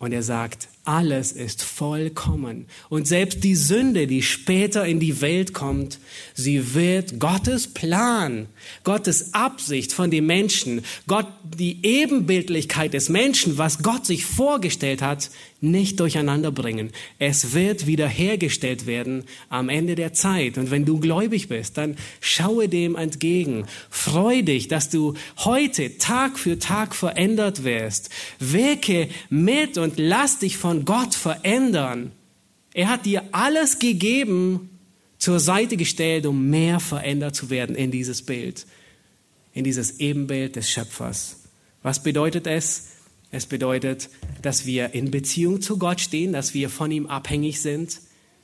und 0.00 0.10
er 0.10 0.24
sagt, 0.24 0.66
alles 0.86 1.32
ist 1.32 1.62
vollkommen. 1.62 2.66
Und 2.88 3.06
selbst 3.06 3.44
die 3.44 3.56
Sünde, 3.56 4.06
die 4.06 4.22
später 4.22 4.86
in 4.86 5.00
die 5.00 5.20
Welt 5.20 5.52
kommt, 5.52 5.98
sie 6.34 6.74
wird 6.74 7.18
Gottes 7.18 7.66
Plan, 7.66 8.46
Gottes 8.84 9.34
Absicht 9.34 9.92
von 9.92 10.10
dem 10.10 10.26
Menschen, 10.26 10.82
Gott, 11.06 11.26
die 11.42 11.84
Ebenbildlichkeit 11.84 12.94
des 12.94 13.08
Menschen, 13.08 13.58
was 13.58 13.82
Gott 13.82 14.06
sich 14.06 14.24
vorgestellt 14.24 15.02
hat, 15.02 15.30
nicht 15.60 16.00
durcheinander 16.00 16.52
bringen. 16.52 16.90
Es 17.18 17.54
wird 17.54 17.86
wiederhergestellt 17.86 18.86
werden 18.86 19.24
am 19.48 19.68
Ende 19.68 19.94
der 19.94 20.12
Zeit. 20.12 20.58
Und 20.58 20.70
wenn 20.70 20.84
du 20.84 21.00
gläubig 21.00 21.48
bist, 21.48 21.78
dann 21.78 21.96
schaue 22.20 22.68
dem 22.68 22.94
entgegen. 22.94 23.64
Freu 23.88 24.42
dich, 24.42 24.68
dass 24.68 24.90
du 24.90 25.14
heute 25.38 25.96
Tag 25.98 26.38
für 26.38 26.58
Tag 26.58 26.94
verändert 26.94 27.64
wirst. 27.64 28.10
Wirke 28.38 29.08
mit 29.30 29.78
und 29.78 29.94
lass 29.96 30.38
dich 30.38 30.58
von 30.58 30.75
Gott 30.84 31.14
verändern. 31.14 32.12
Er 32.74 32.88
hat 32.88 33.06
dir 33.06 33.24
alles 33.32 33.78
gegeben, 33.78 34.70
zur 35.18 35.40
Seite 35.40 35.76
gestellt, 35.76 36.26
um 36.26 36.50
mehr 36.50 36.80
verändert 36.80 37.34
zu 37.34 37.50
werden 37.50 37.74
in 37.74 37.90
dieses 37.90 38.22
Bild, 38.22 38.66
in 39.54 39.64
dieses 39.64 39.98
Ebenbild 39.98 40.56
des 40.56 40.70
Schöpfers. 40.70 41.44
Was 41.82 42.02
bedeutet 42.02 42.46
es? 42.46 42.88
Es 43.30 43.46
bedeutet, 43.46 44.08
dass 44.42 44.66
wir 44.66 44.94
in 44.94 45.10
Beziehung 45.10 45.60
zu 45.60 45.78
Gott 45.78 46.00
stehen, 46.00 46.32
dass 46.32 46.54
wir 46.54 46.68
von 46.68 46.90
ihm 46.90 47.06
abhängig 47.06 47.60
sind, 47.60 48.00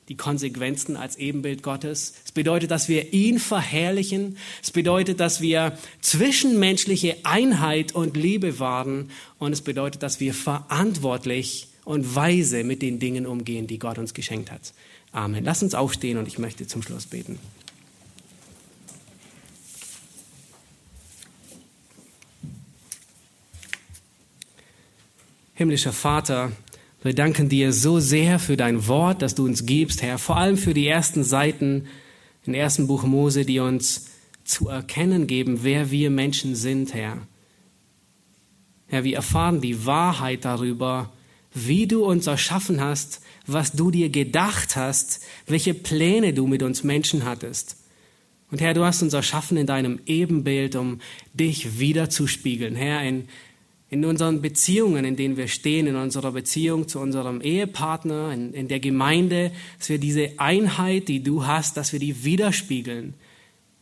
die 0.09 0.17
Konsequenzen 0.17 0.97
als 0.97 1.17
Ebenbild 1.17 1.63
Gottes. 1.63 2.15
Es 2.25 2.33
bedeutet, 2.33 2.71
dass 2.71 2.89
wir 2.89 3.13
ihn 3.13 3.39
verherrlichen. 3.39 4.37
Es 4.63 4.71
bedeutet, 4.71 5.21
dass 5.21 5.41
wir 5.41 5.79
zwischenmenschliche 6.01 7.17
Einheit 7.23 7.95
und 7.95 8.17
Liebe 8.17 8.59
wahren. 8.59 9.11
Und 9.39 9.53
es 9.53 9.61
bedeutet, 9.61 10.03
dass 10.03 10.19
wir 10.19 10.35
verantwortlich 10.35 11.69
und 11.85 12.15
weise 12.15 12.65
mit 12.65 12.83
den 12.83 12.99
Dingen 12.99 13.27
umgehen, 13.27 13.67
die 13.67 13.79
Gott 13.79 13.99
uns 13.99 14.15
geschenkt 14.15 14.51
hat. 14.51 14.73
Amen. 15.13 15.45
Lass 15.45 15.63
uns 15.63 15.75
aufstehen 15.75 16.19
und 16.19 16.29
ich 16.29 16.39
möchte 16.39 16.67
zum 16.67 16.83
Schluss 16.83 17.07
beten. 17.07 17.39
Himmlischer 25.55 25.93
Vater, 25.93 26.53
wir 27.03 27.15
danken 27.15 27.49
dir 27.49 27.73
so 27.73 28.01
sehr 28.01 28.39
für 28.39 28.57
dein 28.57 28.87
Wort, 28.87 29.23
das 29.23 29.35
du 29.35 29.45
uns 29.45 29.67
gibst, 29.67 30.03
Herr, 30.03 30.19
vor 30.19 30.37
allem 30.37 30.57
für 30.57 30.73
die 30.73 30.87
ersten 30.87 31.25
Seiten 31.25 31.87
im 32.45 32.55
ersten 32.55 32.87
Buch 32.87 33.05
Mose, 33.05 33.45
die 33.45 33.61
uns 33.61 34.07
zu 34.45 34.69
erkennen 34.69 35.27
geben, 35.27 35.63
wer 35.63 35.91
wir 35.91 36.11
Menschen 36.11 36.55
sind, 36.55 36.95
Herr. 36.95 37.19
Herr, 38.89 39.05
wir 39.05 39.17
erfahren 39.17 39.61
die 39.61 39.87
Wahrheit 39.87 40.45
darüber, 40.45 41.13
wie 41.55 41.87
du 41.87 42.05
uns 42.05 42.27
erschaffen 42.27 42.81
hast, 42.81 43.21
was 43.47 43.73
du 43.73 43.91
dir 43.91 44.09
gedacht 44.09 44.77
hast, 44.77 45.21
welche 45.47 45.75
Pläne 45.75 46.33
du 46.33 46.47
mit 46.47 46.63
uns 46.63 46.85
Menschen 46.85 47.25
hattest. 47.25 47.77
Und 48.51 48.61
Herr, 48.61 48.75
du 48.75 48.85
hast 48.85 49.03
uns 49.03 49.15
erschaffen 49.15 49.57
in 49.57 49.67
deinem 49.67 50.01
Ebenbild, 50.07 50.77
um 50.77 51.01
dich 51.35 51.79
wiederzuspiegeln. 51.79 52.77
Herr, 52.77 53.03
in 53.03 53.29
in 53.93 54.07
unseren 54.07 54.41
Beziehungen, 54.41 55.05
in 55.05 55.17
denen 55.17 55.37
wir 55.37 55.49
stehen, 55.49 55.87
in 55.87 55.97
unserer 55.97 56.33
Beziehung 56.33 56.89
zu 56.89 56.99
unserem 56.99 57.43
Ehepartner, 57.43 58.33
in, 58.33 58.55
in 58.55 58.67
der 58.67 58.81
Gemeinde, 58.81 59.53
dass 59.79 59.91
wir 59.91 59.99
diese 59.99 60.31
Einheit, 60.39 61.09
die 61.09 61.23
du 61.23 61.45
hast, 61.45 61.77
dass 61.77 61.93
wir 61.93 62.01
die 62.01 62.25
widerspiegeln. 62.25 63.13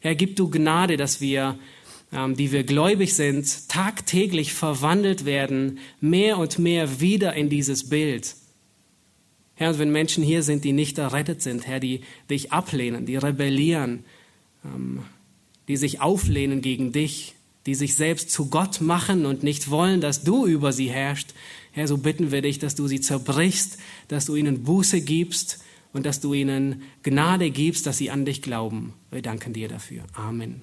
Herr, 0.01 0.17
gib 0.17 0.35
du 0.35 0.51
Gnade, 0.51 0.97
dass 0.97 1.21
wir, 1.21 1.57
die 2.13 2.51
wir 2.51 2.65
gläubig 2.65 3.15
sind, 3.15 3.69
tagtäglich 3.69 4.53
verwandelt 4.53 5.25
werden, 5.25 5.79
mehr 6.01 6.39
und 6.39 6.59
mehr 6.59 7.01
wieder 7.01 7.35
in 7.35 7.49
dieses 7.49 7.89
Bild. 7.89 8.35
Herr, 9.55 9.71
und 9.71 9.79
wenn 9.79 9.93
Menschen 9.93 10.25
hier 10.25 10.43
sind, 10.43 10.65
die 10.65 10.73
nicht 10.73 10.99
errettet 10.99 11.43
sind, 11.43 11.67
Herr, 11.67 11.81
die 11.81 12.01
dich 12.29 12.51
ablehnen, 12.51 13.07
die 13.07 13.17
rebellieren, 13.17 14.05
ähm, 14.65 15.03
die 15.69 15.77
sich 15.77 16.01
auflehnen 16.01 16.63
gegen 16.63 16.93
dich, 16.93 17.35
die 17.67 17.75
sich 17.75 17.95
selbst 17.95 18.31
zu 18.31 18.47
Gott 18.47 18.81
machen 18.81 19.27
und 19.27 19.43
nicht 19.43 19.71
wollen, 19.71 20.01
dass 20.01 20.25
du 20.25 20.47
über 20.47 20.73
sie 20.73 20.91
herrschst. 20.91 21.35
Herr, 21.73 21.87
so 21.87 21.99
bitten 21.99 22.33
wir 22.33 22.43
dich, 22.43 22.59
dass 22.59 22.75
du 22.75 22.89
sie 22.89 23.01
zerbrichst, 23.01 23.79
dass 24.09 24.25
du 24.25 24.35
ihnen 24.35 24.65
Buße 24.65 25.03
gibst 25.03 25.63
und 25.93 26.07
dass 26.07 26.21
du 26.21 26.35
ihnen 26.35 26.83
Gnade 27.03 27.51
gibst, 27.51 27.87
dass 27.87 27.99
sie 27.99 28.11
an 28.11 28.25
dich 28.25 28.43
glauben. 28.43 28.95
Wir 29.11 29.23
danken 29.23 29.53
dir 29.53 29.69
dafür. 29.69 30.05
Amen. 30.15 30.63